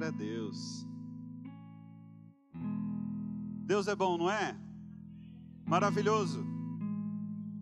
Glória 0.00 0.14
a 0.14 0.18
Deus. 0.18 0.86
Deus 3.66 3.86
é 3.86 3.94
bom, 3.94 4.16
não 4.16 4.30
é? 4.30 4.58
Maravilhoso. 5.66 6.42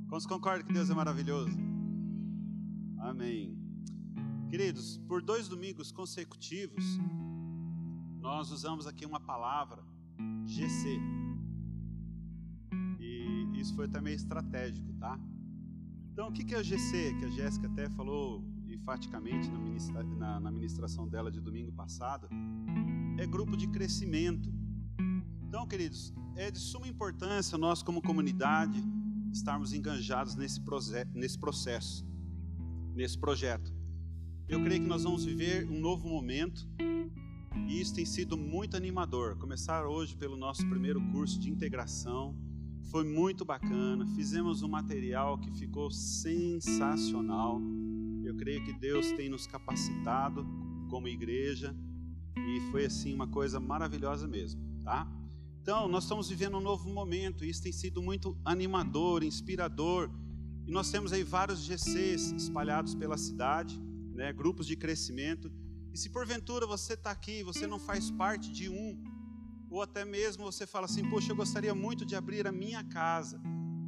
Quantos 0.08 0.24
concordam 0.24 0.64
que 0.64 0.72
Deus 0.72 0.88
é 0.88 0.94
maravilhoso? 0.94 1.58
Amém. 3.00 3.58
Queridos, 4.48 4.98
por 5.08 5.20
dois 5.20 5.48
domingos 5.48 5.90
consecutivos, 5.90 6.84
nós 8.20 8.52
usamos 8.52 8.86
aqui 8.86 9.04
uma 9.04 9.18
palavra, 9.18 9.82
GC. 10.46 10.96
E 13.00 13.48
isso 13.60 13.74
foi 13.74 13.88
também 13.88 14.14
estratégico, 14.14 14.92
tá? 14.92 15.18
Então, 16.12 16.28
o 16.28 16.32
que 16.32 16.54
é 16.54 16.58
o 16.58 16.62
GC? 16.62 17.16
Que 17.18 17.24
a 17.24 17.30
Jéssica 17.30 17.66
até 17.66 17.90
falou 17.90 18.44
enfaticamente 18.78 19.50
na, 19.50 19.58
ministra, 19.58 20.02
na, 20.02 20.40
na 20.40 20.50
ministração 20.50 21.08
dela 21.08 21.30
de 21.30 21.40
domingo 21.40 21.72
passado, 21.72 22.28
é 23.18 23.26
grupo 23.26 23.56
de 23.56 23.66
crescimento. 23.68 24.52
Então, 25.42 25.66
queridos, 25.66 26.14
é 26.36 26.50
de 26.50 26.58
suma 26.58 26.86
importância 26.86 27.58
nós, 27.58 27.82
como 27.82 28.00
comunidade, 28.00 28.82
estarmos 29.32 29.72
enganjados 29.72 30.36
nesse, 30.36 30.60
nesse 31.14 31.38
processo, 31.38 32.06
nesse 32.94 33.18
projeto. 33.18 33.74
Eu 34.48 34.62
creio 34.62 34.80
que 34.80 34.88
nós 34.88 35.04
vamos 35.04 35.24
viver 35.24 35.68
um 35.68 35.78
novo 35.78 36.08
momento 36.08 36.66
e 37.66 37.80
isso 37.80 37.94
tem 37.94 38.04
sido 38.04 38.36
muito 38.36 38.76
animador. 38.76 39.36
Começar 39.36 39.86
hoje 39.86 40.16
pelo 40.16 40.36
nosso 40.36 40.66
primeiro 40.68 41.00
curso 41.12 41.38
de 41.38 41.50
integração 41.50 42.34
foi 42.90 43.04
muito 43.04 43.44
bacana. 43.44 44.06
Fizemos 44.14 44.62
um 44.62 44.68
material 44.68 45.38
que 45.38 45.50
ficou 45.50 45.90
sensacional. 45.90 47.60
Creio 48.38 48.64
que 48.64 48.72
Deus 48.72 49.10
tem 49.12 49.28
nos 49.28 49.46
capacitado 49.46 50.46
como 50.88 51.08
igreja 51.08 51.74
e 52.36 52.60
foi 52.70 52.86
assim 52.86 53.12
uma 53.12 53.26
coisa 53.26 53.58
maravilhosa 53.58 54.28
mesmo, 54.28 54.60
tá? 54.84 55.06
Então, 55.60 55.88
nós 55.88 56.04
estamos 56.04 56.28
vivendo 56.28 56.56
um 56.56 56.60
novo 56.60 56.88
momento 56.88 57.44
e 57.44 57.50
isso 57.50 57.62
tem 57.62 57.72
sido 57.72 58.00
muito 58.00 58.38
animador, 58.44 59.22
inspirador. 59.22 60.08
E 60.66 60.70
nós 60.70 60.90
temos 60.90 61.12
aí 61.12 61.22
vários 61.22 61.60
GCs 61.60 62.32
espalhados 62.32 62.94
pela 62.94 63.18
cidade, 63.18 63.78
né, 64.14 64.32
grupos 64.32 64.66
de 64.66 64.76
crescimento. 64.76 65.52
E 65.92 65.98
se 65.98 66.08
porventura 66.08 66.66
você 66.66 66.94
está 66.94 67.10
aqui, 67.10 67.42
você 67.42 67.66
não 67.66 67.78
faz 67.78 68.10
parte 68.10 68.50
de 68.52 68.68
um, 68.68 69.02
ou 69.68 69.82
até 69.82 70.04
mesmo 70.04 70.44
você 70.44 70.66
fala 70.66 70.86
assim: 70.86 71.04
Poxa, 71.10 71.32
eu 71.32 71.36
gostaria 71.36 71.74
muito 71.74 72.06
de 72.06 72.14
abrir 72.14 72.46
a 72.46 72.52
minha 72.52 72.82
casa, 72.84 73.40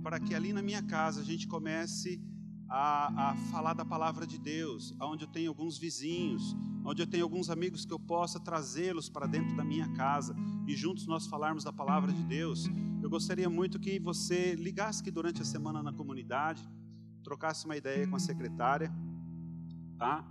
para 0.03 0.19
que 0.19 0.35
ali 0.35 0.53
na 0.53 0.61
minha 0.61 0.83
casa 0.83 1.21
a 1.21 1.25
gente 1.25 1.47
comece 1.47 2.21
a, 2.21 2.40
a 2.71 3.35
falar 3.51 3.75
da 3.75 3.85
palavra 3.85 4.25
de 4.25 4.39
Deus, 4.39 4.95
onde 5.01 5.25
eu 5.25 5.29
tenho 5.29 5.51
alguns 5.51 5.77
vizinhos, 5.77 6.55
onde 6.85 7.03
eu 7.03 7.07
tenho 7.07 7.25
alguns 7.25 7.51
amigos 7.51 7.85
que 7.85 7.93
eu 7.93 7.99
possa 7.99 8.39
trazê-los 8.39 9.09
para 9.09 9.27
dentro 9.27 9.57
da 9.57 9.65
minha 9.65 9.89
casa 9.95 10.37
e 10.67 10.77
juntos 10.77 11.07
nós 11.07 11.27
falarmos 11.27 11.65
da 11.65 11.73
palavra 11.73 12.13
de 12.13 12.23
Deus. 12.23 12.69
Eu 13.03 13.11
gostaria 13.11 13.51
muito 13.51 13.81
que 13.81 13.99
você 13.99 14.55
ligasse 14.55 15.01
aqui 15.01 15.11
durante 15.11 15.43
a 15.43 15.45
semana 15.45 15.83
na 15.83 15.93
comunidade, 15.93 16.63
trocasse 17.25 17.65
uma 17.65 17.77
ideia 17.77 18.07
com 18.07 18.15
a 18.15 18.21
secretária, 18.21 18.93
tá? 19.99 20.25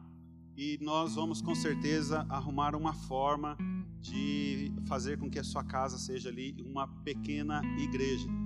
E 0.56 0.78
nós 0.82 1.16
vamos 1.16 1.42
com 1.42 1.54
certeza 1.54 2.26
arrumar 2.30 2.73
uma 2.73 2.94
forma 2.94 3.58
de 4.00 4.72
fazer 4.88 5.17
com 5.20 5.30
que 5.30 5.40
a 5.40 5.44
sua 5.44 5.64
casa 5.64 5.98
seja 5.98 6.30
ali 6.30 6.56
uma 6.66 6.88
pequena 7.04 7.62
igreja. 7.78 8.39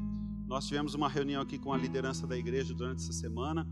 Nós 0.45 0.67
tivemos 0.67 0.93
uma 0.93 1.07
reunião 1.09 1.41
aqui 1.41 1.57
com 1.57 1.73
a 1.73 1.77
liderança 1.77 2.27
da 2.27 2.37
igreja 2.37 2.73
durante 2.73 3.01
essa 3.01 3.13
semana, 3.13 3.67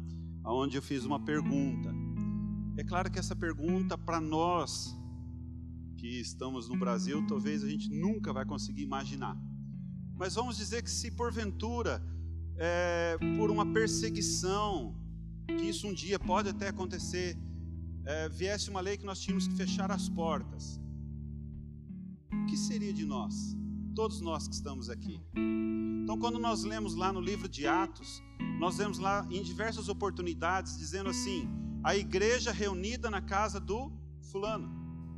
onde 0.46 0.78
eu 0.78 0.82
fiz 0.82 1.06
uma 1.06 1.20
pergunta. 1.20 1.94
É 2.78 2.84
claro 2.84 3.12
que 3.12 3.20
essa 3.20 3.36
pergunta, 3.36 3.98
para 3.98 4.20
nós 4.20 4.96
que 5.98 6.20
estamos 6.20 6.68
no 6.68 6.78
Brasil, 6.78 7.26
talvez 7.28 7.64
a 7.64 7.70
gente 7.70 7.90
nunca 7.90 8.34
vai 8.34 8.46
conseguir 8.46 8.82
imaginar. 8.82 9.38
Mas 10.16 10.36
vamos 10.36 10.58
dizer 10.58 10.82
que 10.82 10.90
se 10.90 11.12
porventura, 11.12 12.02
é, 12.58 13.18
por 13.38 13.52
uma 13.52 13.66
perseguição, 13.72 14.96
que 15.48 15.66
isso 15.70 15.88
um 15.88 15.94
dia 15.94 16.18
pode 16.18 16.50
até 16.50 16.70
acontecer, 16.70 17.38
é, 18.06 18.30
viesse 18.30 18.70
uma 18.70 18.82
lei 18.82 18.98
que 18.98 19.06
nós 19.06 19.20
tínhamos 19.20 19.48
que 19.48 19.56
fechar 19.56 19.92
as 19.92 20.10
portas, 20.10 20.80
o 22.34 22.46
que 22.46 22.58
seria 22.58 22.94
de 22.94 23.06
nós? 23.06 23.61
Todos 23.96 24.22
nós 24.22 24.48
que 24.48 24.54
estamos 24.54 24.90
aqui. 24.90 25.20
Então, 26.04 26.18
quando 26.18 26.40
nós 26.40 26.64
lemos 26.64 26.96
lá 26.96 27.12
no 27.12 27.20
livro 27.20 27.50
de 27.50 27.68
Atos, 27.68 28.22
nós 28.60 28.78
vemos 28.78 29.00
lá 29.00 29.28
em 29.30 29.44
diversas 29.44 29.90
oportunidades 29.90 30.78
dizendo 30.78 31.10
assim: 31.10 31.50
a 31.84 31.96
igreja 31.96 32.52
reunida 32.52 33.10
na 33.10 33.22
casa 33.22 33.60
do 33.60 33.92
fulano, 34.32 34.70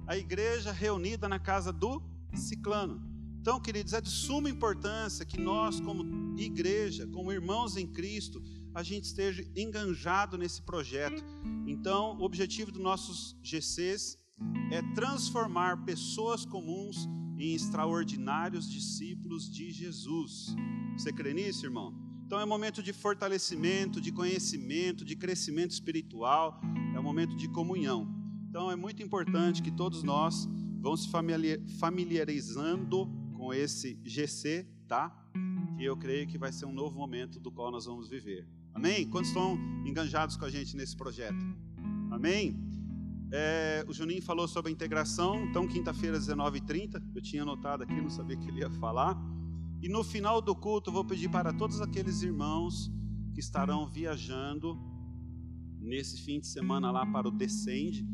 a 0.08 0.18
igreja 0.18 0.72
reunida 0.72 1.30
na 1.30 1.40
casa 1.40 1.72
do 1.72 2.02
ciclano. 2.34 3.02
Então, 3.40 3.60
queridos, 3.60 3.94
é 3.94 4.02
de 4.02 4.10
suma 4.10 4.50
importância 4.50 5.26
que 5.26 5.40
nós, 5.40 5.80
como 5.80 6.40
igreja, 6.40 7.06
como 7.08 7.32
irmãos 7.32 7.78
em 7.78 7.86
Cristo, 7.86 8.42
a 8.74 8.82
gente 8.82 9.04
esteja 9.04 9.46
enganjado 9.56 10.38
nesse 10.38 10.62
projeto. 10.62 11.24
Então, 11.68 12.18
o 12.18 12.24
objetivo 12.24 12.72
dos 12.72 12.82
nossos 12.82 13.38
GCs 13.44 14.18
é 14.72 14.82
transformar 14.94 15.84
pessoas 15.86 16.46
comuns 16.46 17.08
em 17.38 17.54
extraordinários 17.54 18.70
discípulos 18.70 19.50
de 19.50 19.72
Jesus. 19.72 20.56
Você 20.98 21.12
crê 21.12 21.34
nisso, 21.34 21.66
irmão? 21.66 21.94
Então 22.26 22.40
é 22.40 22.46
um 22.46 22.48
momento 22.48 22.82
de 22.82 22.94
fortalecimento, 22.94 24.02
de 24.02 24.12
conhecimento, 24.12 25.06
de 25.06 25.16
crescimento 25.16 25.72
espiritual, 25.72 26.60
é 26.96 27.00
um 27.00 27.04
momento 27.04 27.36
de 27.36 27.48
comunhão. 27.48 28.08
Então 28.50 28.72
é 28.72 28.76
muito 28.76 29.04
importante 29.04 29.62
que 29.62 29.72
todos 29.72 30.04
nós 30.04 30.48
vamos 30.80 31.04
se 31.04 31.10
familiarizando 31.80 33.10
com 33.34 33.54
esse 33.54 34.00
GC, 34.04 34.68
tá? 34.88 35.12
Que 35.78 35.84
eu 35.84 35.98
creio 35.98 36.28
que 36.28 36.38
vai 36.38 36.52
ser 36.52 36.66
um 36.66 36.74
novo 36.74 36.98
momento 36.98 37.40
do 37.40 37.52
qual 37.52 37.72
nós 37.72 37.86
vamos 37.86 38.10
viver. 38.10 38.48
Amém? 38.74 39.08
Quantos 39.08 39.30
estão 39.30 39.58
enganjados 39.86 40.36
com 40.36 40.46
a 40.46 40.50
gente 40.50 40.76
nesse 40.76 40.96
projeto? 40.96 41.44
Amém? 42.12 42.73
É, 43.36 43.84
o 43.88 43.94
Juninho 43.94 44.22
falou 44.22 44.48
sobre 44.48 44.70
a 44.70 44.72
integração, 44.72 45.44
então 45.46 45.68
quinta-feira, 45.68 46.20
19h30, 46.20 47.02
eu 47.16 47.20
tinha 47.20 47.42
anotado 47.42 47.82
aqui, 47.82 48.00
não 48.00 48.12
sabia 48.12 48.38
que 48.38 48.48
ele 48.48 48.60
ia 48.60 48.70
falar. 48.70 49.20
E 49.82 49.90
no 49.90 50.04
final 50.04 50.40
do 50.40 50.56
culto, 50.56 50.92
vou 50.92 51.04
pedir 51.04 51.30
para 51.30 51.52
todos 51.52 51.82
aqueles 51.82 52.22
irmãos 52.22 52.92
que 53.34 53.40
estarão 53.40 53.88
viajando 53.90 54.80
nesse 55.82 56.22
fim 56.22 56.40
de 56.40 56.46
semana 56.46 56.92
lá 56.92 57.08
para 57.08 57.28
o 57.28 57.32
Descende, 57.32 58.06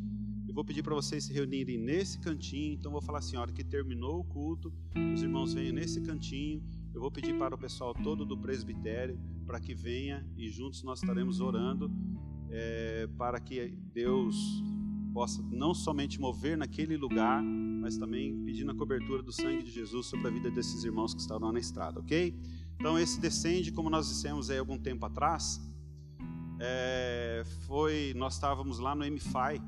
eu 0.48 0.56
vou 0.56 0.64
pedir 0.64 0.82
para 0.82 0.96
vocês 0.96 1.26
se 1.26 1.34
reunirem 1.34 1.78
nesse 1.78 2.18
cantinho. 2.20 2.74
Então, 2.74 2.92
vou 2.92 3.02
falar 3.02 3.20
assim: 3.20 3.36
a 3.36 3.42
hora 3.42 3.52
que 3.52 3.64
terminou 3.64 4.22
o 4.22 4.24
culto, 4.24 4.74
os 5.14 5.22
irmãos 5.22 5.54
venham 5.54 5.76
nesse 5.76 6.02
cantinho. 6.02 6.64
Eu 6.92 7.02
vou 7.02 7.12
pedir 7.12 7.38
para 7.38 7.54
o 7.54 7.58
pessoal 7.58 7.94
todo 7.94 8.26
do 8.26 8.36
presbitério 8.36 9.20
para 9.46 9.60
que 9.60 9.76
venha 9.76 10.26
e 10.36 10.50
juntos 10.50 10.82
nós 10.82 11.02
estaremos 11.02 11.40
orando 11.40 11.92
é, 12.50 13.08
para 13.16 13.40
que 13.40 13.78
Deus 13.94 14.64
possa 15.20 15.44
não 15.52 15.74
somente 15.74 16.18
mover 16.18 16.58
naquele 16.58 16.96
lugar, 16.96 17.44
mas 17.44 17.98
também 17.98 18.42
pedindo 18.46 18.72
a 18.72 18.74
cobertura 18.74 19.22
do 19.22 19.34
sangue 19.34 19.64
de 19.64 19.70
Jesus 19.70 20.06
sobre 20.06 20.30
a 20.30 20.32
vida 20.32 20.50
desses 20.50 20.86
irmãos 20.86 21.14
que 21.14 21.20
estão 21.20 21.38
na 21.52 21.60
estrada, 21.60 22.00
ok? 22.00 22.34
Então, 22.76 22.98
esse 22.98 23.20
descende, 23.20 23.70
como 23.70 23.90
nós 23.90 24.08
dissemos 24.08 24.50
aí 24.50 24.58
algum 24.58 24.78
tempo 24.78 25.06
atrás, 25.06 25.60
é, 26.58 27.44
foi, 27.68 28.14
nós 28.16 28.36
estávamos 28.36 28.80
lá 28.80 28.96
no 28.96 29.04
MFI, 29.06 29.62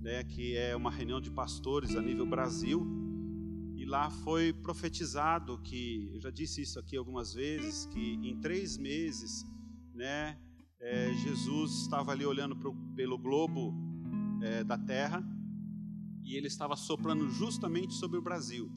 né, 0.00 0.22
que 0.22 0.56
é 0.56 0.76
uma 0.76 0.92
reunião 0.92 1.20
de 1.20 1.32
pastores 1.32 1.96
a 1.96 2.00
nível 2.00 2.24
Brasil, 2.24 2.86
e 3.74 3.84
lá 3.84 4.10
foi 4.10 4.52
profetizado 4.52 5.58
que, 5.58 6.08
eu 6.14 6.20
já 6.20 6.30
disse 6.30 6.62
isso 6.62 6.78
aqui 6.78 6.96
algumas 6.96 7.34
vezes, 7.34 7.84
que 7.86 8.12
em 8.22 8.36
três 8.36 8.78
meses, 8.78 9.44
né, 9.92 10.38
é, 10.78 11.12
Jesus 11.14 11.80
estava 11.80 12.12
ali 12.12 12.24
olhando 12.24 12.54
pro, 12.54 12.72
pelo 12.94 13.18
globo 13.18 13.87
é, 14.40 14.64
da 14.64 14.78
terra 14.78 15.24
e 16.28 16.36
ele 16.36 16.46
estava 16.46 16.76
soprando 16.76 17.28
justamente 17.30 17.94
sobre 17.94 18.18
o 18.18 18.22
Brasil. 18.22 18.70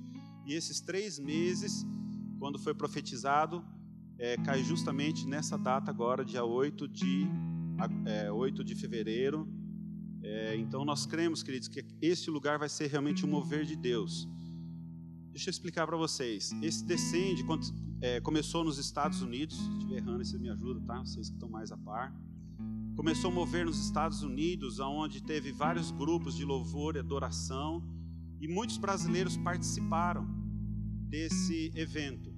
E 0.46 0.54
esses 0.54 0.80
três 0.80 1.19
meses, 1.19 1.86
quando 2.40 2.58
foi 2.58 2.74
profetizado, 2.74 3.63
é, 4.18 4.38
cai 4.38 4.63
justamente 4.63 5.28
nessa 5.28 5.58
data 5.58 5.92
agora, 5.92 6.24
dia 6.24 6.46
8 6.46 6.88
de, 6.88 7.28
é, 8.06 8.31
8 8.31 8.63
de 8.63 8.74
fevereiro. 8.74 9.48
É, 10.24 10.56
então 10.56 10.86
nós 10.86 11.06
cremos, 11.06 11.44
queridos, 11.44 11.68
que 11.68 11.84
este 12.02 12.30
lugar 12.31 12.57
vai 12.57 12.69
ser 12.69 12.88
realmente 12.88 13.25
um 13.25 13.30
mover 13.30 13.66
de 13.66 13.75
Deus. 13.75 14.30
Deixa 15.31 15.50
eu 15.50 15.52
explicar 15.52 15.86
para 15.86 15.98
vocês. 15.98 16.52
Esse 16.62 16.86
descende 16.86 17.44
é, 18.02 18.22
começou 18.22 18.64
nos 18.64 18.78
Estados 18.78 19.22
Unidos. 19.22 19.57
Se 19.57 19.69
estiver 19.72 19.98
errando, 19.98 20.24
você 20.24 20.38
me 20.38 20.50
ajuda, 20.50 20.80
tá? 20.81 21.00
Vocês 21.00 21.28
que 21.28 21.36
estão 21.36 21.50
mais 21.50 21.72
a 21.72 21.78
par 21.78 22.14
começou 22.96 23.32
a 23.32 23.34
mover 23.34 23.66
nos 23.66 23.84
Estados 23.84 24.22
Unidos, 24.22 24.80
onde 24.80 25.24
teve 25.24 25.52
vários 25.52 25.92
grupos 25.92 26.36
de 26.36 26.46
louvor 26.46 26.96
e 26.96 27.00
adoração, 27.00 27.84
e 28.40 28.48
muitos 28.48 28.78
brasileiros 28.78 29.38
participaram 29.38 30.28
desse 31.08 31.72
evento. 31.76 32.32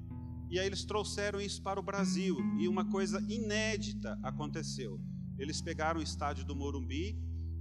E 0.49 0.59
aí 0.59 0.67
eles 0.67 0.85
trouxeram 0.85 1.41
isso 1.41 1.61
para 1.61 1.79
o 1.79 1.83
Brasil, 1.83 2.37
e 2.59 2.67
uma 2.67 2.85
coisa 2.85 3.19
inédita 3.27 4.19
aconteceu. 4.21 4.99
Eles 5.37 5.61
pegaram 5.61 5.99
o 5.99 6.03
estádio 6.03 6.45
do 6.45 6.55
Morumbi, 6.55 7.17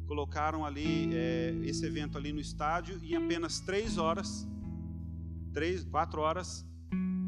colocaram 0.06 0.64
ali 0.64 1.08
é, 1.14 1.54
esse 1.64 1.86
evento 1.86 2.18
ali 2.18 2.32
no 2.32 2.40
estádio 2.40 2.98
e 3.02 3.14
em 3.14 3.16
apenas 3.16 3.60
três 3.60 3.96
horas, 3.96 4.46
três, 5.54 5.84
quatro 5.84 6.20
horas, 6.20 6.66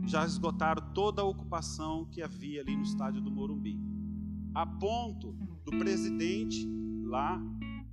já 0.06 0.26
esgotaram 0.26 0.92
toda 0.92 1.22
a 1.22 1.24
ocupação 1.24 2.04
que 2.10 2.20
havia 2.20 2.60
ali 2.60 2.76
no 2.76 2.82
estádio 2.82 3.22
do 3.22 3.30
Morumbi, 3.30 3.80
a 4.54 4.66
ponto 4.66 5.34
do 5.64 5.70
presidente 5.78 6.68
lá 7.04 7.40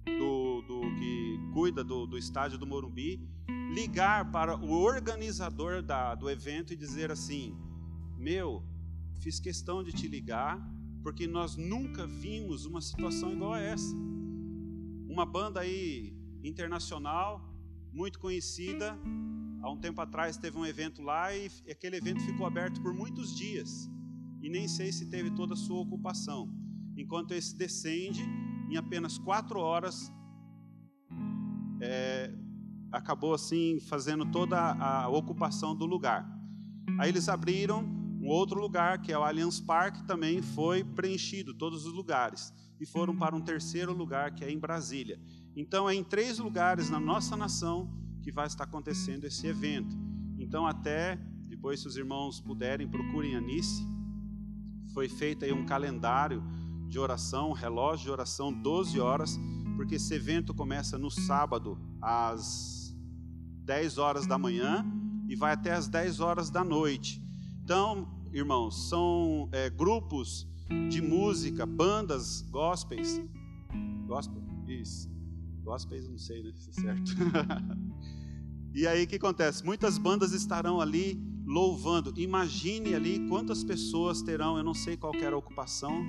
do, 0.06 0.62
do 0.62 0.96
que 0.96 1.40
cuida 1.54 1.84
do, 1.84 2.06
do 2.06 2.18
estádio 2.18 2.58
do 2.58 2.68
Morumbi 2.68 3.28
ligar 3.74 4.30
para 4.32 4.58
o 4.58 4.72
organizador 4.72 5.82
da, 5.82 6.14
do 6.14 6.30
evento 6.30 6.74
e 6.74 6.76
dizer 6.76 7.12
assim: 7.12 7.58
Meu, 8.18 8.64
fiz 9.22 9.40
questão 9.40 9.84
de 9.84 9.92
te 9.92 10.08
ligar 10.08 10.60
porque 11.02 11.26
nós 11.26 11.56
nunca 11.56 12.06
vimos 12.06 12.66
uma 12.66 12.82
situação 12.82 13.32
igual 13.32 13.54
a 13.54 13.60
essa. 13.60 13.96
Uma 15.08 15.26
banda 15.26 15.62
aí 15.62 16.14
internacional, 16.44 17.54
muito 17.92 18.20
conhecida, 18.20 18.98
há 19.62 19.70
um 19.70 19.78
tempo 19.78 20.00
atrás 20.02 20.38
teve 20.38 20.58
um 20.58 20.66
evento 20.66 21.02
lá 21.02 21.36
e 21.36 21.50
aquele 21.70 21.98
evento 21.98 22.22
ficou 22.22 22.46
aberto 22.46 22.82
por 22.82 22.94
muitos 22.94 23.36
dias. 23.36 23.90
E 24.42 24.50
nem 24.50 24.68
sei 24.68 24.92
se 24.92 25.08
teve 25.08 25.32
toda 25.32 25.54
a 25.54 25.58
sua 25.58 25.80
ocupação. 25.80 26.50
Enquanto 26.98 27.34
esse 27.34 27.56
descende, 27.56 28.24
em 28.70 28.78
apenas 28.78 29.18
quatro 29.18 29.60
horas, 29.60 30.12
é, 31.82 32.34
acabou 32.92 33.34
assim 33.34 33.80
fazendo 33.80 34.26
toda 34.26 34.58
a 34.60 35.08
ocupação 35.10 35.76
do 35.76 35.86
lugar. 35.86 36.28
Aí 37.00 37.10
eles 37.10 37.30
abriram 37.30 38.02
um 38.22 38.28
outro 38.28 38.62
lugar, 38.62 39.02
que 39.02 39.12
é 39.12 39.18
o 39.18 39.24
Allianz 39.24 39.60
Parque, 39.60 40.04
também 40.04 40.42
foi 40.44 40.84
preenchido, 40.84 41.56
todos 41.56 41.88
os 41.88 41.94
lugares. 41.94 42.54
E 42.80 42.86
foram 42.86 43.16
para 43.16 43.36
um 43.36 43.42
terceiro 43.42 43.94
lugar, 43.94 44.36
que 44.36 44.44
é 44.44 44.52
em 44.52 44.60
Brasília. 44.60 45.20
Então, 45.56 45.90
é 45.90 45.96
em 45.96 46.04
três 46.04 46.38
lugares 46.38 46.90
na 46.90 47.00
nossa 47.00 47.36
nação 47.36 47.92
que 48.22 48.32
vai 48.32 48.46
estar 48.46 48.66
acontecendo 48.66 49.26
esse 49.26 49.48
evento. 49.48 49.98
Então, 50.38 50.68
até 50.68 51.16
depois, 51.48 51.80
se 51.80 51.88
os 51.88 51.98
irmãos 51.98 52.40
puderem, 52.40 52.88
procurem 52.88 53.36
a 53.36 53.42
Nice. 53.42 53.84
Foi 54.94 55.10
feito 55.10 55.44
aí 55.44 55.52
um 55.52 55.66
calendário 55.66 56.44
de 56.92 57.00
oração, 57.00 57.54
relógio 57.54 58.04
de 58.04 58.12
oração, 58.12 58.52
12 58.52 59.00
horas, 59.00 59.40
porque 59.78 59.96
esse 59.96 60.14
evento 60.14 60.54
começa 60.54 60.98
no 60.98 61.10
sábado, 61.10 61.80
às 62.02 62.94
10 63.64 63.98
horas 63.98 64.28
da 64.28 64.38
manhã, 64.38 64.86
e 65.30 65.34
vai 65.34 65.54
até 65.54 65.72
às 65.72 65.88
10 65.88 66.20
horas 66.20 66.50
da 66.50 66.66
noite. 66.66 67.24
Então, 67.64 68.06
irmãos, 68.34 68.90
são 68.90 69.48
é, 69.54 69.70
grupos 69.70 70.46
de 70.90 71.02
música, 71.02 71.66
bandas 71.66 72.42
gospels. 72.52 73.22
Gospel? 74.06 74.44
Isso. 74.68 75.10
Gospels, 75.64 76.10
não 76.10 76.18
sei 76.18 76.44
né, 76.44 76.52
se 76.54 76.72
é 76.72 76.74
certo. 76.74 77.14
e 78.76 78.86
aí 78.86 79.06
o 79.06 79.08
que 79.08 79.16
acontece? 79.16 79.64
Muitas 79.64 79.98
bandas 79.98 80.34
estarão 80.34 80.82
ali 80.82 81.18
louvando. 81.46 82.14
Imagine 82.18 82.96
ali 82.96 83.30
quantas 83.30 83.64
pessoas 83.64 84.22
terão, 84.22 84.58
eu 84.58 84.64
não 84.64 84.74
sei 84.74 84.98
qual 84.98 85.16
era 85.16 85.34
a 85.34 85.40
ocupação. 85.40 86.04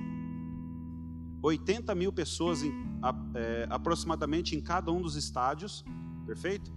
80 1.43 1.93
mil 1.93 2.13
pessoas 2.13 2.63
em, 2.63 2.71
é, 3.35 3.67
aproximadamente 3.69 4.55
em 4.55 4.61
cada 4.61 4.91
um 4.91 5.01
dos 5.01 5.17
estádios, 5.17 5.83
perfeito? 6.25 6.71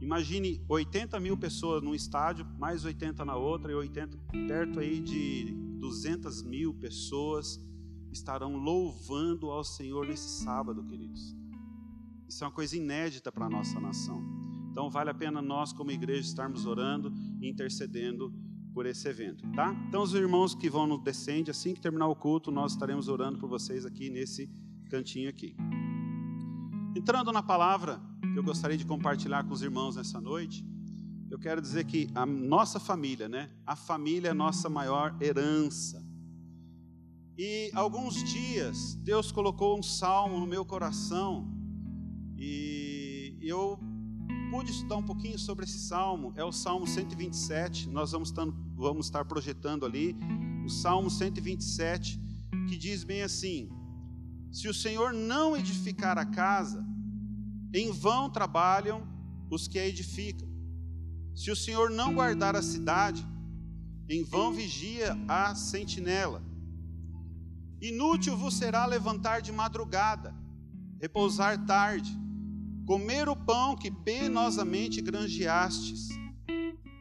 Imagine 0.00 0.62
80 0.68 1.18
mil 1.18 1.36
pessoas 1.36 1.82
num 1.82 1.94
estádio, 1.94 2.46
mais 2.58 2.84
80 2.84 3.24
na 3.24 3.36
outra, 3.36 3.72
e 3.72 3.74
80, 3.74 4.18
perto 4.46 4.80
aí 4.80 5.00
de 5.00 5.54
200 5.78 6.42
mil 6.42 6.74
pessoas 6.74 7.58
estarão 8.12 8.56
louvando 8.56 9.50
ao 9.50 9.64
Senhor 9.64 10.06
nesse 10.06 10.42
sábado, 10.42 10.84
queridos. 10.84 11.34
Isso 12.28 12.44
é 12.44 12.46
uma 12.46 12.52
coisa 12.52 12.76
inédita 12.76 13.32
para 13.32 13.46
a 13.46 13.50
nossa 13.50 13.80
nação. 13.80 14.22
Então 14.70 14.90
vale 14.90 15.10
a 15.10 15.14
pena 15.14 15.40
nós, 15.40 15.72
como 15.72 15.90
igreja, 15.90 16.20
estarmos 16.20 16.66
orando 16.66 17.12
e 17.40 17.48
intercedendo 17.48 18.32
por 18.80 18.86
esse 18.86 19.06
evento, 19.06 19.46
tá? 19.52 19.76
Então 19.86 20.02
os 20.02 20.14
irmãos 20.14 20.54
que 20.54 20.70
vão 20.70 20.86
no 20.86 20.96
descende, 20.96 21.50
assim 21.50 21.74
que 21.74 21.82
terminar 21.82 22.06
o 22.08 22.16
culto, 22.16 22.50
nós 22.50 22.72
estaremos 22.72 23.08
orando 23.08 23.38
por 23.38 23.46
vocês 23.46 23.84
aqui 23.84 24.08
nesse 24.08 24.48
cantinho 24.88 25.28
aqui. 25.28 25.54
Entrando 26.96 27.30
na 27.30 27.42
palavra, 27.42 28.00
que 28.32 28.38
eu 28.38 28.42
gostaria 28.42 28.78
de 28.78 28.86
compartilhar 28.86 29.44
com 29.44 29.52
os 29.52 29.60
irmãos 29.60 29.96
nessa 29.96 30.18
noite, 30.18 30.64
eu 31.30 31.38
quero 31.38 31.60
dizer 31.60 31.84
que 31.84 32.08
a 32.14 32.24
nossa 32.24 32.80
família, 32.80 33.28
né? 33.28 33.50
A 33.66 33.76
família 33.76 34.28
é 34.28 34.30
a 34.30 34.34
nossa 34.34 34.70
maior 34.70 35.14
herança. 35.20 36.02
E 37.36 37.70
alguns 37.74 38.24
dias 38.32 38.94
Deus 38.94 39.30
colocou 39.30 39.78
um 39.78 39.82
salmo 39.82 40.40
no 40.40 40.46
meu 40.46 40.64
coração 40.64 41.52
e 42.38 43.36
eu 43.42 43.78
pude 44.50 44.72
estudar 44.72 44.96
um 44.96 45.02
pouquinho 45.02 45.38
sobre 45.38 45.64
esse 45.64 45.78
salmo. 45.78 46.32
É 46.36 46.44
o 46.44 46.50
Salmo 46.50 46.86
127. 46.86 47.88
Nós 47.88 48.10
vamos 48.10 48.30
estar, 48.30 48.46
vamos 48.74 49.06
estar 49.06 49.24
projetando 49.24 49.86
ali 49.86 50.16
o 50.64 50.68
Salmo 50.68 51.08
127, 51.08 52.20
que 52.68 52.76
diz 52.76 53.04
bem 53.04 53.22
assim: 53.22 53.70
Se 54.50 54.68
o 54.68 54.74
Senhor 54.74 55.12
não 55.12 55.56
edificar 55.56 56.18
a 56.18 56.26
casa, 56.26 56.84
em 57.72 57.92
vão 57.92 58.28
trabalham 58.28 59.06
os 59.48 59.68
que 59.68 59.78
a 59.78 59.86
edificam. 59.86 60.48
Se 61.34 61.50
o 61.50 61.56
Senhor 61.56 61.88
não 61.88 62.14
guardar 62.14 62.56
a 62.56 62.62
cidade, 62.62 63.24
em 64.08 64.24
vão 64.24 64.52
vigia 64.52 65.16
a 65.28 65.54
sentinela. 65.54 66.42
Inútil 67.80 68.36
vos 68.36 68.54
será 68.54 68.84
levantar 68.84 69.40
de 69.40 69.52
madrugada, 69.52 70.34
repousar 71.00 71.64
tarde, 71.64 72.10
comer 72.90 73.28
o 73.28 73.36
pão 73.36 73.76
que 73.76 73.88
penosamente 73.88 75.00
granjeastes. 75.00 76.08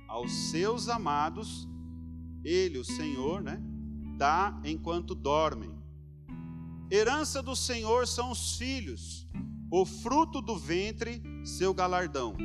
Aos 0.08 0.32
seus 0.52 0.88
amados, 0.88 1.68
ele, 2.44 2.78
o 2.78 2.86
Senhor, 2.86 3.42
né, 3.42 3.60
dá 4.16 4.62
enquanto 4.64 5.16
dormem. 5.16 5.72
Herança 6.92 7.42
do 7.42 7.56
Senhor 7.56 8.08
são 8.08 8.30
os 8.30 8.56
filhos, 8.56 9.28
o 9.72 9.84
fruto 9.84 10.44
do 10.44 10.56
ventre, 10.56 11.24
seu 11.44 11.74
galardão. 11.74 12.38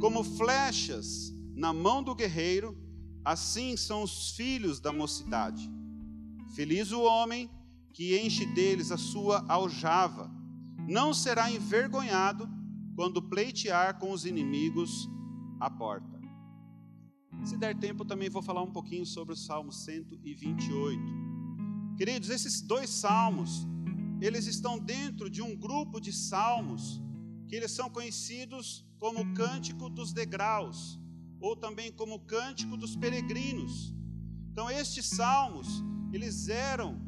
Como 0.00 0.22
flechas 0.22 1.34
na 1.56 1.72
mão 1.72 2.04
do 2.04 2.14
guerreiro, 2.14 2.78
assim 3.24 3.76
são 3.76 4.04
os 4.04 4.30
filhos 4.36 4.78
da 4.78 4.92
mocidade. 4.92 5.68
Feliz 6.54 6.92
o 6.92 7.02
homem 7.02 7.50
que 7.92 8.16
enche 8.16 8.46
deles 8.46 8.92
a 8.92 8.96
sua 8.96 9.44
aljava, 9.48 10.30
não 10.86 11.12
será 11.12 11.50
envergonhado 11.50 12.59
quando 13.00 13.22
pleitear 13.22 13.98
com 13.98 14.12
os 14.12 14.26
inimigos 14.26 15.08
à 15.58 15.70
porta. 15.70 16.20
Se 17.42 17.56
der 17.56 17.74
tempo, 17.74 18.04
também 18.04 18.28
vou 18.28 18.42
falar 18.42 18.62
um 18.62 18.70
pouquinho 18.70 19.06
sobre 19.06 19.32
o 19.32 19.36
Salmo 19.38 19.72
128. 19.72 21.00
Queridos, 21.96 22.28
esses 22.28 22.60
dois 22.60 22.90
salmos 22.90 23.66
eles 24.20 24.46
estão 24.46 24.78
dentro 24.78 25.30
de 25.30 25.40
um 25.40 25.56
grupo 25.56 25.98
de 25.98 26.12
salmos 26.12 27.00
que 27.48 27.56
eles 27.56 27.70
são 27.70 27.88
conhecidos 27.88 28.86
como 28.98 29.32
Cântico 29.32 29.88
dos 29.88 30.12
Degraus, 30.12 31.00
ou 31.40 31.56
também 31.56 31.90
como 31.90 32.20
Cântico 32.26 32.76
dos 32.76 32.96
Peregrinos. 32.96 33.94
Então, 34.52 34.70
estes 34.70 35.06
salmos, 35.06 35.82
eles 36.12 36.48
eram, 36.48 37.00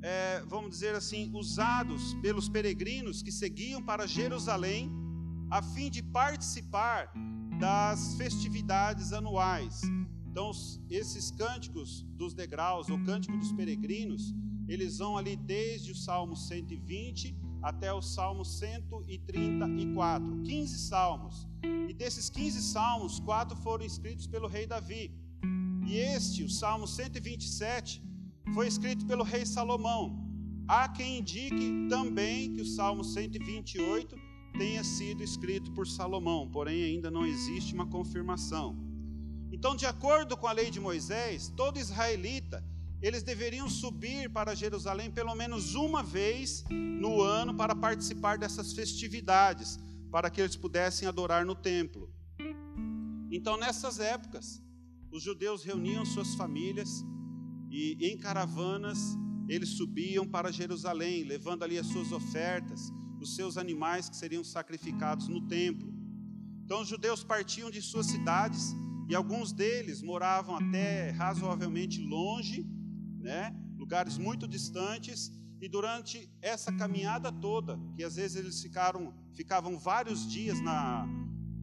é, 0.00 0.42
vamos 0.46 0.70
dizer 0.70 0.94
assim, 0.94 1.30
usados 1.34 2.14
pelos 2.22 2.48
peregrinos 2.48 3.22
que 3.22 3.30
seguiam 3.30 3.82
para 3.82 4.06
Jerusalém, 4.06 5.03
a 5.50 5.62
fim 5.62 5.90
de 5.90 6.02
participar 6.02 7.12
das 7.58 8.14
festividades 8.16 9.12
anuais. 9.12 9.82
Então, 10.26 10.50
esses 10.90 11.30
cânticos 11.30 12.02
dos 12.16 12.34
degraus, 12.34 12.88
ou 12.88 12.98
cântico 13.04 13.36
dos 13.36 13.52
peregrinos, 13.52 14.34
eles 14.66 14.98
vão 14.98 15.16
ali 15.16 15.36
desde 15.36 15.92
o 15.92 15.94
Salmo 15.94 16.34
120 16.34 17.36
até 17.62 17.92
o 17.92 18.02
Salmo 18.02 18.44
134, 18.44 20.42
15 20.42 20.78
salmos. 20.78 21.48
E 21.88 21.94
desses 21.94 22.28
15 22.28 22.60
salmos, 22.62 23.20
quatro 23.20 23.56
foram 23.56 23.84
escritos 23.84 24.26
pelo 24.26 24.48
rei 24.48 24.66
Davi. 24.66 25.14
E 25.86 25.96
este, 25.96 26.42
o 26.42 26.50
Salmo 26.50 26.86
127, 26.86 28.02
foi 28.52 28.66
escrito 28.66 29.06
pelo 29.06 29.22
rei 29.24 29.46
Salomão. 29.46 30.22
Há 30.66 30.88
quem 30.88 31.18
indique 31.20 31.88
também 31.88 32.52
que 32.52 32.60
o 32.60 32.66
Salmo 32.66 33.04
128 33.04 34.16
tenha 34.56 34.84
sido 34.84 35.22
escrito 35.22 35.72
por 35.72 35.86
Salomão, 35.86 36.48
porém 36.48 36.82
ainda 36.84 37.10
não 37.10 37.26
existe 37.26 37.74
uma 37.74 37.86
confirmação. 37.86 38.76
Então, 39.52 39.76
de 39.76 39.86
acordo 39.86 40.36
com 40.36 40.46
a 40.46 40.52
lei 40.52 40.70
de 40.70 40.80
Moisés, 40.80 41.52
todo 41.56 41.78
israelita 41.78 42.64
eles 43.02 43.22
deveriam 43.22 43.68
subir 43.68 44.30
para 44.30 44.54
Jerusalém 44.54 45.10
pelo 45.10 45.34
menos 45.34 45.74
uma 45.74 46.02
vez 46.02 46.64
no 46.70 47.20
ano 47.20 47.54
para 47.54 47.74
participar 47.74 48.38
dessas 48.38 48.72
festividades, 48.72 49.78
para 50.10 50.30
que 50.30 50.40
eles 50.40 50.56
pudessem 50.56 51.06
adorar 51.06 51.44
no 51.44 51.54
templo. 51.54 52.10
Então, 53.30 53.58
nessas 53.58 54.00
épocas, 54.00 54.62
os 55.10 55.22
judeus 55.22 55.62
reuniam 55.62 56.04
suas 56.06 56.34
famílias 56.34 57.04
e 57.70 57.98
em 58.00 58.16
caravanas 58.16 58.98
eles 59.48 59.70
subiam 59.70 60.26
para 60.26 60.50
Jerusalém, 60.50 61.24
levando 61.24 61.62
ali 61.62 61.78
as 61.78 61.86
suas 61.86 62.10
ofertas, 62.10 62.90
os 63.24 63.34
seus 63.34 63.56
animais 63.56 64.08
que 64.08 64.16
seriam 64.16 64.44
sacrificados 64.44 65.28
no 65.28 65.40
templo. 65.48 65.88
Então 66.64 66.82
os 66.82 66.88
judeus 66.88 67.24
partiam 67.24 67.70
de 67.70 67.80
suas 67.82 68.06
cidades 68.06 68.74
e 69.08 69.14
alguns 69.14 69.52
deles 69.52 70.02
moravam 70.02 70.54
até 70.56 71.10
razoavelmente 71.10 72.00
longe, 72.00 72.66
né, 73.18 73.54
lugares 73.76 74.16
muito 74.16 74.46
distantes, 74.46 75.32
e 75.60 75.68
durante 75.68 76.30
essa 76.42 76.70
caminhada 76.72 77.32
toda, 77.32 77.78
que 77.96 78.04
às 78.04 78.16
vezes 78.16 78.36
eles 78.36 78.62
ficaram, 78.62 79.14
ficavam 79.32 79.78
vários 79.78 80.30
dias 80.30 80.60
na, 80.60 81.06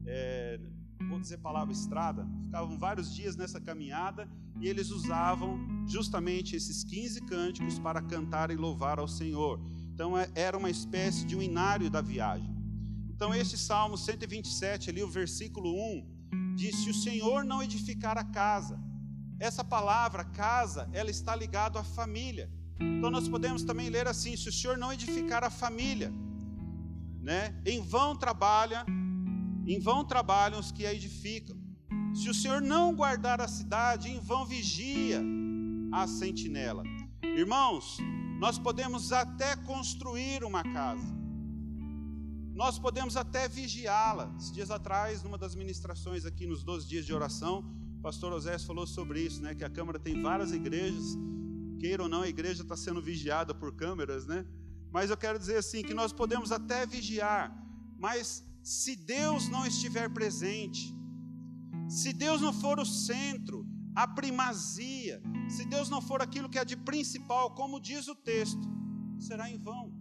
é, 0.06 0.60
vou 1.08 1.20
dizer 1.20 1.38
palavra 1.38 1.72
estrada, 1.72 2.26
ficavam 2.42 2.78
vários 2.78 3.14
dias 3.14 3.36
nessa 3.36 3.60
caminhada 3.60 4.28
e 4.60 4.68
eles 4.68 4.90
usavam 4.90 5.58
justamente 5.86 6.56
esses 6.56 6.82
15 6.84 7.20
cânticos 7.22 7.78
para 7.78 8.02
cantar 8.02 8.50
e 8.50 8.56
louvar 8.56 8.98
ao 8.98 9.08
Senhor. 9.08 9.60
Então 10.02 10.18
é, 10.18 10.28
era 10.34 10.58
uma 10.58 10.68
espécie 10.68 11.24
de 11.24 11.36
um 11.36 11.40
inário 11.40 11.88
da 11.88 12.00
viagem. 12.00 12.52
Então 13.08 13.32
este 13.32 13.56
Salmo 13.56 13.96
127 13.96 14.90
ali, 14.90 15.00
o 15.00 15.08
versículo 15.08 15.72
1, 15.72 16.56
diz: 16.56 16.74
"Se 16.74 16.90
o 16.90 16.94
Senhor 16.94 17.44
não 17.44 17.62
edificar 17.62 18.18
a 18.18 18.24
casa". 18.24 18.80
Essa 19.38 19.62
palavra 19.62 20.24
casa, 20.24 20.90
ela 20.92 21.08
está 21.08 21.36
ligada 21.36 21.78
à 21.78 21.84
família. 21.84 22.50
Então 22.80 23.12
nós 23.12 23.28
podemos 23.28 23.62
também 23.62 23.90
ler 23.90 24.08
assim: 24.08 24.36
"Se 24.36 24.48
o 24.48 24.52
Senhor 24.52 24.76
não 24.76 24.92
edificar 24.92 25.44
a 25.44 25.50
família", 25.50 26.12
né? 27.20 27.54
Em 27.64 27.80
vão 27.80 28.16
trabalha, 28.16 28.84
em 29.64 29.78
vão 29.78 30.04
trabalham 30.04 30.58
os 30.58 30.72
que 30.72 30.84
a 30.84 30.92
edificam. 30.92 31.56
Se 32.12 32.28
o 32.28 32.34
Senhor 32.34 32.60
não 32.60 32.92
guardar 32.92 33.40
a 33.40 33.46
cidade, 33.46 34.10
em 34.10 34.18
vão 34.18 34.44
vigia 34.44 35.22
a 35.92 36.08
sentinela. 36.08 36.82
Irmãos, 37.22 37.98
nós 38.42 38.58
podemos 38.58 39.12
até 39.12 39.54
construir 39.54 40.42
uma 40.42 40.64
casa, 40.64 41.06
nós 42.52 42.76
podemos 42.76 43.16
até 43.16 43.46
vigiá-la. 43.46 44.34
Dias 44.52 44.68
atrás, 44.68 45.22
numa 45.22 45.38
das 45.38 45.54
ministrações 45.54 46.26
aqui 46.26 46.44
nos 46.44 46.64
12 46.64 46.88
dias 46.88 47.06
de 47.06 47.14
oração, 47.14 47.64
o 47.98 48.02
pastor 48.02 48.32
Osés 48.32 48.64
falou 48.64 48.84
sobre 48.84 49.20
isso, 49.20 49.40
né? 49.40 49.54
Que 49.54 49.62
a 49.62 49.70
Câmara 49.70 49.96
tem 49.96 50.20
várias 50.20 50.50
igrejas, 50.50 51.16
queira 51.78 52.02
ou 52.02 52.08
não, 52.08 52.22
a 52.22 52.28
igreja 52.28 52.62
está 52.62 52.76
sendo 52.76 53.00
vigiada 53.00 53.54
por 53.54 53.76
câmeras, 53.76 54.26
né? 54.26 54.44
Mas 54.90 55.08
eu 55.08 55.16
quero 55.16 55.38
dizer 55.38 55.58
assim, 55.58 55.80
que 55.84 55.94
nós 55.94 56.12
podemos 56.12 56.50
até 56.50 56.84
vigiar, 56.84 57.56
mas 57.96 58.44
se 58.60 58.96
Deus 58.96 59.48
não 59.48 59.64
estiver 59.64 60.10
presente, 60.10 60.92
se 61.88 62.12
Deus 62.12 62.40
não 62.40 62.52
for 62.52 62.80
o 62.80 62.84
centro, 62.84 63.64
a 63.94 64.06
primazia, 64.06 65.22
se 65.48 65.64
Deus 65.64 65.88
não 65.90 66.00
for 66.00 66.22
aquilo 66.22 66.48
que 66.48 66.58
é 66.58 66.64
de 66.64 66.76
principal, 66.76 67.50
como 67.50 67.80
diz 67.80 68.08
o 68.08 68.14
texto, 68.14 68.66
será 69.18 69.50
em 69.50 69.58
vão. 69.58 69.92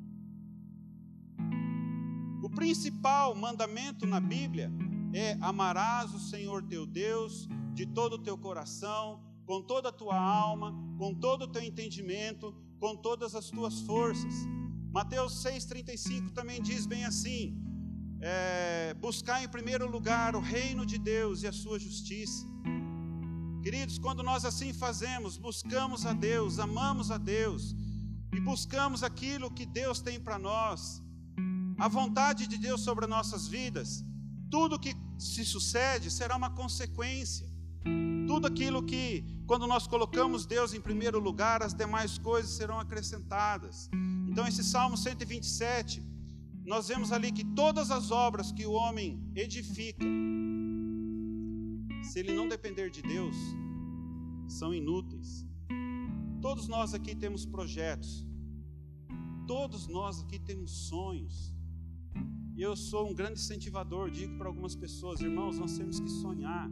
O 2.41 2.49
principal 2.49 3.35
mandamento 3.35 4.05
na 4.05 4.19
Bíblia 4.19 4.71
é 5.13 5.37
amarás 5.41 6.13
o 6.13 6.19
Senhor 6.19 6.63
teu 6.63 6.85
Deus 6.85 7.47
de 7.73 7.85
todo 7.85 8.13
o 8.13 8.19
teu 8.19 8.37
coração, 8.37 9.21
com 9.45 9.61
toda 9.61 9.89
a 9.89 9.91
tua 9.91 10.17
alma, 10.17 10.73
com 10.97 11.13
todo 11.13 11.43
o 11.43 11.47
teu 11.47 11.61
entendimento, 11.61 12.55
com 12.79 12.95
todas 12.95 13.35
as 13.35 13.49
tuas 13.49 13.81
forças. 13.81 14.33
Mateus 14.91 15.43
6,35 15.43 16.31
também 16.31 16.61
diz 16.61 16.85
bem 16.85 17.05
assim: 17.05 17.55
é, 18.21 18.93
buscar 18.95 19.43
em 19.43 19.49
primeiro 19.49 19.89
lugar 19.89 20.35
o 20.35 20.39
reino 20.39 20.85
de 20.85 20.97
Deus 20.97 21.43
e 21.43 21.47
a 21.47 21.51
sua 21.51 21.77
justiça. 21.79 22.45
Queridos, 23.71 23.97
quando 23.97 24.21
nós 24.21 24.43
assim 24.43 24.73
fazemos, 24.73 25.37
buscamos 25.37 26.05
a 26.05 26.11
Deus, 26.11 26.59
amamos 26.59 27.09
a 27.09 27.17
Deus 27.17 27.73
e 28.33 28.37
buscamos 28.41 29.01
aquilo 29.01 29.49
que 29.49 29.65
Deus 29.65 30.01
tem 30.01 30.19
para 30.19 30.37
nós, 30.37 31.01
a 31.79 31.87
vontade 31.87 32.47
de 32.47 32.57
Deus 32.57 32.81
sobre 32.81 33.07
nossas 33.07 33.47
vidas, 33.47 34.03
tudo 34.49 34.77
que 34.77 34.93
se 35.17 35.45
sucede 35.45 36.11
será 36.11 36.35
uma 36.35 36.49
consequência. 36.49 37.47
Tudo 38.27 38.45
aquilo 38.45 38.83
que, 38.83 39.23
quando 39.47 39.65
nós 39.65 39.87
colocamos 39.87 40.45
Deus 40.45 40.73
em 40.73 40.81
primeiro 40.81 41.17
lugar, 41.17 41.63
as 41.63 41.73
demais 41.73 42.17
coisas 42.17 42.51
serão 42.51 42.77
acrescentadas. 42.77 43.89
Então, 44.27 44.45
esse 44.45 44.65
Salmo 44.65 44.97
127 44.97 46.03
nós 46.65 46.89
vemos 46.89 47.13
ali 47.13 47.31
que 47.31 47.45
todas 47.45 47.89
as 47.89 48.11
obras 48.11 48.51
que 48.51 48.65
o 48.65 48.73
homem 48.73 49.31
edifica, 49.33 50.05
se 52.11 52.19
ele 52.19 52.33
não 52.33 52.45
depender 52.45 52.89
de 52.89 53.01
Deus, 53.01 53.37
são 54.45 54.73
inúteis. 54.73 55.45
Todos 56.41 56.67
nós 56.67 56.93
aqui 56.93 57.15
temos 57.15 57.45
projetos, 57.45 58.27
todos 59.47 59.87
nós 59.87 60.19
aqui 60.19 60.37
temos 60.37 60.71
sonhos. 60.89 61.55
E 62.53 62.61
eu 62.61 62.75
sou 62.75 63.09
um 63.09 63.13
grande 63.13 63.39
incentivador, 63.39 64.11
digo 64.11 64.37
para 64.37 64.49
algumas 64.49 64.75
pessoas, 64.75 65.21
irmãos, 65.21 65.57
nós 65.57 65.77
temos 65.77 66.01
que 66.01 66.09
sonhar. 66.09 66.69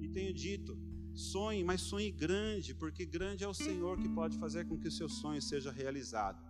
E 0.00 0.08
tenho 0.08 0.34
dito, 0.34 0.76
sonhe, 1.14 1.62
mas 1.62 1.80
sonhe 1.82 2.10
grande, 2.10 2.74
porque 2.74 3.06
grande 3.06 3.44
é 3.44 3.48
o 3.48 3.54
Senhor 3.54 3.96
que 4.00 4.08
pode 4.08 4.36
fazer 4.36 4.66
com 4.66 4.76
que 4.76 4.88
o 4.88 4.96
seu 4.98 5.08
sonho 5.08 5.40
seja 5.40 5.70
realizado. 5.70 6.42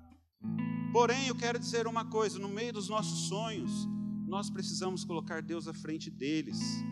Porém, 0.90 1.26
eu 1.26 1.34
quero 1.34 1.58
dizer 1.58 1.86
uma 1.86 2.06
coisa: 2.06 2.38
no 2.38 2.48
meio 2.48 2.72
dos 2.72 2.88
nossos 2.88 3.28
sonhos, 3.28 3.86
nós 4.26 4.48
precisamos 4.48 5.04
colocar 5.04 5.42
Deus 5.42 5.68
à 5.68 5.74
frente 5.74 6.08
deles. 6.08 6.82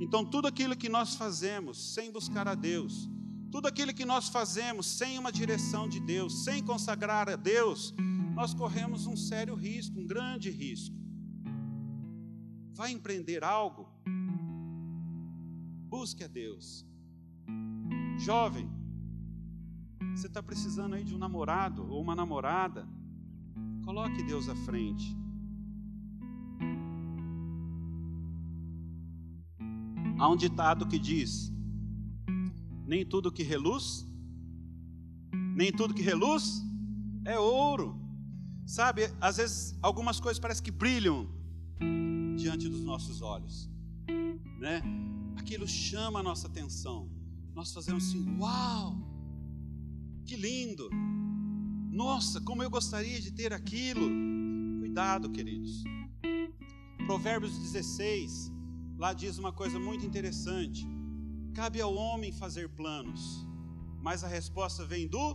Então, 0.00 0.24
tudo 0.24 0.48
aquilo 0.48 0.74
que 0.74 0.88
nós 0.88 1.14
fazemos 1.14 1.92
sem 1.94 2.10
buscar 2.10 2.48
a 2.48 2.54
Deus, 2.54 3.06
tudo 3.50 3.68
aquilo 3.68 3.92
que 3.92 4.06
nós 4.06 4.28
fazemos 4.28 4.86
sem 4.86 5.18
uma 5.18 5.30
direção 5.30 5.86
de 5.86 6.00
Deus, 6.00 6.44
sem 6.44 6.62
consagrar 6.64 7.28
a 7.28 7.36
Deus, 7.36 7.92
nós 8.34 8.54
corremos 8.54 9.06
um 9.06 9.14
sério 9.14 9.54
risco, 9.54 10.00
um 10.00 10.06
grande 10.06 10.50
risco. 10.50 10.96
Vai 12.72 12.92
empreender 12.92 13.44
algo? 13.44 13.86
Busque 15.88 16.24
a 16.24 16.28
Deus. 16.28 16.86
Jovem, 18.18 18.70
você 20.14 20.28
está 20.28 20.42
precisando 20.42 20.94
aí 20.94 21.04
de 21.04 21.14
um 21.14 21.18
namorado 21.18 21.86
ou 21.90 22.00
uma 22.00 22.16
namorada? 22.16 22.88
Coloque 23.84 24.22
Deus 24.22 24.48
à 24.48 24.56
frente. 24.64 25.19
Há 30.20 30.28
um 30.28 30.36
ditado 30.36 30.86
que 30.86 30.98
diz: 30.98 31.50
nem 32.86 33.06
tudo 33.06 33.32
que 33.32 33.42
reluz, 33.42 34.06
nem 35.56 35.72
tudo 35.72 35.94
que 35.94 36.02
reluz 36.02 36.62
é 37.24 37.38
ouro. 37.38 37.98
Sabe, 38.66 39.10
às 39.18 39.38
vezes 39.38 39.78
algumas 39.80 40.20
coisas 40.20 40.38
parecem 40.38 40.62
que 40.62 40.70
brilham 40.70 41.26
diante 42.36 42.68
dos 42.68 42.82
nossos 42.82 43.22
olhos, 43.22 43.70
né? 44.58 44.82
Aquilo 45.38 45.66
chama 45.66 46.20
a 46.20 46.22
nossa 46.22 46.48
atenção. 46.48 47.10
Nós 47.54 47.72
fazemos 47.72 48.06
assim: 48.06 48.36
uau, 48.38 48.98
que 50.26 50.36
lindo! 50.36 50.90
Nossa, 51.90 52.42
como 52.42 52.62
eu 52.62 52.68
gostaria 52.68 53.18
de 53.22 53.32
ter 53.32 53.54
aquilo. 53.54 54.06
Cuidado, 54.80 55.30
queridos. 55.30 55.82
Provérbios 57.06 57.58
16, 57.58 58.52
lá 59.00 59.14
diz 59.14 59.38
uma 59.38 59.50
coisa 59.50 59.78
muito 59.80 60.04
interessante. 60.04 60.86
Cabe 61.54 61.80
ao 61.80 61.94
homem 61.94 62.30
fazer 62.30 62.68
planos, 62.68 63.46
mas 63.98 64.22
a 64.22 64.28
resposta 64.28 64.84
vem 64.84 65.08
do 65.08 65.34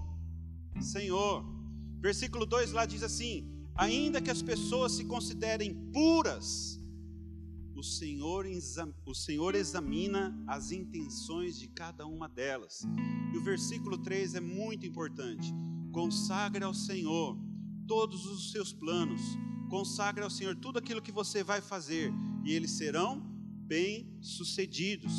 Senhor. 0.80 1.44
Versículo 2.00 2.46
2 2.46 2.74
lá 2.74 2.86
diz 2.86 3.02
assim: 3.02 3.52
Ainda 3.74 4.22
que 4.22 4.30
as 4.30 4.44
pessoas 4.44 4.92
se 4.92 5.06
considerem 5.06 5.74
puras, 5.92 6.80
o 7.76 7.82
Senhor, 7.82 8.46
o 9.04 9.16
Senhor 9.16 9.56
examina 9.56 10.40
as 10.46 10.72
intenções 10.72 11.58
de 11.58 11.68
cada 11.68 12.06
uma 12.06 12.30
delas. 12.30 12.84
E 13.34 13.38
o 13.38 13.44
versículo 13.44 13.98
3 13.98 14.36
é 14.36 14.40
muito 14.40 14.86
importante. 14.86 15.52
Consagre 15.92 16.64
ao 16.64 16.74
Senhor 16.74 17.36
todos 17.88 18.28
os 18.28 18.52
seus 18.52 18.72
planos. 18.72 19.22
Consagre 19.72 20.24
ao 20.24 20.30
Senhor 20.30 20.56
tudo 20.56 20.78
aquilo 20.78 21.02
que 21.02 21.12
você 21.12 21.44
vai 21.44 21.62
fazer 21.62 22.14
e 22.44 22.54
eles 22.54 22.78
serão 22.78 23.35
bem-sucedidos. 23.68 25.14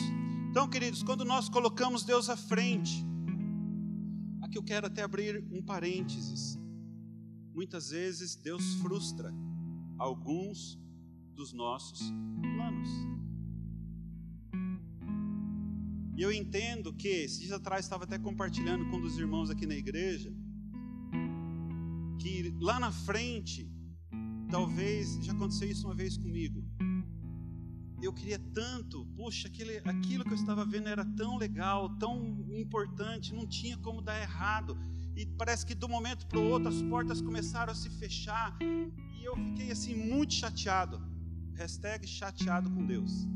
Então, 0.50 0.68
queridos, 0.68 1.02
quando 1.02 1.24
nós 1.24 1.48
colocamos 1.48 2.04
Deus 2.04 2.28
à 2.28 2.36
frente, 2.36 3.04
aqui 4.42 4.56
eu 4.56 4.62
quero 4.62 4.86
até 4.86 5.02
abrir 5.02 5.44
um 5.50 5.62
parênteses. 5.62 6.58
Muitas 7.54 7.90
vezes 7.90 8.36
Deus 8.36 8.74
frustra 8.76 9.32
alguns 9.98 10.78
dos 11.34 11.52
nossos 11.52 12.00
planos. 12.40 12.88
E 16.16 16.22
eu 16.22 16.32
entendo 16.32 16.94
que, 16.94 17.08
esses 17.08 17.40
dias 17.40 17.52
atrás 17.52 17.84
estava 17.84 18.04
até 18.04 18.18
compartilhando 18.18 18.88
com 18.88 18.96
um 18.96 19.00
dos 19.00 19.18
irmãos 19.18 19.50
aqui 19.50 19.66
na 19.66 19.74
igreja, 19.74 20.32
que 22.18 22.54
lá 22.58 22.80
na 22.80 22.90
frente, 22.90 23.70
talvez, 24.50 25.22
já 25.22 25.32
aconteceu 25.32 25.70
isso 25.70 25.86
uma 25.86 25.94
vez 25.94 26.16
comigo. 26.16 26.65
Eu 28.02 28.12
queria 28.12 28.38
tanto, 28.38 29.06
puxa, 29.16 29.48
aquele, 29.48 29.78
aquilo 29.78 30.22
que 30.22 30.30
eu 30.30 30.34
estava 30.34 30.64
vendo 30.64 30.88
era 30.88 31.04
tão 31.04 31.38
legal, 31.38 31.88
tão 31.98 32.44
importante, 32.54 33.34
não 33.34 33.46
tinha 33.46 33.76
como 33.78 34.02
dar 34.02 34.20
errado. 34.20 34.76
e 35.16 35.24
parece 35.24 35.64
que 35.64 35.74
do 35.74 35.88
momento 35.88 36.26
para 36.26 36.38
o 36.38 36.50
outro 36.50 36.68
as 36.68 36.82
portas 36.82 37.22
começaram 37.22 37.72
a 37.72 37.74
se 37.74 37.88
fechar 37.88 38.56
e 38.60 39.24
eu 39.24 39.34
fiquei 39.34 39.70
assim 39.70 39.96
muito 39.96 40.34
chateado. 40.34 41.00
Hashtag 41.54 42.06
chateado 42.06 42.70
com 42.70 42.84
Deus. 42.84 43.26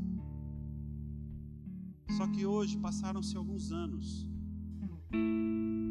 Só 2.17 2.27
que 2.27 2.45
hoje 2.45 2.77
passaram-se 2.77 3.35
alguns 3.35 3.71
anos. 3.71 4.27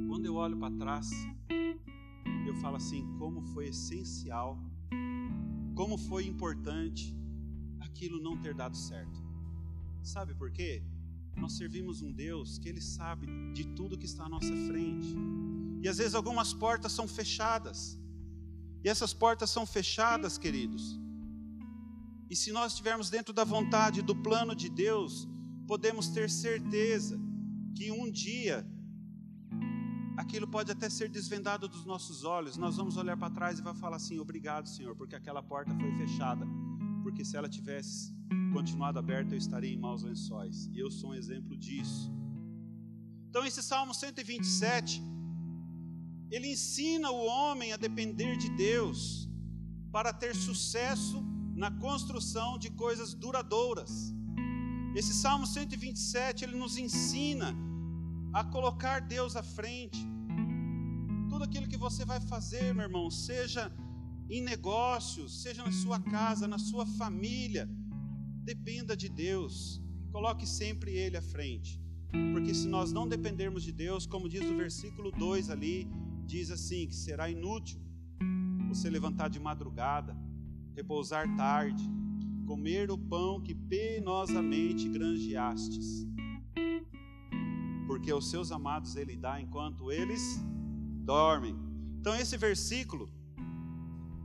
Quando 0.09 0.27
eu 0.27 0.35
olho 0.37 0.57
para 0.57 0.77
trás, 0.77 1.11
eu 2.47 2.55
falo 2.57 2.77
assim: 2.77 3.05
como 3.19 3.43
foi 3.43 3.69
essencial, 3.69 4.57
como 5.75 5.99
foi 5.99 6.27
importante 6.27 7.20
aquilo 7.91 8.23
não 8.23 8.41
ter 8.41 8.55
dado 8.55 8.77
certo. 8.77 9.19
Sabe 10.03 10.35
por 10.35 10.51
quê? 10.51 10.83
Nós 11.37 11.53
servimos 11.53 12.03
um 12.03 12.13
Deus 12.13 12.59
que 12.59 12.69
Ele 12.69 12.81
sabe 12.81 13.27
de 13.53 13.65
tudo 13.75 13.99
que 13.99 14.07
está 14.07 14.25
à 14.25 14.29
nossa 14.29 14.55
frente. 14.69 15.15
E 15.83 15.89
às 15.89 15.99
vezes 15.99 16.15
algumas 16.15 16.53
portas 16.53 16.93
são 16.93 17.07
fechadas. 17.07 17.99
E 18.85 18.89
essas 18.89 19.13
portas 19.13 19.51
são 19.51 19.67
fechadas, 19.67 20.39
queridos. 20.39 20.99
E 22.31 22.37
se 22.37 22.53
nós 22.53 22.73
estivermos 22.73 23.11
dentro 23.11 23.35
da 23.35 23.45
vontade, 23.45 24.03
do 24.03 24.15
plano 24.15 24.55
de 24.55 24.69
Deus, 24.71 25.29
podemos 25.67 26.09
ter 26.09 26.31
certeza 26.31 27.19
que 27.75 27.91
um 27.91 28.11
dia 28.11 28.67
aquilo 30.17 30.47
pode 30.47 30.71
até 30.71 30.89
ser 30.89 31.09
desvendado 31.09 31.69
dos 31.69 31.85
nossos 31.85 32.25
olhos. 32.25 32.57
Nós 32.57 32.77
vamos 32.77 32.97
olhar 32.97 33.17
para 33.17 33.35
trás 33.39 33.59
e 33.59 33.63
vai 33.63 33.75
falar 33.75 33.97
assim: 33.97 34.19
"Obrigado, 34.19 34.69
Senhor, 34.69 34.95
porque 34.95 35.17
aquela 35.17 35.43
porta 35.43 35.75
foi 35.75 35.93
fechada". 35.99 36.47
Porque 37.03 37.25
se 37.25 37.37
ela 37.37 37.49
tivesse 37.49 38.15
continuado 38.53 38.99
aberta, 38.99 39.35
eu 39.35 39.39
estaria 39.39 39.73
em 39.73 39.79
maus 39.79 40.03
lençóis. 40.03 40.67
E 40.75 40.79
eu 40.79 40.91
sou 40.91 41.11
um 41.11 41.15
exemplo 41.15 41.57
disso. 41.57 42.11
Então, 43.29 43.45
esse 43.45 43.63
Salmo 43.63 43.95
127, 43.95 45.03
ele 46.31 46.49
ensina 46.53 47.11
o 47.11 47.25
homem 47.27 47.73
a 47.73 47.77
depender 47.77 48.37
de 48.37 48.49
Deus 48.51 49.29
para 49.93 50.13
ter 50.13 50.35
sucesso 50.35 51.23
na 51.55 51.71
construção 51.71 52.59
de 52.59 52.71
coisas 52.71 53.13
duradouras. 53.15 53.93
Esse 54.95 55.15
Salmo 55.15 55.47
127, 55.47 56.45
ele 56.45 56.57
nos 56.57 56.77
ensina 56.77 57.55
a 58.33 58.43
colocar 58.45 59.01
Deus 59.01 59.37
à 59.37 59.43
frente. 59.43 60.01
Tudo 61.29 61.45
aquilo 61.45 61.69
que 61.69 61.77
você 61.77 62.05
vai 62.05 62.21
fazer, 62.21 62.75
meu 62.75 62.85
irmão, 62.85 63.09
seja 63.11 63.73
em 64.31 64.41
negócios, 64.41 65.43
seja 65.43 65.65
na 65.65 65.73
sua 65.73 65.99
casa, 65.99 66.47
na 66.47 66.59
sua 66.59 66.87
família, 66.87 67.69
dependa 68.45 68.97
de 68.97 69.09
Deus. 69.09 69.83
Coloque 70.13 70.47
sempre 70.47 70.93
Ele 70.93 71.17
à 71.17 71.23
frente. 71.23 71.81
Porque 72.33 72.55
se 72.55 72.69
nós 72.69 72.93
não 72.93 73.09
dependermos 73.09 73.65
de 73.65 73.73
Deus, 73.73 74.07
como 74.07 74.29
diz 74.29 74.49
o 74.49 74.57
versículo 74.57 75.11
2 75.11 75.51
ali, 75.51 75.89
diz 76.27 76.51
assim: 76.51 76.87
que 76.87 76.95
será 76.95 77.29
inútil 77.29 77.81
você 78.69 78.89
levantar 78.89 79.29
de 79.29 79.41
madrugada, 79.41 80.17
repousar 80.77 81.27
tarde, 81.37 81.83
comer 82.47 82.89
o 82.91 82.97
pão 82.97 83.41
que 83.43 83.55
penosamente 83.55 84.89
granjeastes. 84.89 86.07
Porque 87.89 88.13
os 88.13 88.31
seus 88.31 88.53
amados 88.53 88.95
ele 88.95 89.17
dá 89.17 89.41
enquanto 89.41 89.91
eles 89.91 90.41
dormem. 91.05 91.57
Então, 91.99 92.15
esse 92.15 92.37
versículo 92.37 93.11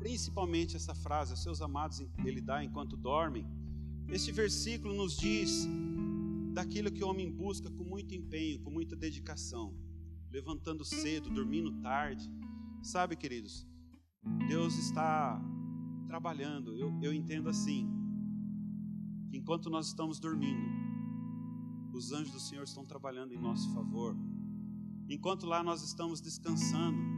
principalmente 0.05 0.75
essa 0.75 0.93
frase, 0.93 1.35
seus 1.35 1.63
amados 1.63 1.99
ele 2.23 2.39
dá 2.39 2.63
enquanto 2.63 2.95
dormem. 2.95 3.43
Este 4.07 4.31
versículo 4.31 4.93
nos 4.93 5.17
diz 5.17 5.67
daquilo 6.53 6.91
que 6.91 7.03
o 7.03 7.07
homem 7.07 7.31
busca 7.31 7.71
com 7.71 7.83
muito 7.83 8.13
empenho, 8.13 8.61
com 8.61 8.69
muita 8.69 8.95
dedicação, 8.95 9.75
levantando 10.29 10.85
cedo, 10.85 11.27
dormindo 11.31 11.81
tarde. 11.81 12.31
Sabe, 12.83 13.15
queridos, 13.15 13.65
Deus 14.47 14.77
está 14.77 15.41
trabalhando. 16.05 16.77
Eu, 16.77 16.93
eu 17.01 17.11
entendo 17.11 17.49
assim, 17.49 17.89
que 19.31 19.37
enquanto 19.37 19.71
nós 19.71 19.87
estamos 19.87 20.19
dormindo, 20.19 20.69
os 21.91 22.11
anjos 22.11 22.31
do 22.31 22.39
Senhor 22.39 22.63
estão 22.65 22.85
trabalhando 22.85 23.33
em 23.33 23.39
nosso 23.39 23.73
favor. 23.73 24.15
Enquanto 25.09 25.47
lá 25.47 25.63
nós 25.63 25.81
estamos 25.81 26.21
descansando, 26.21 27.14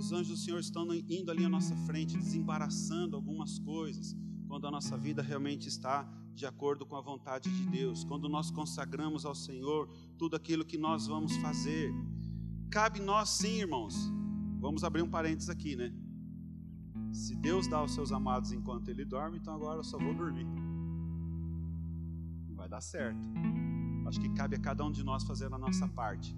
os 0.00 0.12
anjos 0.12 0.28
do 0.28 0.36
Senhor 0.36 0.58
estão 0.58 0.86
indo 0.94 1.30
ali 1.30 1.44
à 1.44 1.48
nossa 1.48 1.76
frente, 1.76 2.16
desembaraçando 2.16 3.14
algumas 3.14 3.58
coisas, 3.58 4.16
quando 4.48 4.66
a 4.66 4.70
nossa 4.70 4.96
vida 4.96 5.20
realmente 5.20 5.68
está 5.68 6.10
de 6.34 6.46
acordo 6.46 6.86
com 6.86 6.96
a 6.96 7.02
vontade 7.02 7.50
de 7.50 7.66
Deus, 7.66 8.02
quando 8.02 8.26
nós 8.26 8.50
consagramos 8.50 9.26
ao 9.26 9.34
Senhor 9.34 9.90
tudo 10.16 10.36
aquilo 10.36 10.64
que 10.64 10.78
nós 10.78 11.06
vamos 11.06 11.36
fazer. 11.36 11.92
Cabe 12.70 12.98
nós 12.98 13.28
sim, 13.28 13.58
irmãos. 13.58 13.94
Vamos 14.58 14.84
abrir 14.84 15.02
um 15.02 15.10
parênteses 15.10 15.50
aqui, 15.50 15.76
né? 15.76 15.92
Se 17.12 17.36
Deus 17.36 17.68
dá 17.68 17.76
aos 17.76 17.92
seus 17.92 18.10
amados 18.10 18.52
enquanto 18.52 18.88
ele 18.88 19.04
dorme, 19.04 19.36
então 19.36 19.54
agora 19.54 19.80
eu 19.80 19.84
só 19.84 19.98
vou 19.98 20.14
dormir. 20.14 20.46
Não 22.48 22.54
vai 22.54 22.70
dar 22.70 22.80
certo. 22.80 23.20
Acho 24.06 24.18
que 24.18 24.30
cabe 24.30 24.56
a 24.56 24.60
cada 24.60 24.82
um 24.82 24.90
de 24.90 25.04
nós 25.04 25.24
fazer 25.24 25.52
a 25.52 25.58
nossa 25.58 25.86
parte. 25.88 26.34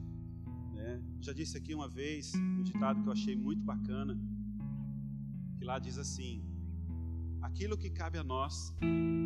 Já 1.20 1.33
disse 1.33 1.57
aqui 1.57 1.74
uma 1.74 1.88
vez 1.88 2.35
um 2.35 2.62
ditado 2.62 3.02
que 3.02 3.09
eu 3.09 3.12
achei 3.12 3.37
muito 3.37 3.62
bacana, 3.62 4.18
que 5.59 5.64
lá 5.64 5.78
diz 5.78 5.98
assim: 5.98 6.42
aquilo 7.40 7.76
que 7.76 7.90
cabe 7.90 8.18
a 8.18 8.24
nós 8.24 8.74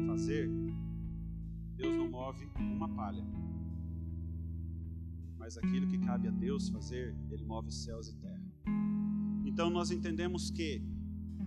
fazer, 0.07 0.51
Deus 1.77 1.97
não 1.97 2.11
move 2.11 2.47
uma 2.59 2.89
palha. 2.89 3.25
Mas 5.39 5.57
aquilo 5.57 5.87
que 5.87 5.99
cabe 5.99 6.29
a 6.29 6.31
Deus 6.31 6.69
fazer, 6.69 7.15
Ele 7.31 7.45
move 7.45 7.71
céus 7.71 8.09
e 8.09 8.17
terra. 8.17 8.47
Então 9.45 9.71
nós 9.71 9.91
entendemos 9.91 10.51
que 10.51 10.83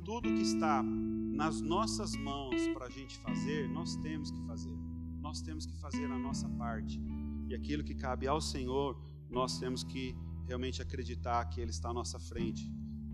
tudo 0.06 0.34
que 0.34 0.42
está 0.42 0.82
nas 0.82 1.62
nossas 1.62 2.16
mãos 2.16 2.68
para 2.74 2.86
a 2.86 2.90
gente 2.90 3.18
fazer, 3.20 3.70
nós 3.70 3.96
temos 3.98 4.32
que 4.32 4.42
fazer. 4.46 4.78
Nós 5.22 5.42
temos 5.42 5.66
que 5.66 5.76
fazer 5.78 6.06
a 6.06 6.18
nossa 6.18 6.50
parte. 6.50 7.00
E 7.48 7.56
aquilo 7.56 7.84
que 7.84 7.96
cabe 7.96 8.28
ao 8.28 8.42
Senhor, 8.42 8.98
nós 9.30 9.60
temos 9.60 9.84
que 9.84 10.16
realmente 10.46 10.82
acreditar 10.82 11.46
que 11.46 11.62
Ele 11.62 11.70
está 11.70 11.90
à 11.90 11.94
nossa 11.94 12.20
frente 12.20 12.72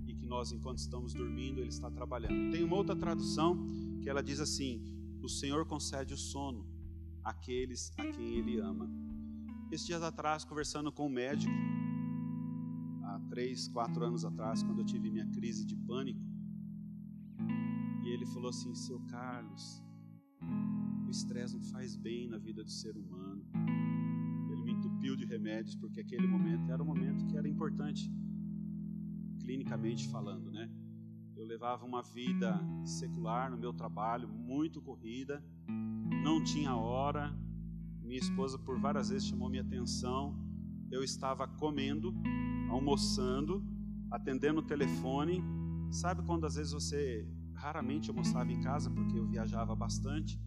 e 0.07 0.13
que 0.13 0.25
nós, 0.25 0.51
enquanto 0.51 0.77
estamos 0.77 1.13
dormindo, 1.13 1.59
Ele 1.59 1.69
está 1.69 1.91
trabalhando. 1.91 2.51
Tem 2.51 2.63
uma 2.63 2.75
outra 2.75 2.95
tradução 2.95 3.65
que 4.01 4.09
ela 4.09 4.23
diz 4.23 4.39
assim: 4.39 4.81
O 5.21 5.27
Senhor 5.27 5.65
concede 5.65 6.13
o 6.13 6.17
sono 6.17 6.65
àqueles 7.23 7.91
a 7.97 8.05
quem 8.11 8.37
Ele 8.37 8.59
ama. 8.59 8.89
Esses 9.71 9.87
dias 9.87 10.01
atrás, 10.01 10.45
conversando 10.45 10.91
com 10.91 11.07
um 11.07 11.09
médico, 11.09 11.51
há 13.03 13.19
três, 13.29 13.67
quatro 13.67 14.05
anos 14.05 14.23
atrás, 14.23 14.63
quando 14.63 14.79
eu 14.79 14.85
tive 14.85 15.11
minha 15.11 15.27
crise 15.27 15.65
de 15.65 15.75
pânico, 15.75 16.21
e 18.03 18.09
ele 18.09 18.25
falou 18.27 18.49
assim: 18.49 18.73
Seu 18.73 18.99
Carlos, 19.07 19.83
o 21.05 21.09
estresse 21.09 21.55
não 21.55 21.63
faz 21.63 21.97
bem 21.97 22.29
na 22.29 22.37
vida 22.37 22.63
do 22.63 22.71
ser 22.71 22.95
humano 22.95 23.43
entupiu 25.05 25.15
de 25.15 25.25
remédios, 25.25 25.75
porque 25.75 26.01
aquele 26.01 26.25
momento 26.25 26.71
era 26.71 26.81
um 26.81 26.85
momento 26.85 27.25
que 27.27 27.37
era 27.37 27.47
importante, 27.47 28.11
clinicamente 29.39 30.07
falando, 30.09 30.51
né? 30.51 30.69
Eu 31.35 31.45
levava 31.45 31.85
uma 31.85 32.01
vida 32.01 32.59
secular 32.83 33.51
no 33.51 33.57
meu 33.57 33.71
trabalho, 33.71 34.27
muito 34.27 34.81
corrida, 34.81 35.43
não 36.23 36.43
tinha 36.43 36.75
hora. 36.75 37.31
Minha 38.01 38.19
esposa 38.19 38.57
por 38.57 38.79
várias 38.79 39.09
vezes 39.09 39.27
chamou 39.27 39.49
minha 39.49 39.61
atenção. 39.61 40.35
Eu 40.89 41.03
estava 41.03 41.47
comendo, 41.47 42.13
almoçando, 42.69 43.63
atendendo 44.09 44.59
o 44.59 44.63
telefone. 44.63 45.43
Sabe 45.91 46.23
quando 46.23 46.45
às 46.45 46.55
vezes 46.55 46.73
você 46.73 47.27
raramente 47.53 48.09
almoçava 48.09 48.51
em 48.51 48.61
casa 48.61 48.89
porque 48.89 49.17
eu 49.17 49.25
viajava 49.25 49.75
bastante? 49.75 50.39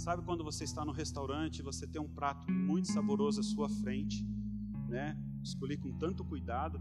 Sabe 0.00 0.22
quando 0.22 0.42
você 0.42 0.64
está 0.64 0.82
no 0.82 0.92
restaurante 0.92 1.62
você 1.62 1.86
tem 1.86 2.00
um 2.00 2.08
prato 2.08 2.50
muito 2.50 2.90
saboroso 2.90 3.40
à 3.40 3.42
sua 3.42 3.68
frente, 3.68 4.26
né? 4.88 5.14
Escolhi 5.42 5.76
com 5.76 5.92
tanto 5.92 6.24
cuidado 6.24 6.80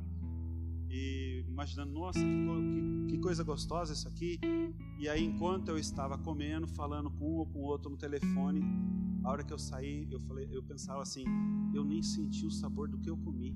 e 0.90 1.44
imaginando, 1.46 1.92
nossa, 1.92 2.18
que, 2.18 2.26
que, 2.26 3.06
que, 3.10 3.18
coisa 3.18 3.44
gostosa 3.44 3.92
isso 3.92 4.08
aqui. 4.08 4.40
E 4.98 5.10
aí, 5.10 5.22
enquanto 5.22 5.68
eu 5.68 5.78
estava 5.78 6.18
comendo, 6.18 6.66
falando 6.66 7.12
com 7.12 7.36
um 7.36 7.38
ou 7.40 7.46
com 7.46 7.60
outro 7.60 7.92
no 7.92 7.98
telefone, 7.98 8.62
a 9.22 9.30
hora 9.30 9.44
que 9.44 9.52
eu 9.52 9.60
saí, 9.60 10.08
eu 10.10 10.22
falei, 10.22 10.48
eu 10.50 10.64
pensava 10.64 11.02
assim, 11.02 11.26
eu 11.74 11.84
nem 11.84 12.02
senti 12.02 12.46
o 12.46 12.52
sabor 12.52 12.88
do 12.88 12.98
que 13.00 13.10
eu 13.10 13.18
comi, 13.18 13.54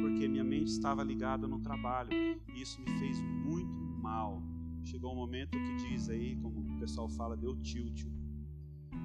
porque 0.00 0.26
minha 0.26 0.44
mente 0.44 0.68
estava 0.68 1.04
ligada 1.04 1.46
no 1.46 1.60
trabalho. 1.60 2.08
E 2.10 2.62
isso 2.62 2.80
me 2.80 2.98
fez 2.98 3.20
muito 3.20 3.84
mal. 4.00 4.42
Chegou 4.82 5.12
um 5.12 5.16
momento 5.16 5.50
que 5.50 5.76
diz 5.76 6.08
aí, 6.08 6.36
como 6.36 6.74
o 6.74 6.78
pessoal 6.78 7.06
fala, 7.10 7.36
deu 7.36 7.54
tilt. 7.60 8.06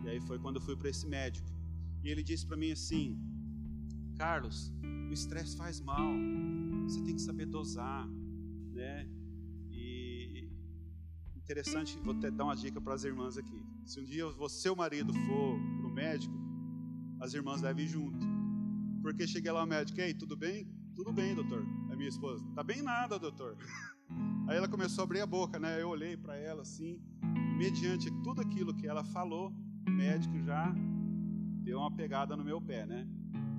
E 0.04 0.10
aí 0.10 0.22
foi 0.22 0.40
quando 0.40 0.58
eu 0.58 0.62
fui 0.62 0.76
para 0.76 0.90
esse 0.90 1.08
médico. 1.08 1.48
E 2.04 2.10
ele 2.10 2.24
disse 2.24 2.46
para 2.46 2.58
mim 2.58 2.72
assim: 2.72 3.20
Carlos, 4.18 4.74
o 5.10 5.14
estresse 5.14 5.56
faz 5.56 5.80
mal. 5.82 6.14
Você 6.84 7.02
tem 7.02 7.16
que 7.16 7.22
saber 7.22 7.46
dosar, 7.46 8.08
né? 8.74 9.08
E 9.72 10.50
interessante, 11.36 11.98
vou 12.00 12.14
até 12.14 12.30
dar 12.30 12.46
uma 12.46 12.56
dica 12.56 12.80
para 12.82 12.94
as 12.94 13.04
irmãs 13.04 13.38
aqui. 13.38 13.62
Se 13.86 14.00
um 14.00 14.04
dia 14.04 14.28
você, 14.30 14.62
seu 14.62 14.76
marido 14.76 15.14
for 15.14 15.60
para 15.78 15.88
o 15.88 15.94
médico, 15.94 16.34
as 17.20 17.34
irmãs 17.34 17.62
devem 17.62 17.86
ir 17.86 17.88
junto. 17.88 18.26
Porque 19.02 19.28
cheguei 19.28 19.52
lá 19.52 19.64
o 19.64 19.68
médico, 19.68 20.00
ei, 20.02 20.14
tudo 20.14 20.36
bem? 20.36 20.68
Tudo 20.96 21.14
bem, 21.14 21.36
doutor. 21.36 21.66
Aí 21.90 21.96
minha 21.96 22.10
esposa: 22.10 22.44
Tá 22.56 22.64
bem 22.64 22.82
nada, 22.82 23.20
doutor. 23.20 23.58
Aí 24.48 24.58
ela 24.58 24.68
começou 24.68 25.02
a 25.02 25.06
abrir 25.06 25.22
a 25.22 25.26
boca, 25.26 25.60
né? 25.60 25.82
Eu 25.82 25.90
olhei 25.90 26.16
para 26.16 26.36
ela 26.38 26.62
assim, 26.62 27.02
mediante 27.58 28.10
tudo 28.24 28.42
aquilo 28.42 28.74
que 28.74 28.88
ela 28.88 29.04
falou, 29.04 29.50
o 29.50 29.67
médico 29.98 30.40
já 30.44 30.72
deu 31.64 31.80
uma 31.80 31.92
pegada 31.92 32.38
no 32.38 32.44
meu 32.44 32.62
pé, 32.62 32.86
né? 32.86 33.08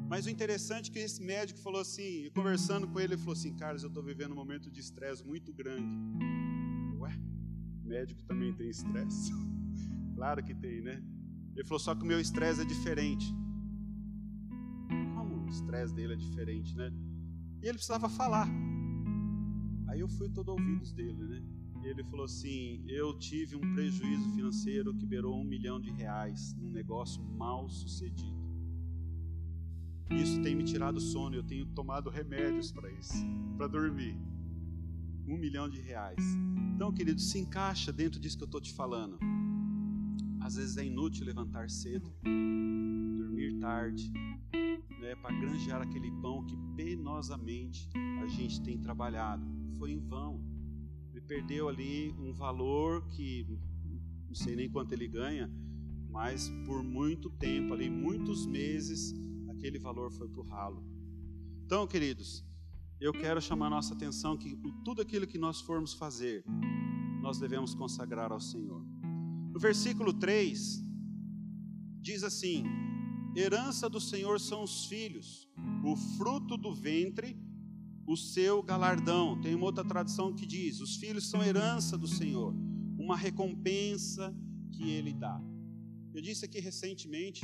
Mas 0.09 0.24
o 0.24 0.31
interessante 0.31 0.88
é 0.88 0.92
que 0.92 0.98
esse 1.01 1.20
médico 1.22 1.59
falou 1.59 1.81
assim, 1.81 2.31
conversando 2.35 2.87
com 2.87 2.98
ele, 3.01 3.14
ele 3.14 3.20
falou 3.20 3.35
assim: 3.35 3.55
Carlos, 3.55 3.83
eu 3.83 3.88
estou 3.88 4.03
vivendo 4.03 4.33
um 4.33 4.37
momento 4.37 4.70
de 4.70 4.81
estresse 4.81 5.27
muito 5.27 5.53
grande. 5.53 5.85
Ué, 7.01 7.12
médico 7.85 8.22
também 8.22 8.55
tem 8.55 8.70
estresse? 8.70 9.33
claro 10.14 10.42
que 10.42 10.55
tem, 10.55 10.81
né? 10.81 11.03
Ele 11.57 11.64
falou: 11.64 11.81
só 11.81 11.94
que 11.94 12.05
o 12.05 12.07
meu 12.07 12.20
estresse 12.20 12.62
é 12.62 12.64
diferente. 12.64 13.27
Como 15.16 15.44
o 15.44 15.48
estresse 15.48 15.92
dele 15.92 16.14
é 16.14 16.16
diferente, 16.16 16.74
né? 16.77 16.90
E 17.61 17.66
ele 17.66 17.74
precisava 17.74 18.09
falar. 18.09 18.48
Aí 19.88 20.01
eu 20.01 20.09
fui 20.09 20.31
todo 20.31 20.51
ouvidos 20.51 20.92
dele, 20.92 21.24
né? 21.24 21.42
Ele 21.88 22.05
falou 22.05 22.27
assim: 22.27 22.85
Eu 22.87 23.18
tive 23.18 23.57
um 23.57 23.74
prejuízo 23.74 24.31
financeiro 24.35 24.94
que 24.94 25.07
beirou 25.07 25.40
um 25.40 25.44
milhão 25.44 25.81
de 25.81 25.90
reais 25.90 26.55
num 26.55 26.70
negócio 26.70 27.22
mal 27.22 27.68
sucedido. 27.68 28.37
Isso 30.11 30.40
tem 30.42 30.55
me 30.55 30.64
tirado 30.64 31.01
sono, 31.01 31.37
eu 31.37 31.42
tenho 31.42 31.66
tomado 31.66 32.09
remédios 32.11 32.72
para 32.72 32.90
isso, 32.92 33.24
para 33.57 33.66
dormir. 33.66 34.16
Um 35.27 35.37
milhão 35.37 35.68
de 35.68 35.81
reais. 35.81 36.22
Então, 36.74 36.92
querido, 36.92 37.20
se 37.20 37.38
encaixa 37.38 37.92
dentro 37.92 38.18
disso 38.18 38.37
que 38.37 38.44
eu 38.44 38.46
estou 38.46 38.61
te 38.61 38.72
falando. 38.72 39.18
Às 40.40 40.57
vezes 40.57 40.77
é 40.79 40.85
inútil 40.85 41.27
levantar 41.27 41.68
cedo, 41.68 42.11
dormir 42.22 43.59
tarde, 43.59 44.11
né, 45.01 45.14
para 45.16 45.38
granjear 45.38 45.83
aquele 45.83 46.11
pão 46.22 46.46
que 46.46 46.57
penosamente 46.77 47.88
a 48.22 48.27
gente 48.27 48.62
tem 48.62 48.79
trabalhado. 48.79 49.44
Foi 49.79 49.92
em 49.92 50.01
vão. 50.01 50.58
Ele 51.18 51.26
perdeu 51.26 51.68
ali 51.68 52.14
um 52.16 52.33
valor 52.33 53.09
que 53.09 53.44
não 54.28 54.35
sei 54.37 54.54
nem 54.54 54.70
quanto 54.70 54.92
ele 54.92 55.09
ganha, 55.09 55.50
mas 56.09 56.48
por 56.64 56.81
muito 56.81 57.28
tempo, 57.28 57.74
ali 57.74 57.90
muitos 57.90 58.46
meses, 58.46 59.12
aquele 59.48 59.81
valor 59.81 60.12
foi 60.12 60.28
para 60.28 60.40
o 60.40 60.44
ralo. 60.44 60.85
Então, 61.64 61.88
queridos, 61.88 62.44
eu 63.00 63.12
quero 63.12 63.40
chamar 63.40 63.66
a 63.66 63.70
nossa 63.70 63.94
atenção 63.94 64.38
que 64.38 64.57
tudo 64.85 65.02
aquilo 65.02 65.26
que 65.26 65.38
nós 65.38 65.61
formos 65.61 65.92
fazer, 65.92 66.44
nós 67.20 67.40
devemos 67.40 67.74
consagrar 67.74 68.31
ao 68.31 68.40
Senhor. 68.40 68.81
No 69.52 69.59
versículo 69.59 70.12
3, 70.12 70.85
diz 72.00 72.22
assim: 72.22 72.62
Herança 73.35 73.90
do 73.90 74.00
Senhor 74.00 74.38
são 74.38 74.62
os 74.62 74.87
filhos, 74.87 75.50
o 75.85 75.96
fruto 76.16 76.57
do 76.57 76.72
ventre, 76.72 77.37
o 78.09 78.16
seu 78.16 78.62
galardão. 78.62 79.38
Tem 79.38 79.55
uma 79.55 79.66
outra 79.66 79.85
tradução 79.85 80.35
que 80.35 80.47
diz: 80.47 80.81
Os 80.81 80.97
filhos 80.97 81.29
são 81.29 81.42
herança 81.42 81.97
do 81.99 82.09
Senhor, 82.09 82.55
uma 82.99 83.16
recompensa 83.16 84.35
que 84.73 84.90
ele 84.90 85.12
dá. 85.12 85.38
Eu 86.14 86.23
disse 86.23 86.44
aqui 86.47 86.59
recentemente, 86.59 87.42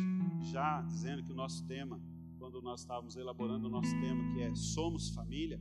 já 0.50 0.80
dizendo 0.80 1.22
que 1.22 1.30
o 1.30 1.34
nosso 1.34 1.64
tema, 1.66 2.00
quando 2.38 2.62
nós 2.62 2.80
estávamos 2.80 3.14
elaborando 3.14 3.68
o 3.68 3.70
nosso 3.70 3.90
tema, 4.00 4.32
que 4.32 4.40
é 4.40 4.54
Somos 4.54 5.10
Família, 5.10 5.60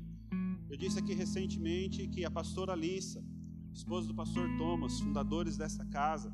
eu 0.69 0.77
disse 0.77 0.97
aqui 0.97 1.13
recentemente 1.13 2.07
que 2.07 2.23
a 2.23 2.31
pastora 2.31 2.71
Alissa, 2.71 3.23
esposa 3.73 4.07
do 4.07 4.15
pastor 4.15 4.49
Thomas, 4.57 4.99
fundadores 5.01 5.57
dessa 5.57 5.85
casa, 5.85 6.33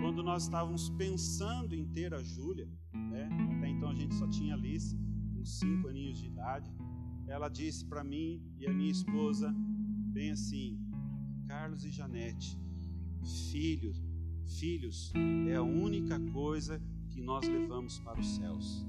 quando 0.00 0.22
nós 0.22 0.44
estávamos 0.44 0.88
pensando 0.90 1.74
em 1.74 1.84
ter 1.86 2.14
a 2.14 2.22
Júlia, 2.22 2.68
né, 2.94 3.28
até 3.56 3.68
então 3.68 3.90
a 3.90 3.94
gente 3.94 4.14
só 4.14 4.28
tinha 4.28 4.54
a 4.54 4.58
com 4.58 5.44
cinco 5.44 5.88
aninhos 5.88 6.18
de 6.18 6.26
idade, 6.26 6.70
ela 7.28 7.48
disse 7.48 7.84
para 7.84 8.04
mim 8.04 8.40
e 8.58 8.66
a 8.66 8.72
minha 8.72 8.90
esposa, 8.90 9.54
bem 10.12 10.30
assim, 10.30 10.78
Carlos 11.46 11.84
e 11.84 11.90
Janete, 11.90 12.58
filhos, 13.50 14.02
filhos 14.58 15.12
é 15.48 15.56
a 15.56 15.62
única 15.62 16.18
coisa 16.32 16.80
que 17.10 17.20
nós 17.20 17.46
levamos 17.46 17.98
para 17.98 18.20
os 18.20 18.36
céus. 18.36 18.86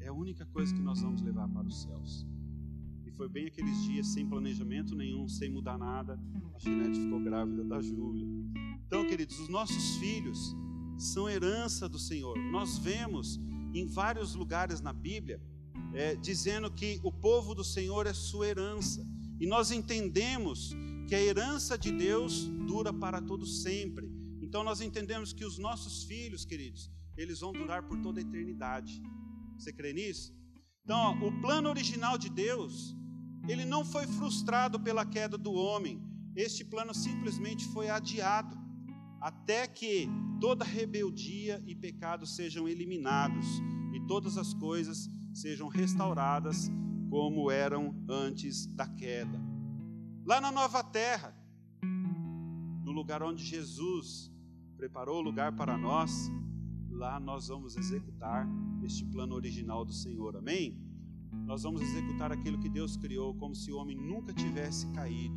É 0.00 0.08
a 0.08 0.12
única 0.12 0.46
coisa 0.46 0.74
que 0.74 0.80
nós 0.80 1.00
vamos 1.00 1.22
levar 1.22 1.48
para 1.48 1.66
os 1.66 1.82
céus. 1.82 2.26
E 3.04 3.10
foi 3.10 3.28
bem 3.28 3.46
aqueles 3.46 3.82
dias 3.84 4.06
sem 4.08 4.28
planejamento 4.28 4.94
nenhum, 4.94 5.28
sem 5.28 5.50
mudar 5.50 5.78
nada. 5.78 6.18
A 6.54 6.58
Ginete 6.58 7.00
ficou 7.00 7.20
grávida 7.20 7.64
da 7.64 7.80
Júlia. 7.80 8.26
Então, 8.86 9.06
queridos, 9.06 9.38
os 9.38 9.48
nossos 9.48 9.96
filhos 9.96 10.54
são 10.96 11.28
herança 11.28 11.88
do 11.88 11.98
Senhor. 11.98 12.36
Nós 12.50 12.78
vemos 12.78 13.40
em 13.74 13.86
vários 13.86 14.34
lugares 14.34 14.80
na 14.80 14.92
Bíblia 14.92 15.40
é, 15.94 16.14
dizendo 16.16 16.70
que 16.70 17.00
o 17.02 17.12
povo 17.12 17.54
do 17.54 17.64
Senhor 17.64 18.06
é 18.06 18.14
sua 18.14 18.48
herança. 18.48 19.06
E 19.38 19.46
nós 19.46 19.70
entendemos 19.70 20.70
que 21.08 21.14
a 21.14 21.20
herança 21.20 21.76
de 21.76 21.90
Deus 21.92 22.48
dura 22.66 22.92
para 22.92 23.20
todo 23.20 23.46
sempre. 23.46 24.10
Então 24.40 24.62
nós 24.62 24.80
entendemos 24.80 25.32
que 25.32 25.44
os 25.44 25.58
nossos 25.58 26.04
filhos, 26.04 26.44
queridos, 26.44 26.90
eles 27.16 27.40
vão 27.40 27.52
durar 27.52 27.82
por 27.82 27.98
toda 28.00 28.20
a 28.20 28.22
eternidade. 28.22 29.02
Você 29.58 29.72
crê 29.72 29.92
nisso? 29.92 30.34
Então, 30.84 30.98
ó, 30.98 31.28
o 31.28 31.40
plano 31.40 31.68
original 31.68 32.18
de 32.18 32.28
Deus, 32.28 32.96
ele 33.48 33.64
não 33.64 33.84
foi 33.84 34.06
frustrado 34.06 34.80
pela 34.80 35.04
queda 35.04 35.36
do 35.38 35.52
homem. 35.52 36.02
Este 36.34 36.64
plano 36.64 36.94
simplesmente 36.94 37.64
foi 37.66 37.88
adiado 37.88 38.56
até 39.20 39.68
que 39.68 40.08
toda 40.40 40.64
rebeldia 40.64 41.62
e 41.66 41.74
pecado 41.74 42.26
sejam 42.26 42.68
eliminados 42.68 43.46
e 43.92 44.00
todas 44.06 44.36
as 44.36 44.52
coisas 44.54 45.08
sejam 45.32 45.68
restauradas 45.68 46.70
como 47.10 47.50
eram 47.50 47.94
antes 48.08 48.66
da 48.66 48.86
queda. 48.86 49.40
Lá 50.24 50.40
na 50.40 50.52
nova 50.52 50.82
terra, 50.82 51.36
no 52.84 52.92
lugar 52.92 53.22
onde 53.22 53.44
Jesus 53.44 54.30
preparou 54.76 55.18
o 55.18 55.22
lugar 55.22 55.52
para 55.54 55.76
nós, 55.76 56.30
lá 56.90 57.18
nós 57.18 57.48
vamos 57.48 57.76
executar 57.76 58.46
este 58.82 59.04
plano 59.04 59.34
original 59.34 59.84
do 59.84 59.92
Senhor. 59.92 60.36
Amém? 60.36 60.78
Nós 61.46 61.62
vamos 61.62 61.82
executar 61.82 62.30
aquilo 62.30 62.58
que 62.58 62.68
Deus 62.68 62.96
criou 62.96 63.34
como 63.34 63.54
se 63.54 63.72
o 63.72 63.76
homem 63.76 63.96
nunca 63.96 64.32
tivesse 64.32 64.86
caído. 64.92 65.34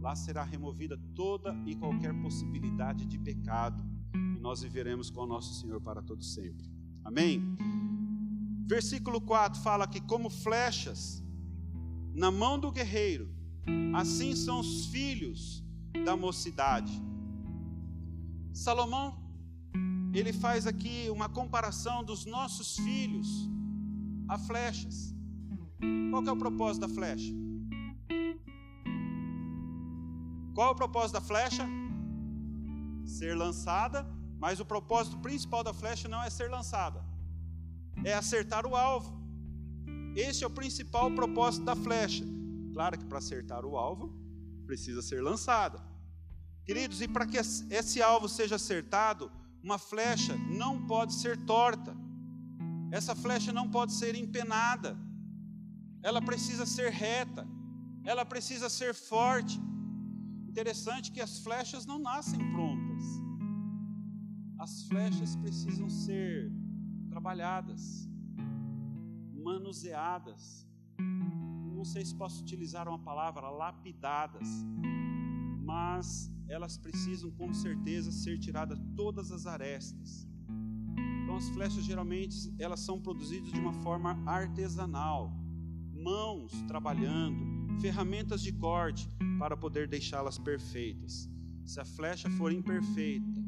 Lá 0.00 0.16
será 0.16 0.42
removida 0.42 0.98
toda 1.14 1.54
e 1.66 1.76
qualquer 1.76 2.12
possibilidade 2.20 3.06
de 3.06 3.18
pecado 3.18 3.82
e 4.14 4.40
nós 4.40 4.62
viveremos 4.62 5.10
com 5.10 5.20
o 5.20 5.26
nosso 5.26 5.54
Senhor 5.54 5.80
para 5.80 6.02
todo 6.02 6.22
sempre. 6.24 6.70
Amém? 7.04 7.40
Versículo 8.66 9.20
4 9.20 9.60
fala 9.60 9.86
que, 9.86 10.00
como 10.00 10.30
flechas 10.30 11.22
na 12.14 12.30
mão 12.30 12.58
do 12.58 12.70
guerreiro, 12.70 13.34
assim 13.94 14.34
são 14.34 14.60
os 14.60 14.86
filhos 14.86 15.64
da 16.04 16.16
mocidade. 16.16 16.92
Salomão, 18.52 19.18
ele 20.14 20.32
faz 20.32 20.66
aqui 20.66 21.08
uma 21.10 21.28
comparação 21.28 22.04
dos 22.04 22.24
nossos 22.24 22.76
filhos 22.76 23.28
a 24.28 24.38
flechas. 24.38 25.14
Qual 26.10 26.24
é 26.24 26.32
o 26.32 26.36
propósito 26.36 26.86
da 26.86 26.88
flecha? 26.88 27.32
Qual 30.54 30.68
é 30.68 30.70
o 30.70 30.74
propósito 30.74 31.14
da 31.14 31.20
flecha? 31.20 31.66
Ser 33.04 33.36
lançada, 33.36 34.06
mas 34.38 34.60
o 34.60 34.64
propósito 34.64 35.18
principal 35.18 35.64
da 35.64 35.72
flecha 35.72 36.08
não 36.08 36.22
é 36.22 36.30
ser 36.30 36.50
lançada 36.50 37.11
é 38.04 38.14
acertar 38.14 38.66
o 38.66 38.76
alvo. 38.76 39.20
Esse 40.14 40.44
é 40.44 40.46
o 40.46 40.50
principal 40.50 41.10
propósito 41.10 41.64
da 41.64 41.74
flecha. 41.74 42.24
Claro 42.72 42.98
que 42.98 43.04
para 43.04 43.18
acertar 43.18 43.64
o 43.64 43.76
alvo, 43.76 44.12
precisa 44.66 45.02
ser 45.02 45.22
lançada. 45.22 45.80
Queridos, 46.64 47.00
e 47.00 47.08
para 47.08 47.26
que 47.26 47.36
esse 47.36 48.02
alvo 48.02 48.28
seja 48.28 48.56
acertado, 48.56 49.30
uma 49.62 49.78
flecha 49.78 50.36
não 50.36 50.86
pode 50.86 51.14
ser 51.14 51.36
torta. 51.44 51.96
Essa 52.90 53.14
flecha 53.14 53.52
não 53.52 53.70
pode 53.70 53.92
ser 53.92 54.14
empenada. 54.14 54.98
Ela 56.02 56.20
precisa 56.20 56.66
ser 56.66 56.90
reta. 56.90 57.46
Ela 58.04 58.24
precisa 58.24 58.68
ser 58.68 58.94
forte. 58.94 59.60
Interessante 60.48 61.10
que 61.10 61.20
as 61.20 61.38
flechas 61.38 61.86
não 61.86 61.98
nascem 61.98 62.38
prontas. 62.52 63.02
As 64.58 64.82
flechas 64.84 65.34
precisam 65.36 65.88
ser 65.88 66.52
trabalhadas, 67.22 68.10
manuseadas. 69.32 70.68
Não 70.98 71.84
sei 71.84 72.04
se 72.04 72.16
posso 72.16 72.42
utilizar 72.42 72.88
uma 72.88 72.98
palavra, 72.98 73.48
lapidadas, 73.48 74.48
mas 75.60 76.28
elas 76.48 76.76
precisam 76.76 77.30
com 77.30 77.54
certeza 77.54 78.10
ser 78.10 78.40
tiradas 78.40 78.76
todas 78.96 79.30
as 79.30 79.46
arestas. 79.46 80.26
Então 81.22 81.36
as 81.36 81.48
flechas 81.50 81.84
geralmente 81.84 82.52
elas 82.58 82.80
são 82.80 83.00
produzidas 83.00 83.52
de 83.52 83.60
uma 83.60 83.72
forma 83.72 84.20
artesanal, 84.26 85.32
mãos 85.92 86.50
trabalhando, 86.66 87.80
ferramentas 87.80 88.42
de 88.42 88.52
corte 88.52 89.08
para 89.38 89.56
poder 89.56 89.86
deixá-las 89.86 90.38
perfeitas. 90.38 91.30
Se 91.64 91.78
a 91.78 91.84
flecha 91.84 92.28
for 92.30 92.50
imperfeita, 92.50 93.40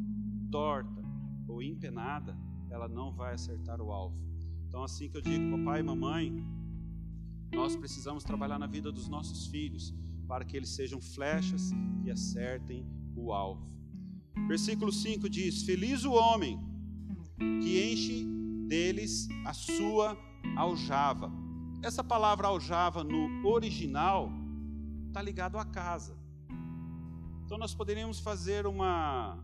torta 0.48 1.02
ou 1.48 1.60
empenada, 1.60 2.38
ela 2.74 2.88
não 2.88 3.12
vai 3.12 3.34
acertar 3.34 3.80
o 3.80 3.92
alvo. 3.92 4.20
Então, 4.66 4.82
assim 4.82 5.08
que 5.08 5.16
eu 5.16 5.20
digo, 5.22 5.56
papai 5.56 5.78
e 5.78 5.82
mamãe, 5.84 6.44
nós 7.52 7.76
precisamos 7.76 8.24
trabalhar 8.24 8.58
na 8.58 8.66
vida 8.66 8.90
dos 8.90 9.06
nossos 9.08 9.46
filhos 9.46 9.94
para 10.26 10.44
que 10.44 10.56
eles 10.56 10.70
sejam 10.70 11.00
flechas 11.00 11.70
que 12.02 12.10
acertem 12.10 12.84
o 13.14 13.32
alvo. 13.32 13.64
Versículo 14.48 14.90
5 14.90 15.30
diz: 15.30 15.62
Feliz 15.62 16.04
o 16.04 16.12
homem 16.12 16.58
que 17.62 17.92
enche 17.92 18.26
deles 18.66 19.28
a 19.46 19.52
sua 19.52 20.18
aljava. 20.56 21.30
Essa 21.80 22.02
palavra 22.02 22.48
aljava 22.48 23.04
no 23.04 23.46
original 23.46 24.32
está 25.06 25.22
ligado 25.22 25.58
à 25.58 25.64
casa. 25.64 26.16
Então 27.44 27.56
nós 27.56 27.72
poderíamos 27.72 28.18
fazer 28.18 28.66
uma 28.66 29.38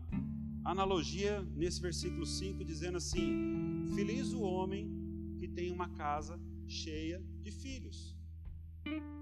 analogia 0.63 1.41
nesse 1.55 1.81
versículo 1.81 2.25
5 2.25 2.63
dizendo 2.63 2.97
assim: 2.97 3.87
Feliz 3.95 4.33
o 4.33 4.41
homem 4.41 4.89
que 5.37 5.47
tem 5.47 5.71
uma 5.71 5.89
casa 5.89 6.39
cheia 6.67 7.23
de 7.41 7.51
filhos. 7.51 8.15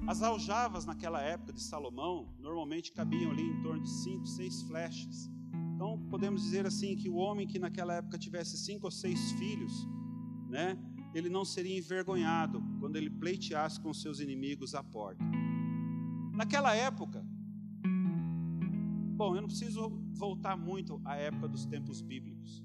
As 0.07 0.21
aljavas 0.21 0.85
naquela 0.85 1.21
época 1.21 1.53
de 1.53 1.61
Salomão 1.61 2.33
normalmente 2.39 2.91
cabiam 2.91 3.31
ali 3.31 3.43
em 3.43 3.61
torno 3.61 3.81
de 3.81 3.89
cinco, 3.89 4.25
seis 4.25 4.61
flechas. 4.63 5.29
Então 5.75 5.99
podemos 6.09 6.41
dizer 6.41 6.65
assim 6.65 6.95
que 6.95 7.09
o 7.09 7.15
homem 7.15 7.47
que 7.47 7.59
naquela 7.59 7.95
época 7.95 8.17
tivesse 8.17 8.57
cinco 8.57 8.87
ou 8.87 8.91
seis 8.91 9.31
filhos, 9.33 9.87
né, 10.49 10.77
ele 11.13 11.29
não 11.29 11.45
seria 11.45 11.77
envergonhado 11.77 12.61
quando 12.79 12.95
ele 12.95 13.09
pleiteasse 13.09 13.79
com 13.79 13.93
seus 13.93 14.19
inimigos 14.19 14.75
à 14.75 14.83
porta. 14.83 15.23
Naquela 16.33 16.75
época, 16.75 17.25
bom, 19.19 19.35
eu 19.35 19.41
não 19.41 19.49
preciso 19.49 19.89
voltar 20.13 20.55
muito 20.55 21.01
à 21.03 21.17
época 21.17 21.49
dos 21.49 21.65
tempos 21.65 22.01
bíblicos. 22.01 22.63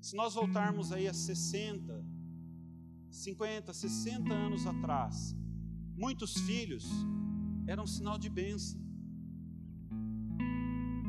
Se 0.00 0.16
nós 0.16 0.32
voltarmos 0.32 0.92
aí 0.92 1.06
a 1.06 1.12
60, 1.12 2.02
50, 3.10 3.74
60 3.74 4.32
anos 4.32 4.66
atrás, 4.66 5.36
muitos 5.94 6.32
filhos 6.46 6.88
eram 7.66 7.82
um 7.82 7.86
sinal 7.86 8.18
de 8.18 8.30
bênção. 8.30 8.80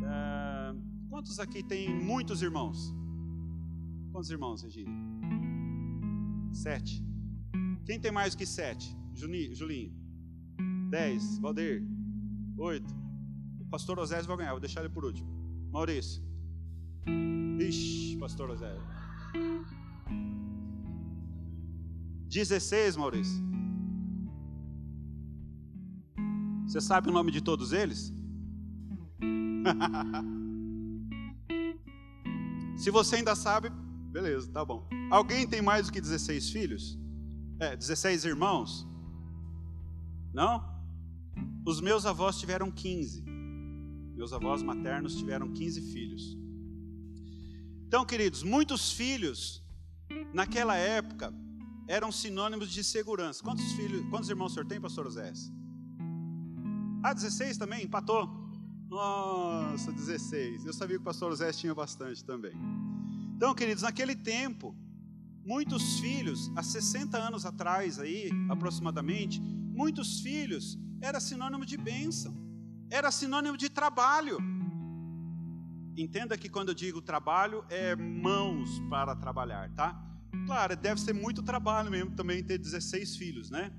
É, 0.04 0.76
quantos 1.10 1.40
aqui 1.40 1.64
tem 1.64 1.88
muitos 1.98 2.42
irmãos? 2.42 2.94
Quantos 4.12 4.30
irmãos, 4.30 4.62
Regina? 4.62 4.92
Sete. 6.52 7.02
Quem 7.86 7.98
tem 7.98 8.12
mais 8.12 8.36
que 8.36 8.46
sete? 8.46 8.94
Julinho. 9.14 9.94
Dez. 10.90 11.40
Valdir. 11.40 11.82
Oito. 12.58 12.99
Pastor 13.70 14.00
Osés 14.00 14.26
vai 14.26 14.38
ganhar, 14.38 14.52
vou 14.52 14.60
deixar 14.60 14.82
ele 14.82 14.90
por 14.90 15.06
último. 15.06 15.30
Maurício. 15.72 16.22
Ixi, 17.60 18.18
pastor 18.20 18.50
Osés. 18.50 18.82
Dezesseis, 22.28 22.96
Maurício. 22.96 23.48
Você 26.66 26.82
sabe 26.82 27.10
o 27.10 27.12
nome 27.12 27.32
de 27.32 27.42
todos 27.42 27.74
eles? 27.74 28.14
Se 32.78 32.92
você 32.92 33.16
ainda 33.18 33.36
sabe, 33.36 33.70
beleza, 34.12 34.50
tá 34.52 34.64
bom. 34.64 34.88
Alguém 35.12 35.48
tem 35.48 35.62
mais 35.62 35.88
do 35.88 35.92
que 35.92 36.00
16 36.00 36.52
filhos? 36.52 36.98
É, 37.60 37.76
16 37.76 38.24
irmãos? 38.26 38.88
Não? 40.34 40.64
Os 41.66 41.82
meus 41.82 42.06
avós 42.06 42.40
tiveram 42.40 42.72
15. 42.72 43.26
Meus 44.20 44.34
avós 44.34 44.62
maternos 44.62 45.16
tiveram 45.16 45.50
15 45.50 45.80
filhos. 45.94 46.38
Então, 47.88 48.06
queridos, 48.06 48.44
muitos 48.44 48.92
filhos 48.92 49.64
naquela 50.34 50.76
época 50.76 51.34
eram 51.88 52.12
sinônimos 52.12 52.70
de 52.70 52.84
segurança. 52.84 53.42
Quantos 53.42 53.72
filhos, 53.72 54.06
quantos 54.10 54.30
irmãos 54.30 54.52
o 54.52 54.56
senhor 54.56 54.66
tem, 54.66 54.82
pastor 54.82 55.08
Osés? 55.08 55.50
Ah, 57.02 57.14
16 57.14 57.58
também? 57.58 57.86
Empatou? 57.86 58.30
Nossa, 58.90 59.90
16. 59.90 60.66
Eu 60.66 60.74
sabia 60.74 60.98
que 60.98 61.02
o 61.02 61.06
pastor 61.06 61.32
José 61.32 61.54
tinha 61.54 61.74
bastante 61.74 62.22
também. 62.22 62.52
Então, 63.38 63.56
queridos, 63.56 63.84
naquele 63.84 64.18
tempo, 64.18 64.76
muitos 65.46 65.98
filhos, 66.02 66.52
há 66.58 66.62
60 66.62 67.18
anos 67.18 67.46
atrás 67.46 67.98
aí, 67.98 68.30
aproximadamente, 68.50 69.40
muitos 69.40 70.20
filhos 70.20 70.78
era 71.00 71.22
sinônimo 71.22 71.66
de 71.66 71.78
bênção, 71.78 72.49
era 72.90 73.12
sinônimo 73.12 73.58
de 73.58 73.70
trabalho. 73.70 74.38
Entenda 75.96 76.38
que 76.38 76.50
quando 76.50 76.70
eu 76.70 76.76
digo 76.76 77.02
trabalho, 77.02 77.64
é 77.70 77.96
mãos 77.96 78.80
para 78.90 79.16
trabalhar, 79.16 79.70
tá? 79.72 80.02
Claro, 80.46 80.76
deve 80.76 81.00
ser 81.00 81.14
muito 81.14 81.44
trabalho 81.44 81.92
mesmo 81.92 82.12
também 82.16 82.44
ter 82.44 82.58
16 82.58 83.16
filhos, 83.18 83.50
né? 83.50 83.72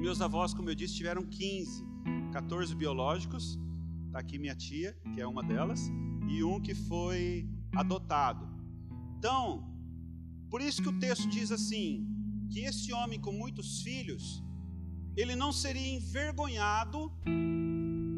Meus 0.00 0.20
avós, 0.20 0.52
como 0.54 0.70
eu 0.70 0.74
disse, 0.74 0.94
tiveram 0.94 1.22
15. 1.24 1.92
14 2.32 2.74
biológicos, 2.74 3.58
está 4.06 4.18
aqui 4.18 4.38
minha 4.38 4.54
tia, 4.54 4.96
que 5.12 5.20
é 5.20 5.26
uma 5.26 5.42
delas, 5.42 5.90
e 6.28 6.42
um 6.42 6.58
que 6.60 6.74
foi 6.74 7.46
adotado. 7.76 8.48
Então, 9.18 9.70
por 10.50 10.60
isso 10.62 10.82
que 10.82 10.88
o 10.88 10.98
texto 10.98 11.28
diz 11.28 11.52
assim: 11.52 12.08
que 12.50 12.60
esse 12.60 12.92
homem 12.92 13.20
com 13.20 13.32
muitos 13.32 13.82
filhos, 13.82 14.42
ele 15.14 15.36
não 15.36 15.52
seria 15.52 15.94
envergonhado 15.94 17.12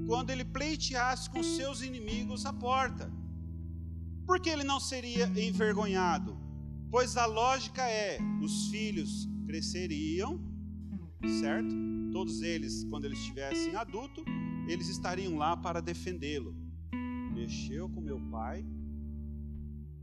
quando 0.06 0.30
ele 0.30 0.44
pleiteasse 0.44 1.28
com 1.30 1.42
seus 1.42 1.82
inimigos 1.82 2.44
à 2.46 2.52
porta. 2.52 3.10
Por 4.26 4.40
que 4.40 4.50
ele 4.50 4.64
não 4.64 4.80
seria 4.80 5.26
envergonhado? 5.26 6.38
Pois 6.90 7.16
a 7.16 7.26
lógica 7.26 7.82
é: 7.82 8.18
os 8.42 8.68
filhos 8.68 9.28
cresceriam, 9.46 10.40
certo? 11.40 11.84
todos 12.14 12.42
eles, 12.42 12.84
quando 12.84 13.06
eles 13.06 13.18
estivessem 13.18 13.74
adulto, 13.74 14.24
eles 14.68 14.86
estariam 14.88 15.36
lá 15.36 15.56
para 15.56 15.82
defendê-lo. 15.82 16.54
Mexeu 17.34 17.88
com 17.88 18.00
meu 18.00 18.20
pai, 18.30 18.64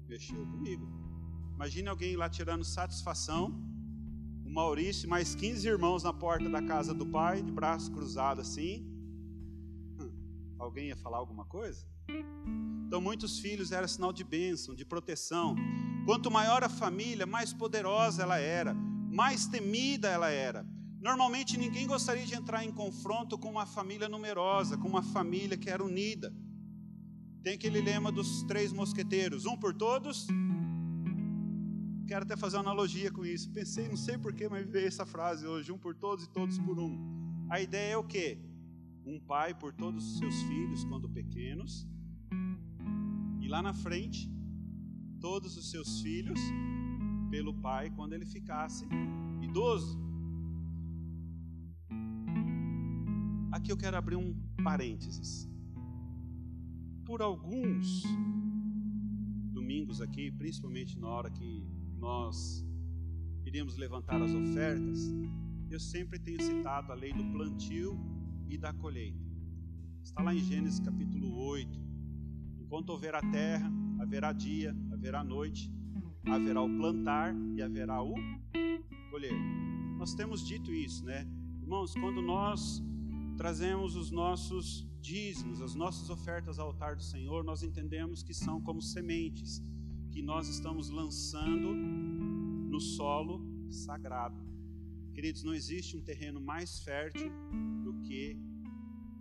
mexeu 0.10 0.46
comigo. 0.46 0.86
Imagine 1.56 1.88
alguém 1.88 2.18
lá 2.18 2.28
tirando 2.28 2.66
satisfação, 2.66 3.64
o 4.46 4.50
Maurício 4.52 5.08
mais 5.08 5.34
15 5.34 5.66
irmãos 5.66 6.04
na 6.04 6.12
porta 6.12 6.50
da 6.50 6.62
casa 6.62 6.94
do 6.94 7.06
pai, 7.06 7.42
de 7.42 7.50
braço 7.50 7.90
cruzado 7.94 8.42
assim. 8.42 8.91
Alguém 10.62 10.90
ia 10.90 10.96
falar 10.96 11.18
alguma 11.18 11.44
coisa? 11.44 11.84
Então, 12.86 13.02
muitos 13.02 13.40
filhos 13.40 13.72
era 13.72 13.88
sinal 13.88 14.14
de 14.14 14.24
bênção, 14.24 14.76
de 14.76 14.86
proteção. 14.86 15.56
Quanto 16.06 16.30
maior 16.30 16.64
a 16.64 16.70
família, 16.70 17.26
mais 17.26 17.52
poderosa 17.52 18.22
ela 18.22 18.38
era, 18.38 18.74
mais 18.74 19.48
temida 19.48 20.08
ela 20.08 20.30
era. 20.30 20.64
Normalmente 21.00 21.58
ninguém 21.58 21.88
gostaria 21.88 22.28
de 22.28 22.36
entrar 22.36 22.64
em 22.64 22.72
confronto 22.72 23.40
com 23.40 23.50
uma 23.50 23.66
família 23.66 24.08
numerosa, 24.08 24.78
com 24.78 24.88
uma 24.88 25.02
família 25.02 25.58
que 25.58 25.68
era 25.68 25.84
unida. 25.84 26.32
Tem 27.44 27.56
aquele 27.56 27.82
lema 27.82 28.12
dos 28.12 28.44
três 28.44 28.72
mosqueteiros: 28.72 29.48
um 29.48 29.58
por 29.58 29.74
todos. 29.74 30.28
Quero 32.08 32.24
até 32.24 32.38
fazer 32.38 32.58
uma 32.58 32.64
analogia 32.64 33.12
com 33.12 33.26
isso. 33.26 33.50
Pensei, 33.52 33.88
não 33.88 33.98
sei 33.98 34.16
porquê, 34.16 34.48
mas 34.48 34.70
veio 34.70 34.88
essa 34.88 35.08
frase 35.08 35.48
hoje: 35.48 35.72
um 35.72 35.78
por 35.78 35.96
todos 35.96 36.26
e 36.26 36.30
todos 36.30 36.60
por 36.60 36.78
um. 36.78 37.48
A 37.50 37.60
ideia 37.60 37.94
é 37.94 37.98
o 37.98 38.04
quê? 38.04 38.51
Um 39.06 39.20
pai 39.20 39.54
por 39.54 39.74
todos 39.74 40.06
os 40.06 40.18
seus 40.20 40.42
filhos 40.44 40.84
quando 40.84 41.10
pequenos, 41.10 41.88
e 43.42 43.48
lá 43.48 43.62
na 43.62 43.74
frente, 43.74 44.30
todos 45.20 45.58
os 45.58 45.70
seus 45.70 46.02
filhos 46.02 46.40
pelo 47.30 47.54
pai 47.54 47.90
quando 47.90 48.14
ele 48.14 48.26
ficasse 48.26 48.86
idoso. 49.42 50.00
Aqui 53.52 53.72
eu 53.72 53.78
quero 53.78 53.98
abrir 53.98 54.16
um 54.16 54.34
parênteses. 54.64 55.50
Por 57.06 57.22
alguns 57.22 58.04
domingos 59.52 60.02
aqui, 60.02 60.32
principalmente 60.32 60.98
na 61.00 61.08
hora 61.08 61.30
que 61.30 61.66
nós 61.98 62.66
iríamos 63.46 63.78
levantar 63.78 64.22
as 64.22 64.32
ofertas, 64.32 65.00
eu 65.70 65.80
sempre 65.80 66.20
tenho 66.20 66.42
citado 66.42 66.92
a 66.92 66.96
lei 66.96 67.14
do 67.14 67.24
plantio 67.32 68.00
e 68.52 68.58
da 68.58 68.74
colheita. 68.74 69.18
Está 70.04 70.22
lá 70.22 70.36
em 70.36 70.40
Gênesis 70.40 70.82
capítulo 70.82 71.34
8. 71.38 71.80
Enquanto 72.60 72.90
houver 72.90 73.16
a 73.16 73.22
terra, 73.32 73.72
haverá 73.98 74.34
dia, 74.34 74.76
haverá 74.92 75.24
noite, 75.24 75.72
haverá 76.26 76.62
o 76.62 76.70
plantar 76.70 77.34
e 77.56 77.62
haverá 77.62 78.04
o 78.04 78.14
colher. 79.10 79.34
Nós 79.98 80.14
temos 80.14 80.46
dito 80.46 80.70
isso, 80.74 81.06
né? 81.06 81.26
Irmãos, 81.62 81.94
quando 81.94 82.22
nós 82.22 82.84
trazemos 83.38 83.96
os 83.96 84.12
nossos 84.12 84.86
dízimos, 85.00 85.62
as 85.62 85.74
nossas 85.74 86.10
ofertas 86.10 86.60
ao 86.60 86.68
altar 86.68 86.98
do 86.98 87.04
Senhor, 87.04 87.46
nós 87.46 87.64
entendemos 87.64 88.22
que 88.22 88.34
são 88.34 88.60
como 88.60 88.82
sementes 88.82 89.62
que 90.12 90.22
nós 90.22 90.50
estamos 90.50 90.90
lançando 90.90 91.74
no 91.74 92.82
solo 92.82 93.42
sagrado. 93.70 94.36
Queridos, 95.14 95.42
não 95.42 95.54
existe 95.54 95.96
um 95.96 96.02
terreno 96.02 96.42
mais 96.42 96.80
fértil 96.80 97.32
que 98.12 98.38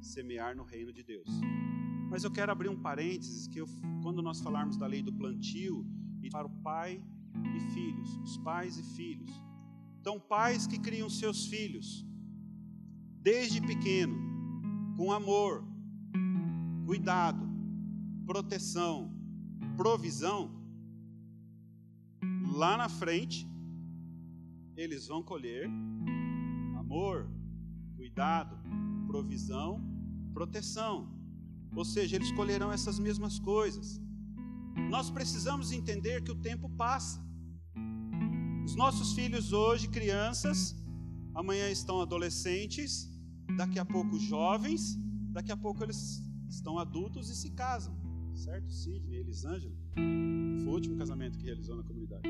semear 0.00 0.56
no 0.56 0.64
reino 0.64 0.92
de 0.92 1.04
Deus. 1.04 1.28
Mas 2.10 2.24
eu 2.24 2.30
quero 2.30 2.50
abrir 2.50 2.68
um 2.68 2.80
parênteses 2.80 3.46
que 3.46 3.60
eu, 3.60 3.66
quando 4.02 4.20
nós 4.20 4.40
falarmos 4.40 4.76
da 4.76 4.84
lei 4.84 5.00
do 5.00 5.12
plantio 5.12 5.86
e 6.20 6.28
para 6.28 6.48
o 6.48 6.50
pai 6.50 7.00
e 7.56 7.60
filhos, 7.72 8.16
os 8.16 8.36
pais 8.38 8.76
e 8.76 8.82
filhos, 8.96 9.30
Então, 10.00 10.18
pais 10.18 10.66
que 10.66 10.78
criam 10.78 11.08
seus 11.08 11.46
filhos 11.46 12.04
desde 13.22 13.60
pequeno, 13.60 14.16
com 14.96 15.12
amor, 15.12 15.62
cuidado, 16.86 17.46
proteção, 18.26 19.14
provisão, 19.76 20.50
lá 22.52 22.76
na 22.78 22.88
frente, 22.88 23.46
eles 24.74 25.06
vão 25.06 25.22
colher 25.22 25.68
amor, 26.78 27.30
cuidado, 27.94 28.58
provisão, 29.10 29.70
proteção. 30.32 30.96
Ou 31.74 31.84
seja, 31.84 32.16
eles 32.16 32.30
colherão 32.32 32.70
essas 32.72 32.98
mesmas 33.06 33.38
coisas. 33.38 34.00
Nós 34.88 35.10
precisamos 35.10 35.72
entender 35.72 36.22
que 36.22 36.30
o 36.30 36.40
tempo 36.48 36.68
passa. 36.84 37.18
Os 38.64 38.74
nossos 38.76 39.12
filhos 39.18 39.52
hoje, 39.52 39.88
crianças, 39.88 40.58
amanhã 41.34 41.68
estão 41.70 42.00
adolescentes, 42.00 42.92
daqui 43.56 43.78
a 43.80 43.84
pouco 43.84 44.16
jovens, 44.18 44.96
daqui 45.32 45.50
a 45.50 45.56
pouco 45.56 45.82
eles 45.82 46.22
estão 46.48 46.78
adultos 46.78 47.28
e 47.30 47.36
se 47.42 47.50
casam. 47.50 47.94
Certo? 48.34 48.70
Sidney, 48.72 49.18
Elisângela. 49.18 49.74
Foi 50.62 50.68
o 50.72 50.74
último 50.78 50.96
casamento 50.96 51.36
que 51.36 51.44
realizou 51.44 51.76
na 51.76 51.82
comunidade. 51.82 52.22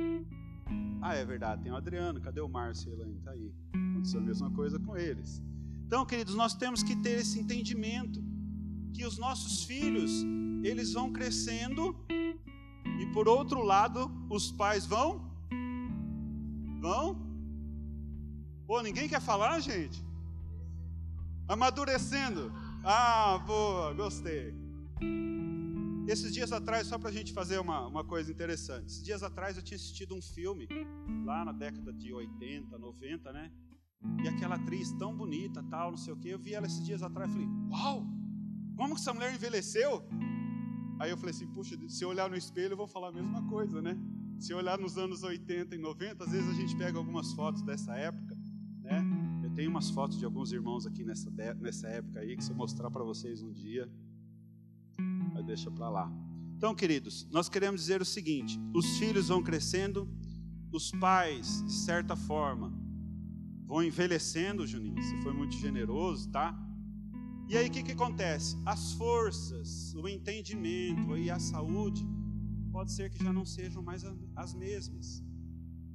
Ah, 1.02 1.14
é 1.14 1.24
verdade, 1.24 1.62
tem 1.62 1.72
o 1.72 1.76
Adriano, 1.76 2.20
cadê 2.20 2.40
o 2.40 2.48
Márcio 2.48 2.90
e 2.90 2.92
Elaine? 2.94 3.18
Está 3.18 3.32
aí. 3.32 3.52
Aconteceu 3.90 4.20
a 4.20 4.22
mesma 4.22 4.50
coisa 4.50 4.78
com 4.78 4.96
eles. 4.96 5.42
Então, 5.90 6.06
queridos, 6.06 6.36
nós 6.36 6.54
temos 6.54 6.84
que 6.84 6.94
ter 6.94 7.18
esse 7.18 7.40
entendimento 7.40 8.22
que 8.94 9.04
os 9.04 9.18
nossos 9.18 9.64
filhos, 9.64 10.24
eles 10.62 10.92
vão 10.92 11.12
crescendo 11.12 11.96
e 13.00 13.06
por 13.12 13.26
outro 13.26 13.60
lado, 13.64 14.08
os 14.30 14.52
pais 14.52 14.86
vão 14.86 15.28
vão 16.80 17.18
Pô, 18.68 18.80
ninguém 18.82 19.08
quer 19.08 19.20
falar, 19.20 19.58
gente? 19.58 20.00
Amadurecendo. 21.48 22.52
Ah, 22.84 23.42
boa, 23.44 23.92
gostei. 23.92 24.54
Esses 26.06 26.32
dias 26.32 26.52
atrás, 26.52 26.86
só 26.86 27.00
para 27.00 27.08
a 27.08 27.12
gente 27.12 27.32
fazer 27.32 27.58
uma, 27.58 27.88
uma 27.88 28.04
coisa 28.04 28.30
interessante. 28.30 28.86
Esses 28.86 29.02
dias 29.02 29.24
atrás 29.24 29.56
eu 29.56 29.62
tinha 29.64 29.74
assistido 29.74 30.14
um 30.14 30.22
filme, 30.22 30.68
lá 31.24 31.44
na 31.44 31.50
década 31.50 31.92
de 31.92 32.12
80, 32.12 32.78
90, 32.78 33.32
né? 33.32 33.50
E 34.22 34.28
aquela 34.28 34.56
atriz 34.56 34.92
tão 34.92 35.16
bonita, 35.16 35.62
tal, 35.64 35.90
não 35.90 35.98
sei 35.98 36.12
o 36.12 36.16
quê. 36.16 36.28
Eu 36.28 36.38
vi 36.38 36.54
ela 36.54 36.66
esses 36.66 36.84
dias 36.84 37.02
atrás 37.02 37.30
e 37.30 37.34
falei: 37.34 37.48
Uau, 37.70 38.06
como 38.76 38.94
que 38.94 39.00
essa 39.00 39.12
mulher 39.12 39.34
envelheceu? 39.34 40.02
Aí 40.98 41.10
eu 41.10 41.16
falei 41.16 41.34
assim: 41.34 41.46
Puxa, 41.46 41.76
se 41.88 42.04
eu 42.04 42.08
olhar 42.08 42.28
no 42.28 42.36
espelho, 42.36 42.72
eu 42.72 42.76
vou 42.76 42.86
falar 42.86 43.08
a 43.08 43.12
mesma 43.12 43.42
coisa, 43.48 43.80
né? 43.80 43.98
Se 44.38 44.52
eu 44.52 44.58
olhar 44.58 44.78
nos 44.78 44.96
anos 44.96 45.22
80 45.22 45.74
e 45.74 45.78
90, 45.78 46.24
às 46.24 46.30
vezes 46.30 46.48
a 46.48 46.54
gente 46.54 46.76
pega 46.76 46.98
algumas 46.98 47.32
fotos 47.32 47.62
dessa 47.62 47.94
época, 47.94 48.36
né? 48.82 49.04
Eu 49.44 49.50
tenho 49.50 49.70
umas 49.70 49.90
fotos 49.90 50.18
de 50.18 50.24
alguns 50.24 50.52
irmãos 50.52 50.86
aqui 50.86 51.04
nessa, 51.04 51.30
nessa 51.60 51.88
época 51.88 52.20
aí, 52.20 52.36
que 52.36 52.44
se 52.44 52.50
eu 52.50 52.56
mostrar 52.56 52.90
para 52.90 53.04
vocês 53.04 53.42
um 53.42 53.52
dia, 53.52 53.90
mas 55.34 55.44
deixa 55.44 55.70
para 55.70 55.90
lá. 55.90 56.12
Então, 56.56 56.74
queridos, 56.74 57.26
nós 57.30 57.48
queremos 57.48 57.82
dizer 57.82 58.00
o 58.00 58.04
seguinte: 58.04 58.58
os 58.74 58.98
filhos 58.98 59.28
vão 59.28 59.42
crescendo, 59.42 60.08
os 60.72 60.90
pais, 60.92 61.62
de 61.64 61.72
certa 61.72 62.14
forma, 62.14 62.72
vão 63.70 63.84
envelhecendo, 63.84 64.66
Juninho. 64.66 65.00
Você 65.00 65.16
foi 65.22 65.32
muito 65.32 65.54
generoso, 65.54 66.28
tá? 66.28 66.48
E 67.48 67.56
aí 67.56 67.68
o 67.68 67.70
que, 67.70 67.84
que 67.84 67.92
acontece? 67.92 68.56
As 68.66 68.92
forças, 68.94 69.94
o 69.94 70.08
entendimento 70.08 71.16
e 71.16 71.30
a 71.30 71.38
saúde 71.38 72.04
pode 72.72 72.90
ser 72.90 73.10
que 73.10 73.22
já 73.22 73.32
não 73.32 73.44
sejam 73.44 73.80
mais 73.80 74.02
as 74.34 74.54
mesmas. 74.54 75.22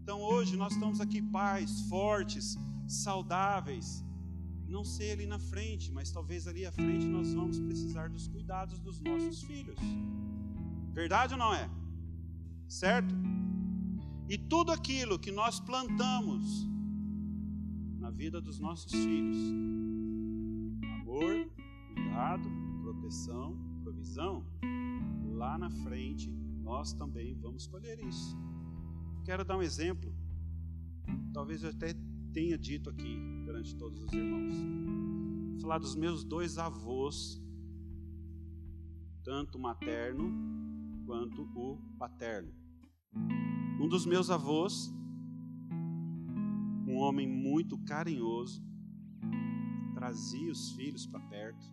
Então 0.02 0.22
hoje 0.22 0.56
nós 0.56 0.72
estamos 0.72 1.02
aqui 1.02 1.22
pais, 1.22 1.82
fortes, 1.90 2.58
saudáveis, 2.88 4.06
não 4.70 4.86
sei 4.86 5.12
ali 5.12 5.26
na 5.26 5.38
frente, 5.38 5.92
mas 5.92 6.12
talvez 6.12 6.48
ali 6.48 6.66
à 6.66 6.72
frente 6.72 7.06
nós 7.06 7.34
vamos 7.34 7.60
precisar 7.60 8.10
dos 8.10 8.26
cuidados 8.30 8.80
dos 8.80 9.02
nossos 9.02 9.44
filhos. 9.44 9.78
Verdade 10.94 11.34
ou 11.34 11.40
não 11.40 11.54
é? 11.54 11.70
Certo? 12.70 13.14
E 14.30 14.38
tudo 14.38 14.72
aquilo 14.72 15.20
que 15.20 15.32
nós 15.32 15.60
plantamos 15.60 16.74
na 18.06 18.12
vida 18.12 18.40
dos 18.40 18.60
nossos 18.60 18.92
filhos 18.92 19.36
amor, 21.02 21.50
cuidado, 21.92 22.48
proteção, 22.84 23.58
provisão 23.82 24.46
lá 25.34 25.58
na 25.58 25.72
frente 25.72 26.30
nós 26.62 26.94
também 26.94 27.34
vamos 27.34 27.66
colher 27.66 28.00
isso. 28.04 28.38
Quero 29.24 29.44
dar 29.44 29.58
um 29.58 29.62
exemplo. 29.64 30.14
Talvez 31.34 31.64
eu 31.64 31.72
até 31.72 31.96
tenha 32.32 32.60
dito 32.60 32.92
aqui 32.92 33.18
perante 33.44 33.76
todos 33.76 34.00
os 34.04 34.14
irmãos. 34.14 34.54
Vou 35.54 35.62
falar 35.62 35.80
dos 35.80 35.96
meus 35.96 36.24
dois 36.24 36.60
avós, 36.60 37.42
tanto 39.24 39.58
o 39.58 39.62
materno 39.62 40.32
quanto 41.08 41.42
o 41.56 41.80
paterno. 41.98 42.54
Um 43.82 43.88
dos 43.90 44.06
meus 44.06 44.30
avós, 44.30 44.94
um 46.96 47.00
homem 47.00 47.28
muito 47.28 47.78
carinhoso, 47.80 48.64
trazia 49.94 50.52
os 50.52 50.72
filhos 50.72 51.06
para 51.06 51.20
perto, 51.20 51.66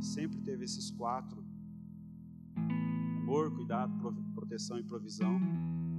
sempre 0.00 0.40
teve 0.40 0.64
esses 0.64 0.90
quatro: 0.90 1.44
amor, 3.20 3.54
cuidado, 3.54 3.92
proteção 4.34 4.78
e 4.78 4.84
provisão, 4.84 5.40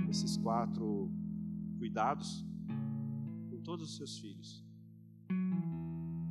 esses 0.10 0.38
quatro 0.38 1.12
cuidados 1.78 2.45
todos 3.65 3.89
os 3.89 3.97
seus 3.97 4.19
filhos. 4.19 4.63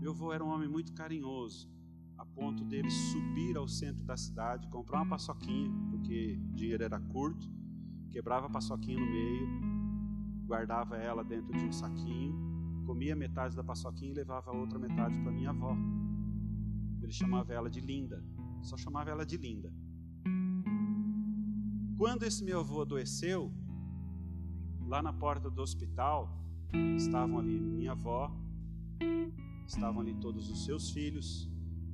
Meu 0.00 0.12
avô 0.12 0.32
era 0.32 0.44
um 0.44 0.48
homem 0.48 0.68
muito 0.68 0.92
carinhoso, 0.92 1.68
a 2.16 2.24
ponto 2.24 2.64
dele 2.64 2.88
subir 2.88 3.56
ao 3.56 3.66
centro 3.66 4.04
da 4.04 4.16
cidade, 4.16 4.68
comprar 4.68 4.98
uma 4.98 5.08
paçoquinha, 5.08 5.68
porque 5.90 6.38
o 6.50 6.54
dinheiro 6.54 6.84
era 6.84 7.00
curto, 7.00 7.50
quebrava 8.10 8.46
a 8.46 8.50
paçoquinha 8.50 9.00
no 9.00 9.06
meio, 9.06 9.73
guardava 10.44 10.96
ela 10.96 11.24
dentro 11.24 11.52
de 11.52 11.64
um 11.64 11.72
saquinho, 11.72 12.34
comia 12.86 13.16
metade 13.16 13.56
da 13.56 13.64
paçoquinha 13.64 14.12
e 14.12 14.14
levava 14.14 14.50
a 14.50 14.54
outra 14.54 14.78
metade 14.78 15.18
para 15.18 15.32
minha 15.32 15.50
avó. 15.50 15.76
Ele 17.02 17.12
chamava 17.12 17.52
ela 17.52 17.68
de 17.68 17.80
Linda, 17.80 18.24
só 18.62 18.76
chamava 18.76 19.10
ela 19.10 19.24
de 19.24 19.36
Linda. 19.36 19.72
Quando 21.96 22.24
esse 22.24 22.44
meu 22.44 22.60
avô 22.60 22.82
adoeceu, 22.82 23.52
lá 24.86 25.02
na 25.02 25.12
porta 25.12 25.50
do 25.50 25.62
hospital, 25.62 26.44
Estavam 26.96 27.38
ali 27.38 27.60
minha 27.60 27.92
avó, 27.92 28.32
estavam 29.66 30.00
ali 30.00 30.12
todos 30.14 30.50
os 30.50 30.64
seus 30.64 30.90
filhos, 30.90 31.48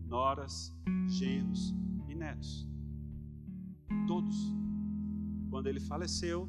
noras, 0.06 0.74
genros 1.06 1.74
e 2.08 2.14
netos. 2.14 2.66
Todos. 4.06 4.36
Quando 5.50 5.66
ele 5.66 5.80
faleceu, 5.80 6.48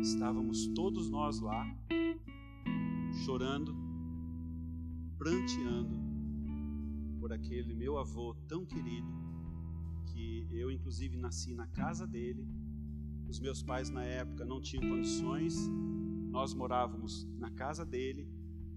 estávamos 0.00 0.66
todos 0.68 1.08
nós 1.10 1.40
lá, 1.40 1.66
chorando, 3.24 3.74
pranteando 5.16 5.96
por 7.20 7.32
aquele 7.32 7.74
meu 7.74 7.98
avô 7.98 8.34
tão 8.46 8.64
querido, 8.64 9.08
que 10.06 10.48
eu, 10.50 10.70
inclusive, 10.70 11.16
nasci 11.16 11.54
na 11.54 11.66
casa 11.66 12.06
dele. 12.06 12.46
Os 13.28 13.38
meus 13.40 13.62
pais, 13.62 13.90
na 13.90 14.04
época, 14.04 14.44
não 14.44 14.60
tinham 14.60 14.88
condições 14.88 15.68
nós 16.30 16.54
morávamos 16.54 17.26
na 17.38 17.50
casa 17.50 17.84
dele. 17.84 18.28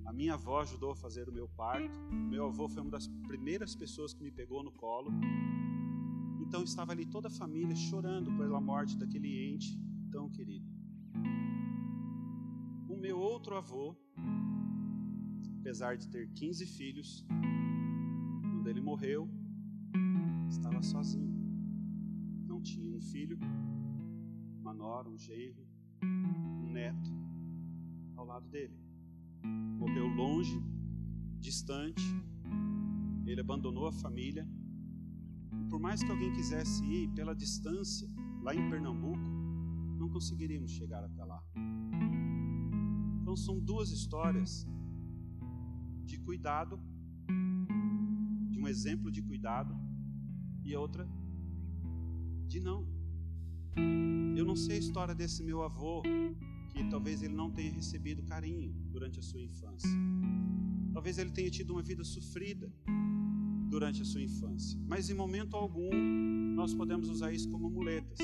A 0.06 0.14
minha 0.14 0.34
avó 0.34 0.62
ajudou 0.62 0.92
a 0.92 0.96
fazer 0.96 1.30
o 1.30 1.32
meu 1.32 1.48
parto. 1.48 2.00
Meu 2.12 2.46
avô 2.46 2.68
foi 2.68 2.82
uma 2.82 2.92
das 2.92 3.08
primeiras 3.28 3.76
pessoas 3.76 4.14
que 4.14 4.24
me 4.24 4.32
pegou 4.32 4.64
no 4.64 4.72
colo. 4.72 5.12
Então 6.40 6.64
estava 6.64 6.92
ali 6.92 7.06
toda 7.06 7.28
a 7.28 7.32
família 7.32 7.76
chorando 7.76 8.32
pela 8.36 8.60
morte 8.60 8.98
daquele 8.98 9.54
ente 9.54 9.80
tão 10.12 10.30
querido. 10.30 10.68
O 12.90 12.98
meu 12.98 13.18
outro 13.18 13.56
avô, 13.56 13.96
apesar 15.60 15.96
de 15.98 16.08
ter 16.10 16.30
15 16.34 16.66
filhos, 16.66 17.26
quando 18.52 18.68
ele 18.68 18.82
morreu, 18.82 19.30
estava 20.50 20.84
sozinho. 20.84 21.34
Não 22.46 22.62
tinha 22.62 22.94
um 22.96 23.02
filho, 23.02 23.40
uma 24.60 24.74
nora, 24.74 25.10
um 25.10 25.18
genro, 25.18 25.66
um 26.04 26.70
neto 26.70 27.10
ao 28.18 28.26
lado 28.26 28.48
dele. 28.50 28.78
Morreu 29.80 30.08
longe, 30.08 30.62
distante, 31.40 32.04
ele 33.26 33.40
abandonou 33.40 33.88
a 33.88 33.94
família. 33.94 34.48
E 35.60 35.66
por 35.70 35.80
mais 35.80 36.04
que 36.04 36.12
alguém 36.12 36.34
quisesse 36.34 36.84
ir 36.84 37.10
pela 37.10 37.34
distância, 37.34 38.08
lá 38.42 38.54
em 38.54 38.70
Pernambuco, 38.70 39.31
não 40.12 40.20
conseguiríamos 40.20 40.72
chegar 40.72 41.04
até 41.06 41.24
lá. 41.24 41.42
Então 43.22 43.36
são 43.36 43.58
duas 43.60 43.92
histórias 43.92 44.68
de 46.04 46.18
cuidado, 46.20 46.78
de 48.50 48.60
um 48.60 48.68
exemplo 48.68 49.10
de 49.10 49.22
cuidado, 49.22 49.74
e 50.66 50.76
outra 50.76 51.08
de 52.46 52.60
não. 52.60 52.86
Eu 54.36 54.44
não 54.44 54.56
sei 54.56 54.76
a 54.76 54.80
história 54.80 55.16
desse 55.16 55.42
meu 55.44 55.64
avô 55.64 56.04
que 56.72 56.84
talvez 56.90 57.24
ele 57.24 57.34
não 57.34 57.50
tenha 57.50 57.72
recebido 57.72 58.22
carinho 58.24 58.74
durante 58.92 59.18
a 59.20 59.24
sua 59.24 59.42
infância. 59.42 59.90
Talvez 60.94 61.18
ele 61.18 61.32
tenha 61.32 61.50
tido 61.50 61.72
uma 61.72 61.82
vida 61.82 62.04
sofrida 62.04 62.70
durante 63.70 64.02
a 64.02 64.06
sua 64.06 64.22
infância. 64.22 64.78
Mas 64.86 65.10
em 65.10 65.14
momento 65.14 65.56
algum 65.56 65.90
nós 66.54 66.74
podemos 66.74 67.08
usar 67.08 67.32
isso 67.32 67.50
como 67.50 67.70
muletas. 67.70 68.20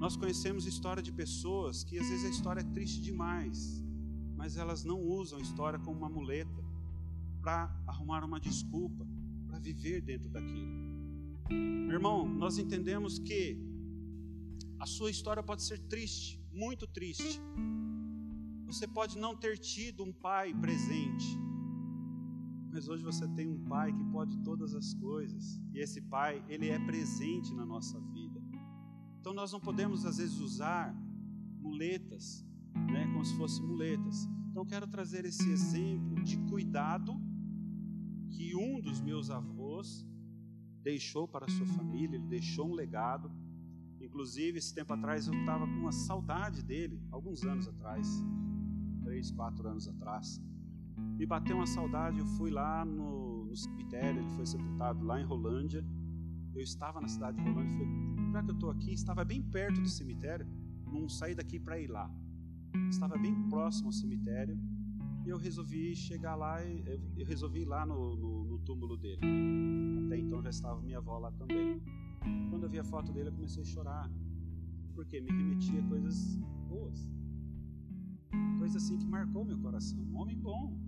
Nós 0.00 0.16
conhecemos 0.16 0.64
história 0.64 1.02
de 1.02 1.12
pessoas 1.12 1.84
que 1.84 1.98
às 1.98 2.08
vezes 2.08 2.24
a 2.24 2.30
história 2.30 2.60
é 2.62 2.64
triste 2.64 3.02
demais, 3.02 3.84
mas 4.34 4.56
elas 4.56 4.82
não 4.82 4.98
usam 4.98 5.38
a 5.38 5.42
história 5.42 5.78
como 5.78 5.98
uma 5.98 6.08
muleta 6.08 6.64
para 7.42 7.70
arrumar 7.86 8.24
uma 8.24 8.40
desculpa, 8.40 9.06
para 9.46 9.58
viver 9.58 10.00
dentro 10.00 10.30
daquilo. 10.30 10.72
Meu 11.50 11.96
irmão, 11.98 12.26
nós 12.26 12.56
entendemos 12.56 13.18
que 13.18 13.58
a 14.78 14.86
sua 14.86 15.10
história 15.10 15.42
pode 15.42 15.62
ser 15.62 15.78
triste, 15.80 16.42
muito 16.50 16.86
triste. 16.86 17.38
Você 18.64 18.86
pode 18.88 19.18
não 19.18 19.36
ter 19.36 19.58
tido 19.58 20.02
um 20.02 20.12
pai 20.14 20.54
presente, 20.54 21.38
mas 22.72 22.88
hoje 22.88 23.04
você 23.04 23.28
tem 23.28 23.46
um 23.46 23.62
pai 23.64 23.92
que 23.92 24.04
pode 24.04 24.38
todas 24.38 24.74
as 24.74 24.94
coisas, 24.94 25.60
e 25.74 25.78
esse 25.78 26.00
pai, 26.00 26.42
ele 26.48 26.70
é 26.70 26.78
presente 26.78 27.52
na 27.52 27.66
nossa 27.66 28.00
vida. 28.00 28.19
Então 29.20 29.34
nós 29.34 29.52
não 29.52 29.60
podemos 29.60 30.06
às 30.06 30.16
vezes 30.16 30.40
usar 30.40 30.96
muletas, 31.60 32.42
né, 32.90 33.06
como 33.12 33.22
se 33.22 33.36
fossem 33.36 33.62
muletas. 33.62 34.26
Então 34.50 34.64
quero 34.64 34.86
trazer 34.86 35.26
esse 35.26 35.48
exemplo 35.50 36.24
de 36.24 36.38
cuidado 36.48 37.20
que 38.30 38.56
um 38.56 38.80
dos 38.80 38.98
meus 39.00 39.30
avós 39.30 40.06
deixou 40.82 41.28
para 41.28 41.44
a 41.44 41.48
sua 41.50 41.66
família, 41.66 42.16
ele 42.16 42.26
deixou 42.26 42.66
um 42.66 42.72
legado. 42.72 43.30
Inclusive, 44.00 44.56
esse 44.56 44.74
tempo 44.74 44.94
atrás 44.94 45.26
eu 45.26 45.34
estava 45.34 45.66
com 45.66 45.74
uma 45.74 45.92
saudade 45.92 46.62
dele, 46.62 46.98
alguns 47.10 47.44
anos 47.44 47.68
atrás, 47.68 48.08
três, 49.04 49.30
quatro 49.30 49.68
anos 49.68 49.86
atrás. 49.86 50.40
Me 50.96 51.26
bateu 51.26 51.56
uma 51.56 51.66
saudade, 51.66 52.18
eu 52.18 52.26
fui 52.26 52.50
lá 52.50 52.86
no, 52.86 53.44
no 53.44 53.54
cemitério, 53.54 54.20
ele 54.20 54.30
foi 54.30 54.46
sepultado 54.46 55.04
lá 55.04 55.20
em 55.20 55.24
Rolândia. 55.24 55.84
Eu 56.54 56.62
estava 56.62 57.00
na 57.00 57.08
cidade 57.08 57.36
de 57.36 57.42
Rolândia, 57.42 57.72
falei, 57.76 58.09
já 58.30 58.42
que 58.42 58.50
eu 58.50 58.54
estou 58.54 58.70
aqui, 58.70 58.92
estava 58.92 59.24
bem 59.24 59.42
perto 59.42 59.80
do 59.80 59.88
cemitério, 59.88 60.46
não 60.86 61.08
saí 61.08 61.34
daqui 61.34 61.58
para 61.58 61.78
ir 61.78 61.88
lá. 61.88 62.10
Estava 62.88 63.18
bem 63.18 63.34
próximo 63.48 63.88
ao 63.88 63.92
cemitério 63.92 64.58
e 65.24 65.28
eu 65.28 65.36
resolvi 65.36 65.94
chegar 65.94 66.34
lá, 66.36 66.64
eu 66.64 67.26
resolvi 67.26 67.62
ir 67.62 67.66
lá 67.66 67.84
no, 67.84 68.16
no, 68.16 68.44
no 68.44 68.58
túmulo 68.60 68.96
dele. 68.96 69.20
Até 70.06 70.18
então 70.18 70.42
já 70.42 70.50
estava 70.50 70.80
minha 70.80 70.98
avó 70.98 71.18
lá 71.18 71.32
também. 71.32 71.82
Quando 72.48 72.64
eu 72.64 72.70
vi 72.70 72.78
a 72.78 72.84
foto 72.84 73.12
dele, 73.12 73.28
eu 73.28 73.32
comecei 73.32 73.62
a 73.62 73.66
chorar, 73.66 74.10
porque 74.94 75.20
me 75.20 75.30
remetia 75.30 75.80
a 75.80 75.88
coisas 75.88 76.36
boas, 76.68 77.10
coisa 78.58 78.78
assim 78.78 78.98
que 78.98 79.06
marcou 79.06 79.44
meu 79.44 79.58
coração. 79.58 79.98
Um 79.98 80.16
homem 80.16 80.38
bom. 80.38 80.78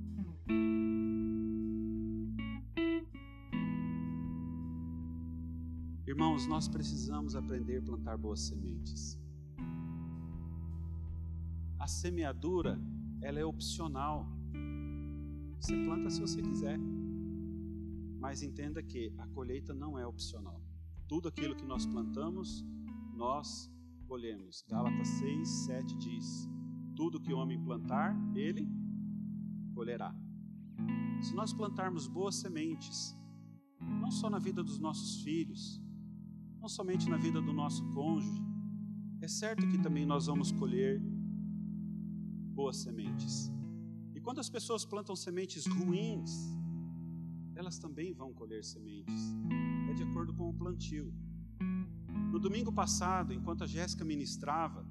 Irmãos, 6.12 6.46
nós 6.46 6.68
precisamos 6.68 7.34
aprender 7.34 7.78
a 7.78 7.82
plantar 7.82 8.18
boas 8.18 8.40
sementes. 8.40 9.18
A 11.78 11.86
semeadura, 11.88 12.78
ela 13.22 13.38
é 13.38 13.44
opcional. 13.46 14.26
Você 15.58 15.74
planta 15.86 16.10
se 16.10 16.20
você 16.20 16.42
quiser. 16.42 16.78
Mas 18.20 18.42
entenda 18.42 18.82
que 18.82 19.10
a 19.16 19.26
colheita 19.28 19.72
não 19.72 19.98
é 19.98 20.06
opcional. 20.06 20.60
Tudo 21.08 21.28
aquilo 21.30 21.56
que 21.56 21.64
nós 21.64 21.86
plantamos, 21.86 22.62
nós 23.14 23.72
colhemos. 24.06 24.62
Gálatas 24.68 25.08
6, 25.08 25.48
7 25.64 25.96
diz: 25.96 26.46
Tudo 26.94 27.22
que 27.22 27.32
o 27.32 27.38
homem 27.38 27.58
plantar, 27.58 28.14
ele 28.34 28.68
colherá. 29.74 30.14
Se 31.22 31.34
nós 31.34 31.54
plantarmos 31.54 32.06
boas 32.06 32.34
sementes, 32.34 33.16
não 33.80 34.10
só 34.10 34.28
na 34.28 34.38
vida 34.38 34.62
dos 34.62 34.78
nossos 34.78 35.22
filhos, 35.22 35.81
não 36.62 36.68
somente 36.68 37.10
na 37.10 37.16
vida 37.16 37.42
do 37.42 37.52
nosso 37.52 37.84
cônjuge, 37.92 38.40
é 39.20 39.26
certo 39.26 39.66
que 39.66 39.78
também 39.78 40.06
nós 40.06 40.26
vamos 40.26 40.52
colher 40.52 41.02
boas 42.54 42.76
sementes. 42.76 43.52
E 44.14 44.20
quando 44.20 44.38
as 44.38 44.48
pessoas 44.48 44.84
plantam 44.84 45.16
sementes 45.16 45.66
ruins, 45.66 46.30
elas 47.56 47.80
também 47.80 48.14
vão 48.14 48.32
colher 48.32 48.62
sementes. 48.62 49.34
É 49.90 49.92
de 49.92 50.04
acordo 50.04 50.32
com 50.32 50.50
o 50.50 50.54
plantio. 50.54 51.12
No 52.30 52.38
domingo 52.38 52.72
passado, 52.72 53.32
enquanto 53.32 53.64
a 53.64 53.66
Jéssica 53.66 54.04
ministrava, 54.04 54.86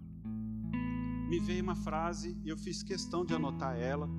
me 1.30 1.40
veio 1.40 1.64
uma 1.64 1.76
frase 1.76 2.38
e 2.44 2.50
eu 2.50 2.58
fiz 2.58 2.84
questão 2.84 3.24
de 3.24 3.34
anotar 3.34 3.78
ela. 3.78 4.10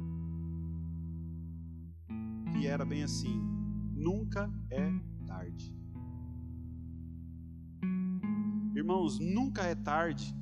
Que 2.51 2.67
era 2.67 2.87
bem 2.87 3.03
assim: 3.03 3.39
nunca 3.95 4.51
é 4.71 4.91
tarde. 5.27 5.82
Irmãos, 8.83 9.21
nunca 9.21 9.63
é 9.63 9.77
tarde 9.77 10.35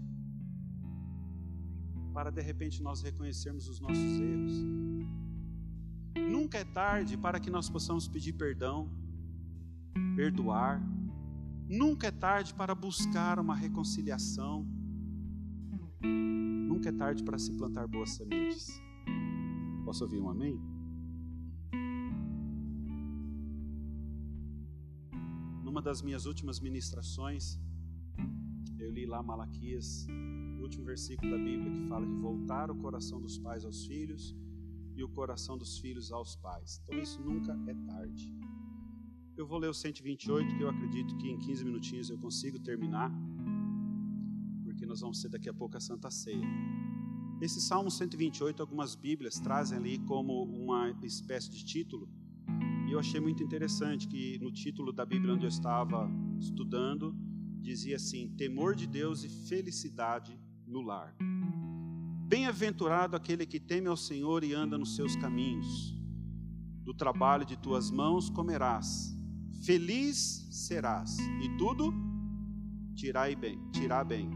para 2.15 2.31
de 2.31 2.41
repente 2.41 2.83
nós 2.83 3.03
reconhecermos 3.03 3.69
os 3.69 3.79
nossos 3.81 4.19
erros. 4.19 4.55
Nunca 6.17 6.57
é 6.57 6.65
tarde 6.65 7.19
para 7.19 7.39
que 7.39 7.51
nós 7.51 7.69
possamos 7.69 8.09
pedir 8.09 8.33
perdão, 8.33 8.91
perdoar. 10.17 10.83
Nunca 11.69 12.07
é 12.07 12.11
tarde 12.11 12.55
para 12.55 12.75
buscar 12.75 13.39
uma 13.39 13.55
reconciliação. 13.55 14.67
Nunca 16.03 16.89
é 16.89 16.93
tarde 16.93 17.23
para 17.23 17.39
se 17.39 17.53
plantar 17.53 17.87
boas 17.87 18.09
sementes. 18.13 18.71
Posso 19.85 20.03
ouvir 20.05 20.19
um 20.19 20.31
amém? 20.31 20.59
Numa 25.63 25.83
das 25.83 26.01
minhas 26.01 26.25
últimas 26.25 26.59
ministrações, 26.59 27.61
eu 28.91 28.95
li 28.95 29.07
lá 29.07 29.23
Malaquias 29.23 30.09
último 30.61 30.85
versículo 30.85 31.31
da 31.31 31.39
Bíblia 31.39 31.71
que 31.71 31.89
fala 31.89 32.05
de 32.05 32.13
voltar 32.15 32.71
o 32.71 32.77
coração 32.77 33.21
dos 33.21 33.39
pais 33.39 33.65
aos 33.65 33.87
filhos 33.87 34.37
e 34.97 35.05
o 35.05 35.09
coração 35.09 35.57
dos 35.57 35.79
filhos 35.79 36.11
aos 36.11 36.35
pais. 36.37 36.83
Então 36.85 36.99
isso 36.99 37.23
nunca 37.23 37.53
é 37.69 37.75
tarde. 37.87 38.35
Eu 39.37 39.47
vou 39.47 39.59
ler 39.59 39.69
o 39.69 39.75
128, 39.75 40.57
que 40.57 40.63
eu 40.63 40.69
acredito 40.69 41.17
que 41.17 41.31
em 41.31 41.39
15 41.39 41.65
minutinhos 41.65 42.11
eu 42.11 42.19
consigo 42.19 42.59
terminar, 42.59 43.11
porque 44.65 44.85
nós 44.85 45.01
vamos 45.01 45.23
ter 45.23 45.29
daqui 45.29 45.49
a 45.49 45.55
pouco 45.55 45.77
a 45.77 45.81
Santa 45.81 46.11
Ceia. 46.11 46.47
Esse 47.41 47.61
Salmo 47.61 47.91
128, 47.91 48.61
algumas 48.61 48.95
Bíblias 48.95 49.39
trazem 49.39 49.79
ali 49.79 49.99
como 50.01 50.43
uma 50.43 50.91
espécie 51.05 51.51
de 51.51 51.65
título, 51.65 52.09
e 52.87 52.93
eu 52.93 52.99
achei 52.99 53.21
muito 53.21 53.43
interessante 53.43 54.07
que 54.09 54.39
no 54.41 54.51
título 54.53 54.93
da 54.93 55.07
Bíblia 55.07 55.33
onde 55.35 55.47
eu 55.47 55.49
estava 55.49 56.11
estudando, 56.39 57.17
dizia 57.61 57.97
assim: 57.97 58.29
temor 58.37 58.75
de 58.75 58.87
Deus 58.87 59.25
e 59.25 59.29
felicidade 59.29 60.39
no 60.67 60.81
lar. 60.81 61.15
Bem-aventurado 62.27 63.17
aquele 63.17 63.45
que 63.45 63.59
teme 63.59 63.89
ao 63.89 63.97
Senhor 63.97 64.45
e 64.45 64.55
anda 64.55 64.79
nos 64.79 64.95
seus 64.95 65.17
caminhos. 65.17 65.95
Do 66.85 66.95
trabalho 66.95 67.45
de 67.45 67.57
tuas 67.57 67.91
mãos 67.91 68.31
comerás, 68.31 69.15
feliz 69.65 70.47
serás, 70.51 71.19
e 71.19 71.57
tudo 71.59 71.93
tirai 72.95 73.35
bem, 73.35 73.61
tirar 73.73 74.05
bem. 74.05 74.31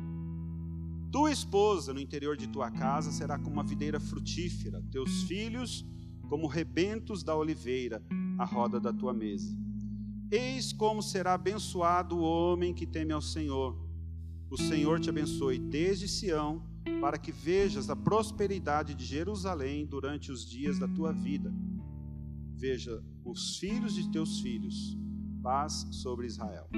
Tua 1.12 1.30
esposa 1.30 1.94
no 1.94 2.00
interior 2.00 2.36
de 2.36 2.48
tua 2.48 2.70
casa 2.70 3.12
será 3.12 3.38
como 3.38 3.52
uma 3.52 3.62
videira 3.62 4.00
frutífera, 4.00 4.82
teus 4.90 5.22
filhos 5.22 5.86
como 6.28 6.48
rebentos 6.48 7.22
da 7.22 7.36
oliveira 7.36 8.02
à 8.38 8.44
roda 8.44 8.80
da 8.80 8.92
tua 8.92 9.14
mesa. 9.14 9.63
Eis 10.30 10.72
como 10.72 11.02
será 11.02 11.34
abençoado 11.34 12.16
o 12.16 12.22
homem 12.22 12.74
que 12.74 12.86
teme 12.86 13.12
ao 13.12 13.22
Senhor 13.22 13.84
o 14.54 14.56
Senhor 14.56 15.00
te 15.00 15.10
abençoe 15.10 15.58
desde 15.58 16.06
Sião, 16.06 16.62
para 17.00 17.18
que 17.18 17.32
vejas 17.32 17.90
a 17.90 17.96
prosperidade 17.96 18.94
de 18.94 19.04
Jerusalém 19.04 19.84
durante 19.84 20.30
os 20.30 20.46
dias 20.48 20.78
da 20.78 20.86
tua 20.86 21.12
vida. 21.12 21.52
Veja 22.54 23.02
os 23.24 23.58
filhos 23.58 23.94
de 23.94 24.08
teus 24.12 24.38
filhos, 24.40 24.96
paz 25.42 25.88
sobre 25.90 26.28
Israel. 26.28 26.68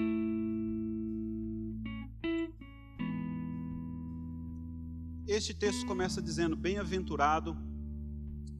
Este 5.26 5.52
texto 5.52 5.84
começa 5.86 6.22
dizendo: 6.22 6.56
Bem-aventurado 6.56 7.54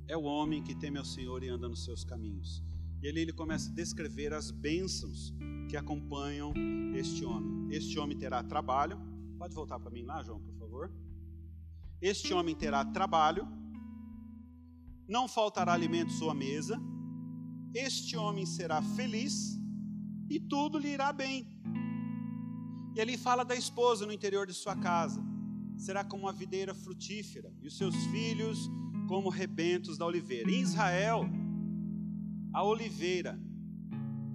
é 0.06 0.16
o 0.16 0.24
homem 0.24 0.62
que 0.62 0.74
teme 0.74 0.98
ao 0.98 1.06
Senhor 1.06 1.42
e 1.42 1.48
anda 1.48 1.70
nos 1.70 1.84
seus 1.84 2.04
caminhos. 2.04 2.62
E 3.02 3.08
ali 3.08 3.20
ele 3.20 3.32
começa 3.32 3.70
a 3.70 3.74
descrever 3.74 4.32
as 4.32 4.50
bênçãos 4.50 5.34
que 5.68 5.76
acompanham 5.76 6.52
este 6.94 7.24
homem. 7.24 7.68
Este 7.70 7.98
homem 7.98 8.16
terá 8.16 8.42
trabalho. 8.42 8.98
Pode 9.38 9.54
voltar 9.54 9.78
para 9.78 9.90
mim 9.90 10.02
lá, 10.02 10.22
João, 10.22 10.40
por 10.40 10.54
favor. 10.54 10.92
Este 12.00 12.32
homem 12.32 12.54
terá 12.54 12.84
trabalho. 12.84 13.46
Não 15.08 15.28
faltará 15.28 15.72
alimento 15.72 16.12
sua 16.12 16.34
mesa. 16.34 16.80
Este 17.74 18.16
homem 18.16 18.46
será 18.46 18.80
feliz 18.82 19.58
e 20.28 20.40
tudo 20.40 20.78
lhe 20.78 20.88
irá 20.88 21.12
bem. 21.12 21.46
E 22.94 23.00
ele 23.00 23.18
fala 23.18 23.44
da 23.44 23.54
esposa 23.54 24.06
no 24.06 24.12
interior 24.12 24.46
de 24.46 24.54
sua 24.54 24.74
casa. 24.76 25.22
será 25.76 26.02
como 26.02 26.22
uma 26.24 26.32
videira 26.32 26.74
frutífera, 26.74 27.52
e 27.60 27.66
os 27.66 27.76
seus 27.76 27.94
filhos 28.06 28.58
como 29.06 29.28
rebentos 29.28 29.98
da 29.98 30.06
oliveira. 30.06 30.50
Em 30.50 30.62
Israel, 30.62 31.28
a 32.56 32.64
oliveira 32.64 33.38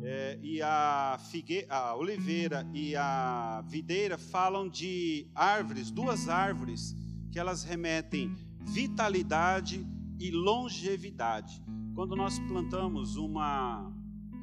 é, 0.03 0.39
e 0.43 0.61
a, 0.61 1.17
figue, 1.32 1.65
a 1.67 1.95
oliveira 1.95 2.69
e 2.72 2.95
a 2.95 3.63
videira 3.67 4.15
falam 4.15 4.69
de 4.69 5.28
árvores, 5.34 5.89
duas 5.89 6.30
árvores, 6.30 6.95
que 7.32 7.39
elas 7.39 7.63
remetem 7.63 8.32
vitalidade 8.59 9.84
e 10.19 10.30
longevidade. 10.30 11.63
Quando 11.95 12.15
nós 12.15 12.38
plantamos 12.38 13.15
uma 13.15 13.91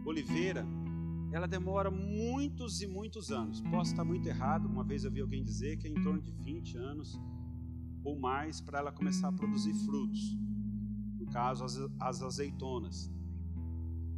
oliveira, 0.05 0.67
ela 1.31 1.47
demora 1.47 1.89
muitos 1.89 2.83
e 2.83 2.87
muitos 2.89 3.31
anos. 3.31 3.61
Posso 3.61 3.93
estar 3.93 4.03
muito 4.03 4.29
errado, 4.29 4.67
uma 4.67 4.83
vez 4.83 5.05
eu 5.05 5.11
vi 5.13 5.21
alguém 5.21 5.45
dizer 5.45 5.77
que 5.77 5.87
é 5.87 5.91
em 5.91 6.03
torno 6.03 6.21
de 6.21 6.33
20 6.33 6.77
anos 6.79 7.17
ou 8.03 8.19
mais 8.19 8.61
para 8.61 8.81
ela 8.81 8.91
começar 8.91 9.29
a 9.29 9.33
produzir 9.33 9.75
frutos. 9.87 10.37
No 11.17 11.27
caso, 11.27 11.63
as, 11.63 11.79
as 12.01 12.23
azeitonas. 12.25 13.17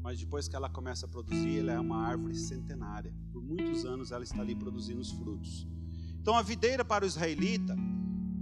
Mas 0.02 0.18
depois 0.18 0.48
que 0.48 0.56
ela 0.56 0.68
começa 0.68 1.06
a 1.06 1.08
produzir, 1.08 1.58
ela 1.58 1.72
é 1.72 1.80
uma 1.80 1.98
árvore 1.98 2.34
centenária. 2.34 3.14
Por 3.32 3.42
muitos 3.42 3.84
anos 3.84 4.12
ela 4.12 4.24
está 4.24 4.40
ali 4.40 4.54
produzindo 4.54 5.00
os 5.00 5.10
frutos. 5.10 5.66
Então 6.20 6.34
a 6.34 6.42
videira 6.42 6.84
para 6.84 7.04
o 7.04 7.06
israelita, 7.06 7.76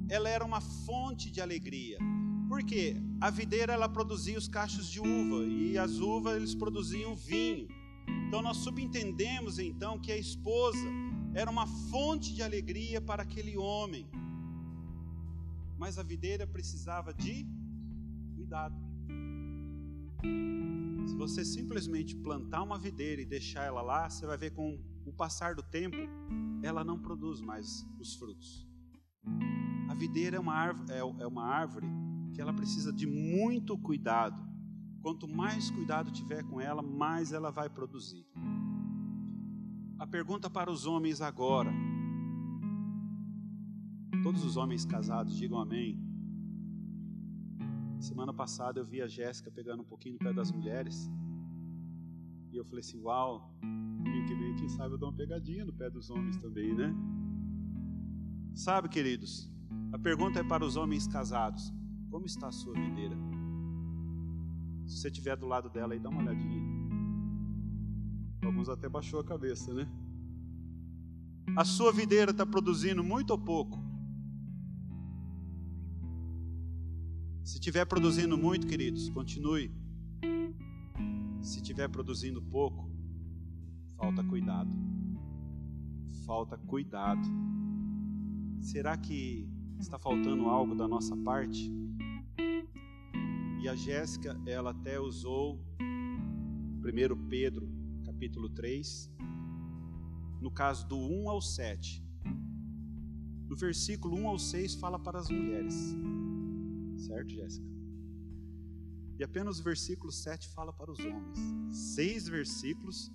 ela 0.08 0.28
era 0.28 0.44
uma 0.44 0.60
fonte 0.60 1.30
de 1.30 1.40
alegria. 1.40 1.98
Por 2.48 2.62
quê? 2.62 2.96
A 3.20 3.30
videira 3.30 3.72
ela 3.72 3.88
produzia 3.88 4.38
os 4.38 4.48
cachos 4.48 4.88
de 4.88 5.00
uva 5.00 5.44
e 5.44 5.76
as 5.76 5.98
uvas 5.98 6.36
eles 6.36 6.54
produziam 6.54 7.14
vinho. 7.14 7.68
Então 8.26 8.40
nós 8.40 8.58
subentendemos 8.58 9.58
então 9.58 9.98
que 9.98 10.12
a 10.12 10.16
esposa 10.16 10.88
era 11.34 11.50
uma 11.50 11.66
fonte 11.66 12.34
de 12.34 12.42
alegria 12.42 13.00
para 13.00 13.22
aquele 13.22 13.56
homem. 13.56 14.08
Mas 15.76 15.98
a 15.98 16.02
videira 16.02 16.46
precisava 16.46 17.12
de 17.12 17.46
cuidado. 18.34 18.87
Se 20.22 21.16
você 21.16 21.44
simplesmente 21.44 22.16
plantar 22.16 22.62
uma 22.62 22.78
videira 22.78 23.22
e 23.22 23.26
deixar 23.26 23.64
ela 23.64 23.82
lá, 23.82 24.08
você 24.08 24.26
vai 24.26 24.36
ver 24.36 24.50
com 24.50 24.78
o 25.04 25.12
passar 25.12 25.54
do 25.54 25.62
tempo, 25.62 25.96
ela 26.62 26.84
não 26.84 26.98
produz 26.98 27.40
mais 27.40 27.86
os 27.98 28.14
frutos. 28.14 28.66
A 29.88 29.94
videira 29.94 30.36
é 30.36 30.40
uma 30.40 30.54
árvore, 30.54 30.92
é, 30.92 30.98
é 30.98 31.26
uma 31.26 31.44
árvore 31.44 31.86
que 32.34 32.40
ela 32.40 32.52
precisa 32.52 32.92
de 32.92 33.06
muito 33.06 33.76
cuidado. 33.78 34.40
Quanto 35.00 35.26
mais 35.28 35.70
cuidado 35.70 36.10
tiver 36.10 36.42
com 36.44 36.60
ela, 36.60 36.82
mais 36.82 37.32
ela 37.32 37.50
vai 37.50 37.70
produzir. 37.70 38.26
A 39.98 40.06
pergunta 40.06 40.48
para 40.50 40.70
os 40.70 40.86
homens 40.86 41.20
agora. 41.20 41.72
Todos 44.22 44.44
os 44.44 44.56
homens 44.56 44.84
casados 44.84 45.36
digam 45.36 45.58
amém. 45.58 46.07
Semana 48.00 48.32
passada 48.32 48.78
eu 48.78 48.86
vi 48.86 49.02
a 49.02 49.08
Jéssica 49.08 49.50
pegando 49.50 49.82
um 49.82 49.84
pouquinho 49.84 50.14
no 50.14 50.20
pé 50.20 50.32
das 50.32 50.52
mulheres. 50.52 51.10
E 52.52 52.56
eu 52.56 52.64
falei 52.64 52.80
assim: 52.80 53.00
Uau, 53.00 53.52
domingo 53.60 54.26
que 54.26 54.34
vem, 54.34 54.54
quem 54.54 54.68
sabe 54.68 54.94
eu 54.94 54.98
dou 54.98 55.08
uma 55.08 55.16
pegadinha 55.16 55.64
no 55.64 55.72
pé 55.72 55.90
dos 55.90 56.08
homens 56.08 56.36
também, 56.36 56.72
né? 56.74 56.94
Sabe, 58.54 58.88
queridos, 58.88 59.50
a 59.92 59.98
pergunta 59.98 60.38
é 60.38 60.44
para 60.44 60.64
os 60.64 60.76
homens 60.76 61.08
casados: 61.08 61.72
Como 62.10 62.24
está 62.24 62.48
a 62.48 62.52
sua 62.52 62.74
videira? 62.74 63.16
Se 64.86 64.98
você 64.98 65.08
estiver 65.08 65.36
do 65.36 65.46
lado 65.46 65.68
dela 65.68 65.92
aí, 65.92 65.98
dá 65.98 66.08
uma 66.08 66.22
olhadinha. 66.22 66.62
Alguns 68.44 68.68
até 68.68 68.88
baixou 68.88 69.20
a 69.20 69.24
cabeça, 69.24 69.74
né? 69.74 69.86
A 71.56 71.64
sua 71.64 71.92
videira 71.92 72.30
está 72.30 72.46
produzindo 72.46 73.02
muito 73.02 73.30
ou 73.30 73.38
pouco? 73.38 73.87
Se 77.48 77.54
estiver 77.54 77.86
produzindo 77.86 78.36
muito, 78.36 78.66
queridos, 78.66 79.08
continue. 79.08 79.72
Se 81.40 81.56
estiver 81.56 81.88
produzindo 81.88 82.42
pouco, 82.42 82.90
falta 83.96 84.22
cuidado. 84.22 84.70
Falta 86.26 86.58
cuidado. 86.58 87.26
Será 88.60 88.98
que 88.98 89.48
está 89.80 89.98
faltando 89.98 90.50
algo 90.50 90.74
da 90.74 90.86
nossa 90.86 91.16
parte? 91.16 91.72
E 93.62 93.66
a 93.66 93.74
Jéssica, 93.74 94.38
ela 94.44 94.72
até 94.72 95.00
usou 95.00 95.58
1 95.80 97.28
Pedro, 97.30 97.66
capítulo 98.04 98.50
3, 98.50 99.10
no 100.38 100.50
caso 100.50 100.86
do 100.86 100.98
1 100.98 101.30
ao 101.30 101.40
7. 101.40 102.04
No 103.48 103.56
versículo 103.56 104.18
1 104.18 104.28
ao 104.28 104.38
6 104.38 104.74
fala 104.74 104.98
para 104.98 105.18
as 105.18 105.30
mulheres. 105.30 105.96
Certo, 106.98 107.30
Jéssica? 107.30 107.66
E 109.18 109.24
apenas 109.24 109.58
o 109.58 109.62
versículo 109.62 110.12
7 110.12 110.48
fala 110.54 110.72
para 110.72 110.90
os 110.90 110.98
homens. 110.98 111.38
Seis 111.70 112.28
versículos 112.28 113.10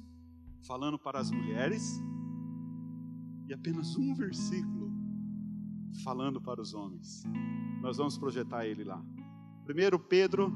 falando 0.67 0.97
para 0.97 1.19
as 1.19 1.29
mulheres 1.31 2.01
e 3.47 3.53
apenas 3.53 3.95
um 3.95 4.13
versículo 4.13 4.91
falando 6.03 6.41
para 6.41 6.61
os 6.61 6.73
homens. 6.73 7.23
Nós 7.81 7.97
vamos 7.97 8.17
projetar 8.17 8.65
ele 8.65 8.83
lá. 8.83 8.99
1 9.67 9.99
Pedro 10.09 10.51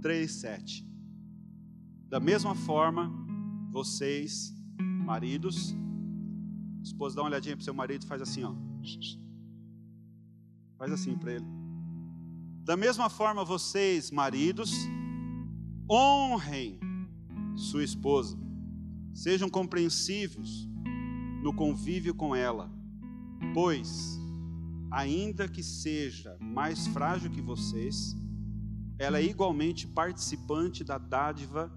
3,7. 0.00 0.86
Da 2.08 2.20
mesma 2.20 2.54
forma, 2.54 3.12
vocês, 3.70 4.54
maridos, 4.78 5.74
esposa, 6.82 7.16
dá 7.16 7.22
uma 7.22 7.28
olhadinha 7.28 7.56
para 7.56 7.62
o 7.62 7.64
seu 7.64 7.74
marido 7.74 8.04
e 8.04 8.06
faz 8.06 8.22
assim, 8.22 8.44
ó. 8.44 8.54
Faz 10.76 10.92
assim 10.92 11.18
para 11.18 11.34
ele. 11.34 11.67
Da 12.68 12.76
mesma 12.76 13.08
forma, 13.08 13.46
vocês, 13.46 14.10
maridos, 14.10 14.70
honrem 15.90 16.78
sua 17.56 17.82
esposa, 17.82 18.38
sejam 19.14 19.48
compreensivos 19.48 20.68
no 21.42 21.54
convívio 21.54 22.14
com 22.14 22.36
ela, 22.36 22.70
pois, 23.54 24.20
ainda 24.90 25.48
que 25.48 25.62
seja 25.62 26.36
mais 26.42 26.86
frágil 26.88 27.30
que 27.30 27.40
vocês, 27.40 28.14
ela 28.98 29.16
é 29.16 29.24
igualmente 29.24 29.86
participante 29.86 30.84
da 30.84 30.98
dádiva 30.98 31.72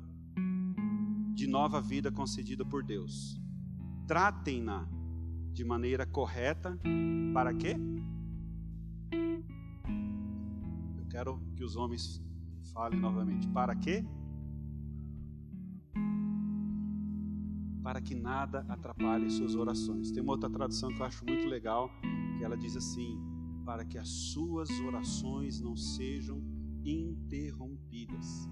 de 1.33 1.47
nova 1.47 1.79
vida 1.79 2.11
concedida 2.11 2.65
por 2.65 2.83
Deus. 2.83 3.39
Tratem-na 4.05 4.85
de 5.53 5.63
maneira 5.63 6.05
correta, 6.05 6.77
para 7.33 7.53
quê? 7.53 7.77
Quero 11.11 11.37
que 11.57 11.63
os 11.63 11.75
homens 11.75 12.23
falem 12.73 12.99
novamente. 12.99 13.47
Para 13.49 13.75
quê? 13.75 14.05
Para 17.83 18.01
que 18.01 18.15
nada 18.15 18.65
atrapalhe 18.69 19.29
suas 19.29 19.53
orações. 19.53 20.11
Tem 20.11 20.23
uma 20.23 20.31
outra 20.31 20.49
tradução 20.49 20.89
que 20.93 21.01
eu 21.01 21.05
acho 21.05 21.25
muito 21.25 21.45
legal, 21.47 21.91
que 22.37 22.43
ela 22.43 22.55
diz 22.55 22.77
assim: 22.77 23.19
para 23.65 23.83
que 23.83 23.97
as 23.97 24.07
suas 24.07 24.69
orações 24.79 25.59
não 25.59 25.75
sejam 25.75 26.41
interrompidas. 26.83 28.49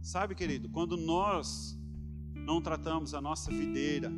Sabe, 0.00 0.34
querido, 0.34 0.68
quando 0.68 0.96
nós 0.96 1.78
não 2.34 2.60
tratamos 2.60 3.14
a 3.14 3.20
nossa 3.20 3.52
videira 3.52 4.10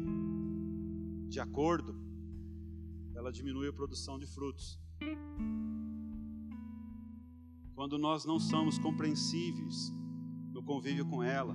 de 1.28 1.38
acordo, 1.38 1.94
ela 3.14 3.30
diminui 3.30 3.68
a 3.68 3.72
produção 3.72 4.18
de 4.18 4.26
frutos. 4.26 4.80
Quando 7.74 7.98
nós 7.98 8.24
não 8.24 8.38
somos 8.38 8.78
compreensíveis 8.78 9.92
no 10.52 10.62
convívio 10.62 11.04
com 11.04 11.22
ela, 11.22 11.54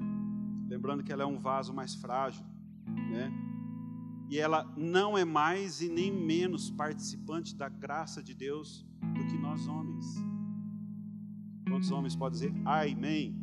lembrando 0.67 1.03
que 1.03 1.11
ela 1.11 1.23
é 1.23 1.25
um 1.25 1.39
vaso 1.39 1.73
mais 1.73 1.95
frágil, 1.95 2.45
né? 3.09 3.31
E 4.29 4.37
ela 4.37 4.63
não 4.77 5.17
é 5.17 5.23
mais 5.25 5.81
e 5.81 5.89
nem 5.89 6.11
menos 6.11 6.69
participante 6.69 7.55
da 7.55 7.69
graça 7.69 8.21
de 8.21 8.33
Deus 8.35 8.85
do 9.15 9.25
que 9.25 9.37
nós 9.37 9.65
homens. 9.67 10.05
Quantos 11.67 11.89
homens 11.89 12.15
podem 12.15 12.39
dizer 12.39 12.61
amém? 12.65 13.35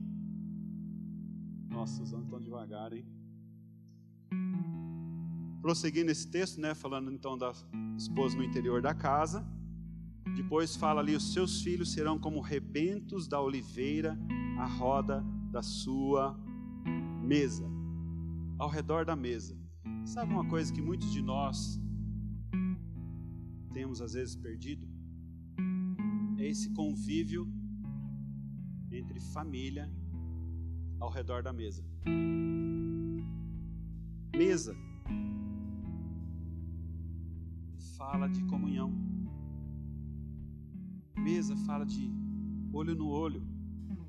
Nossa, 1.71 2.03
os 2.03 2.13
homens 2.13 2.27
estão 2.27 2.41
devagar, 2.41 2.93
hein? 2.93 3.07
Prosseguindo 5.63 6.11
esse 6.11 6.31
texto, 6.31 6.61
né, 6.61 6.75
falando 6.75 7.11
então 7.11 7.37
da 7.37 7.53
esposa 7.97 8.37
no 8.37 8.45
interior 8.45 8.81
da 8.81 8.95
casa. 8.95 9.45
Depois 10.37 10.77
fala 10.77 11.01
ali: 11.01 11.17
os 11.17 11.33
seus 11.33 11.63
filhos 11.63 11.93
serão 11.93 12.19
como 12.19 12.41
rebentos 12.77 13.27
da 13.27 13.41
oliveira 13.41 14.19
à 14.59 14.67
roda 14.67 15.25
da 15.51 15.63
sua 15.63 16.39
mesa, 17.23 17.67
ao 18.59 18.69
redor 18.69 19.07
da 19.07 19.17
mesa. 19.17 19.59
Sabe 20.05 20.31
uma 20.35 20.47
coisa 20.47 20.71
que 20.71 20.83
muitos 20.83 21.11
de 21.11 21.23
nós 21.23 21.81
temos 23.73 24.03
às 24.03 24.13
vezes 24.13 24.37
perdido? 24.37 24.87
É 26.37 26.47
esse 26.47 26.69
convívio 26.75 27.51
entre 28.93 29.21
família 29.33 29.91
ao 31.01 31.09
redor 31.09 31.43
da 31.43 31.55
mesa. 31.55 31.83
Mesa. 34.37 34.77
fala 37.97 38.29
de 38.29 38.45
comunhão. 38.45 38.93
Mesa 41.17 41.57
fala 41.65 41.87
de 41.87 42.26
olho 42.73 42.95
no 42.95 43.09
olho. 43.09 43.43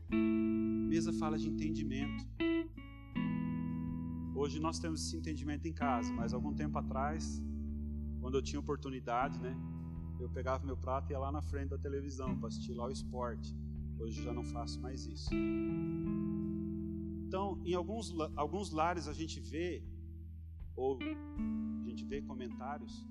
Mesa 0.09 1.13
fala 1.13 1.37
de 1.37 1.49
entendimento. 1.49 2.25
Hoje 4.35 4.59
nós 4.59 4.79
temos 4.79 5.05
esse 5.05 5.17
entendimento 5.17 5.67
em 5.67 5.73
casa, 5.73 6.13
mas 6.13 6.33
algum 6.33 6.53
tempo 6.53 6.77
atrás, 6.77 7.41
quando 8.21 8.35
eu 8.35 8.41
tinha 8.41 8.59
oportunidade, 8.59 9.39
né, 9.39 9.55
eu 10.19 10.29
pegava 10.29 10.65
meu 10.65 10.77
prato 10.77 11.09
e 11.09 11.13
ia 11.13 11.19
lá 11.19 11.31
na 11.31 11.41
frente 11.41 11.69
da 11.69 11.77
televisão 11.77 12.37
para 12.37 12.47
assistir 12.47 12.73
lá 12.73 12.87
o 12.87 12.91
esporte. 12.91 13.55
Hoje 13.99 14.23
já 14.23 14.31
não 14.31 14.43
faço 14.43 14.79
mais 14.79 15.05
isso. 15.05 15.29
Então, 17.27 17.59
em 17.65 17.73
alguns, 17.73 18.15
alguns 18.35 18.71
lares 18.71 19.07
a 19.07 19.13
gente 19.13 19.39
vê, 19.39 19.83
ou 20.75 20.99
a 20.99 21.89
gente 21.89 22.05
vê 22.05 22.21
comentários, 22.21 23.05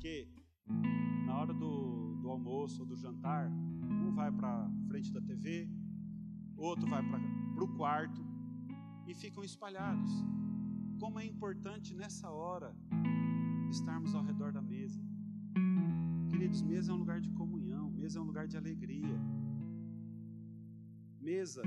que 0.00 0.26
na 1.26 1.38
hora 1.38 1.52
do, 1.52 2.16
do 2.20 2.28
almoço 2.30 2.80
ou 2.80 2.86
do 2.86 2.96
jantar, 2.96 3.50
um 3.50 4.12
vai 4.14 4.32
para 4.32 4.70
frente 4.92 5.10
da 5.10 5.22
TV, 5.22 5.70
outro 6.54 6.86
vai 6.86 7.02
para 7.10 7.64
o 7.64 7.68
quarto 7.78 8.22
e 9.06 9.14
ficam 9.14 9.42
espalhados. 9.42 10.12
Como 11.00 11.18
é 11.18 11.24
importante 11.24 11.94
nessa 11.94 12.28
hora 12.30 12.70
estarmos 13.70 14.14
ao 14.14 14.22
redor 14.22 14.52
da 14.52 14.60
mesa. 14.60 15.02
Queridos, 16.28 16.60
mesa 16.60 16.92
é 16.92 16.94
um 16.94 16.98
lugar 16.98 17.22
de 17.22 17.30
comunhão, 17.30 17.90
mesa 17.90 18.18
é 18.18 18.22
um 18.22 18.26
lugar 18.26 18.46
de 18.46 18.58
alegria. 18.62 19.18
Mesa, 21.18 21.62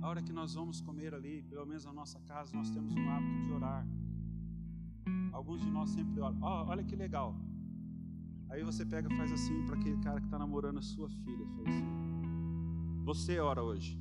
a 0.00 0.08
hora 0.08 0.22
que 0.22 0.32
nós 0.32 0.54
vamos 0.54 0.80
comer 0.80 1.12
ali, 1.12 1.42
pelo 1.42 1.66
menos 1.66 1.84
na 1.84 1.92
nossa 1.92 2.18
casa, 2.20 2.56
nós 2.56 2.70
temos 2.70 2.94
um 2.94 3.06
hábito 3.10 3.44
de 3.44 3.52
orar. 3.52 3.86
Alguns 5.30 5.60
de 5.60 5.70
nós 5.70 5.90
sempre 5.90 6.18
oram. 6.20 6.38
Oh, 6.40 6.70
olha 6.72 6.82
que 6.82 6.96
legal. 6.96 7.36
Aí 8.48 8.64
você 8.64 8.86
pega 8.86 9.12
e 9.12 9.16
faz 9.18 9.30
assim 9.30 9.62
para 9.66 9.76
aquele 9.76 9.98
cara 9.98 10.20
que 10.20 10.26
está 10.26 10.38
namorando 10.38 10.78
a 10.78 10.82
sua 10.82 11.10
filha. 11.10 11.46
Faz 11.56 11.68
assim. 11.68 12.09
Você 13.10 13.40
ora 13.40 13.60
hoje. 13.60 13.98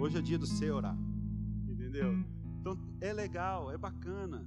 Hoje 0.00 0.18
é 0.18 0.20
dia 0.20 0.36
do 0.36 0.48
você 0.48 0.68
orar. 0.68 0.98
Entendeu? 1.64 2.12
Então 2.58 2.76
é 3.00 3.12
legal, 3.12 3.70
é 3.70 3.78
bacana. 3.78 4.44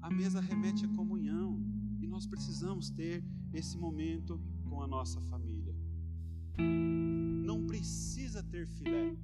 A 0.00 0.10
mesa 0.10 0.40
remete 0.40 0.84
à 0.84 0.88
comunhão. 0.88 1.62
E 2.00 2.08
nós 2.08 2.26
precisamos 2.26 2.90
ter 2.90 3.24
esse 3.54 3.78
momento 3.78 4.40
com 4.68 4.82
a 4.82 4.88
nossa 4.88 5.20
família. 5.20 5.72
Não 6.58 7.64
precisa 7.68 8.42
ter 8.42 8.66
filé. 8.66 9.16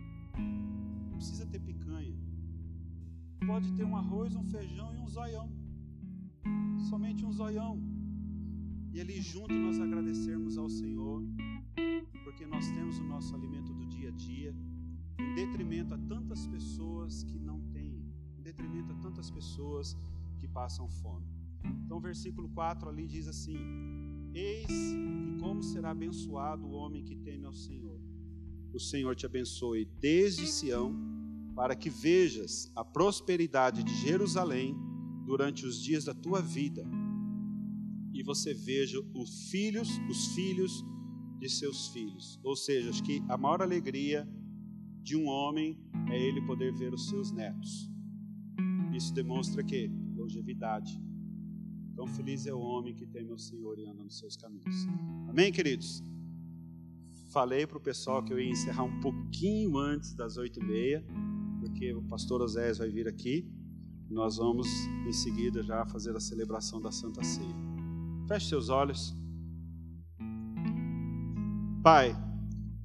Não 1.10 1.16
precisa 1.16 1.44
ter 1.44 1.58
picanha. 1.58 2.16
Pode 3.44 3.72
ter 3.72 3.84
um 3.84 3.96
arroz, 3.96 4.36
um 4.36 4.44
feijão 4.44 4.94
e 4.94 4.98
um 4.98 5.08
zoião. 5.08 5.50
Somente 6.88 7.24
um 7.24 7.32
zoião 7.32 7.76
e 8.92 9.00
ali 9.00 9.20
junto 9.20 9.52
nós 9.52 9.78
agradecermos 9.78 10.56
ao 10.56 10.68
Senhor, 10.68 11.22
porque 12.38 12.54
nós 12.54 12.68
temos 12.70 13.00
o 13.00 13.02
nosso 13.02 13.34
alimento 13.34 13.72
do 13.74 13.84
dia 13.84 14.10
a 14.10 14.12
dia, 14.12 14.54
em 15.18 15.34
detrimento 15.34 15.92
a 15.92 15.98
tantas 15.98 16.46
pessoas 16.46 17.24
que 17.24 17.36
não 17.36 17.60
têm, 17.72 18.00
em 18.38 18.42
detrimento 18.42 18.92
a 18.92 18.94
tantas 18.94 19.28
pessoas 19.28 19.96
que 20.38 20.46
passam 20.46 20.88
fome. 20.88 21.26
Então, 21.84 21.98
versículo 21.98 22.48
4 22.50 22.88
ali 22.88 23.08
diz 23.08 23.26
assim: 23.26 23.58
Eis 24.32 24.68
que 24.68 25.36
como 25.40 25.64
será 25.64 25.90
abençoado 25.90 26.64
o 26.64 26.74
homem 26.74 27.02
que 27.02 27.16
teme 27.16 27.44
ao 27.44 27.52
Senhor. 27.52 28.00
O 28.72 28.78
Senhor 28.78 29.16
te 29.16 29.26
abençoe 29.26 29.84
desde 29.98 30.46
Sião, 30.46 30.94
para 31.56 31.74
que 31.74 31.90
vejas 31.90 32.70
a 32.76 32.84
prosperidade 32.84 33.82
de 33.82 33.94
Jerusalém 33.96 34.76
durante 35.26 35.66
os 35.66 35.82
dias 35.82 36.04
da 36.04 36.14
tua 36.14 36.40
vida 36.40 36.86
e 38.18 38.22
você 38.22 38.52
veja 38.52 38.98
os 39.14 39.48
filhos, 39.48 39.88
os 40.10 40.28
filhos 40.34 40.84
de 41.38 41.48
seus 41.48 41.88
filhos. 41.88 42.38
Ou 42.42 42.56
seja, 42.56 42.90
acho 42.90 43.02
que 43.02 43.22
a 43.28 43.36
maior 43.36 43.62
alegria 43.62 44.28
de 45.02 45.16
um 45.16 45.26
homem 45.26 45.78
é 46.10 46.20
ele 46.20 46.42
poder 46.42 46.72
ver 46.74 46.92
os 46.92 47.08
seus 47.08 47.30
netos. 47.30 47.90
Isso 48.92 49.14
demonstra 49.14 49.62
que 49.62 49.90
longevidade. 50.16 51.00
Tão 51.94 52.06
feliz 52.06 52.46
é 52.46 52.54
o 52.54 52.60
homem 52.60 52.94
que 52.94 53.06
tem 53.06 53.24
meu 53.24 53.38
Senhor 53.38 53.78
e 53.78 53.86
anda 53.86 54.02
nos 54.02 54.18
seus 54.18 54.36
caminhos. 54.36 54.86
Amém, 55.28 55.50
queridos? 55.50 56.02
Falei 57.28 57.66
para 57.66 57.78
o 57.78 57.80
pessoal 57.80 58.22
que 58.22 58.32
eu 58.32 58.40
ia 58.40 58.50
encerrar 58.50 58.84
um 58.84 59.00
pouquinho 59.00 59.76
antes 59.76 60.14
das 60.14 60.36
oito 60.36 60.60
e 60.60 60.64
meia, 60.64 61.04
porque 61.60 61.92
o 61.92 62.02
pastor 62.02 62.40
Osés 62.40 62.78
vai 62.78 62.88
vir 62.88 63.06
aqui. 63.06 63.46
Nós 64.08 64.36
vamos 64.36 64.66
em 65.06 65.12
seguida 65.12 65.62
já 65.62 65.84
fazer 65.86 66.16
a 66.16 66.20
celebração 66.20 66.80
da 66.80 66.90
Santa 66.90 67.22
Ceia. 67.22 67.54
Feche 68.26 68.48
seus 68.48 68.68
olhos. 68.68 69.14
Pai, 71.82 72.12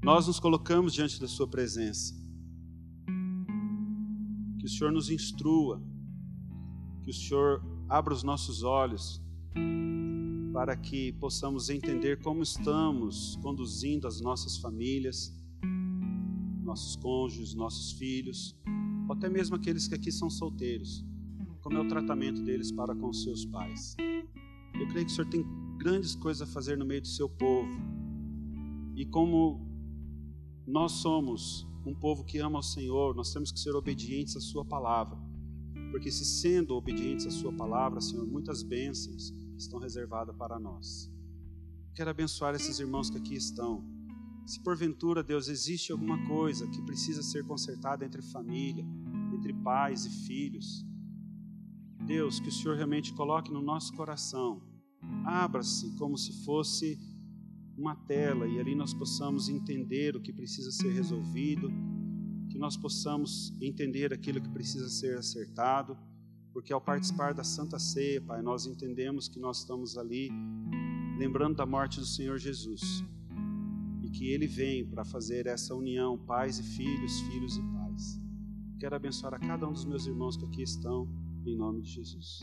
nós 0.04 0.28
nos 0.28 0.40
colocamos 0.40 0.94
diante 0.94 1.20
da 1.20 1.28
Sua 1.28 1.48
presença. 1.48 2.14
Que 4.60 4.66
o 4.66 4.70
Senhor 4.70 4.92
nos 4.92 5.10
instrua, 5.10 5.82
que 7.02 7.10
o 7.10 7.14
Senhor 7.14 7.64
abra 7.90 8.14
os 8.14 8.22
nossos 8.22 8.62
olhos 8.62 9.20
para 10.54 10.78
que 10.78 11.12
possamos 11.14 11.70
entender 11.70 12.22
como 12.22 12.44
estamos 12.44 13.36
conduzindo 13.42 14.08
as 14.08 14.22
nossas 14.22 14.58
famílias, 14.58 15.34
nossos 16.62 16.96
cônjuges, 16.96 17.56
nossos 17.56 17.94
filhos, 17.94 18.56
ou 19.08 19.16
até 19.16 19.28
mesmo 19.28 19.56
aqueles 19.56 19.88
que 19.88 19.96
aqui 19.96 20.12
são 20.12 20.30
solteiros, 20.30 21.04
como 21.62 21.78
é 21.78 21.82
o 21.82 21.88
tratamento 21.88 22.44
deles 22.44 22.72
para 22.72 22.96
com 22.96 23.12
seus 23.12 23.44
pais. 23.44 23.96
Eu 24.00 24.88
creio 24.88 25.08
que 25.08 25.12
o 25.12 25.16
Senhor 25.16 25.30
tem 25.32 25.44
grandes 25.80 26.14
coisas 26.16 26.48
a 26.48 26.52
fazer 26.54 26.78
no 26.78 26.86
meio 26.86 27.02
do 27.02 27.08
seu 27.08 27.28
povo. 27.28 27.93
E 28.96 29.06
como 29.06 29.68
nós 30.66 30.94
somos 30.94 31.68
um 31.86 31.94
povo 31.94 32.24
que 32.24 32.40
ama 32.40 32.60
o 32.60 32.64
Senhor, 32.64 33.16
nós 33.16 33.34
temos 33.34 33.52
que 33.52 33.60
ser 33.60 33.76
obedientes 33.76 34.36
à 34.36 34.40
Sua 34.40 34.64
palavra. 34.64 35.18
Porque 35.92 36.12
se 36.12 36.26
sendo 36.26 36.76
obedientes 36.76 37.26
à 37.26 37.32
Sua 37.32 37.52
palavra, 37.52 38.02
Senhor, 38.02 38.26
muitas 38.26 38.64
bênçãos 38.64 39.34
estão 39.58 39.80
reservadas 39.80 40.36
para 40.36 40.60
nós. 40.60 41.12
Quero 41.94 42.10
abençoar 42.10 42.56
esses 42.56 42.80
irmãos 42.80 43.10
que 43.10 43.18
aqui 43.18 43.36
estão. 43.36 43.84
Se 44.46 44.62
porventura, 44.62 45.24
Deus, 45.24 45.48
existe 45.48 45.92
alguma 45.92 46.26
coisa 46.28 46.68
que 46.68 46.82
precisa 46.82 47.22
ser 47.22 47.46
consertada 47.46 48.06
entre 48.06 48.22
família, 48.22 48.86
entre 49.34 49.54
pais 49.54 50.06
e 50.06 50.10
filhos, 50.26 50.86
Deus, 52.06 52.40
que 52.40 52.50
o 52.50 52.52
Senhor 52.52 52.76
realmente 52.76 53.14
coloque 53.14 53.52
no 53.52 53.62
nosso 53.62 53.94
coração, 53.94 54.62
abra-se 55.26 55.96
como 55.96 56.18
se 56.18 56.44
fosse 56.44 57.00
uma 57.78 57.96
tela 57.96 58.48
e 58.48 58.60
ali 58.60 58.76
nós 58.76 58.94
possamos 58.94 59.50
entender 59.50 60.16
o 60.16 60.22
que 60.22 60.32
precisa 60.32 60.72
ser 60.72 60.92
resolvido, 60.92 61.72
que 62.50 62.58
nós 62.58 62.78
possamos 62.78 63.54
entender 63.62 64.14
aquilo 64.14 64.42
que 64.42 64.50
precisa 64.50 64.88
ser 64.90 65.18
acertado, 65.18 65.98
porque 66.52 66.72
ao 66.72 66.80
participar 66.80 67.34
da 67.34 67.44
Santa 67.44 67.80
Ceia, 67.80 68.22
Pai, 68.22 68.42
nós 68.42 68.68
entendemos 68.68 69.28
que 69.28 69.40
nós 69.40 69.60
estamos 69.60 69.98
ali 69.98 70.30
lembrando 71.18 71.56
da 71.56 71.66
morte 71.66 72.00
do 72.00 72.06
Senhor 72.06 72.38
Jesus 72.38 73.04
e 74.04 74.10
que 74.10 74.30
Ele 74.30 74.46
vem 74.46 74.86
para 74.86 75.04
fazer 75.04 75.48
essa 75.48 75.74
união, 75.74 76.18
pais 76.18 76.60
e 76.60 76.64
filhos, 76.64 77.22
filhos 77.22 77.58
e 77.58 77.62
pais. 77.62 78.22
Quero 78.80 78.96
abençoar 78.96 79.34
a 79.34 79.40
cada 79.40 79.68
um 79.68 79.72
dos 79.72 79.86
meus 79.86 80.06
irmãos 80.06 80.38
que 80.38 80.46
aqui 80.46 80.62
estão 80.62 81.08
em 81.46 81.56
nome 81.56 81.82
de 81.82 81.90
Jesus. 81.90 82.42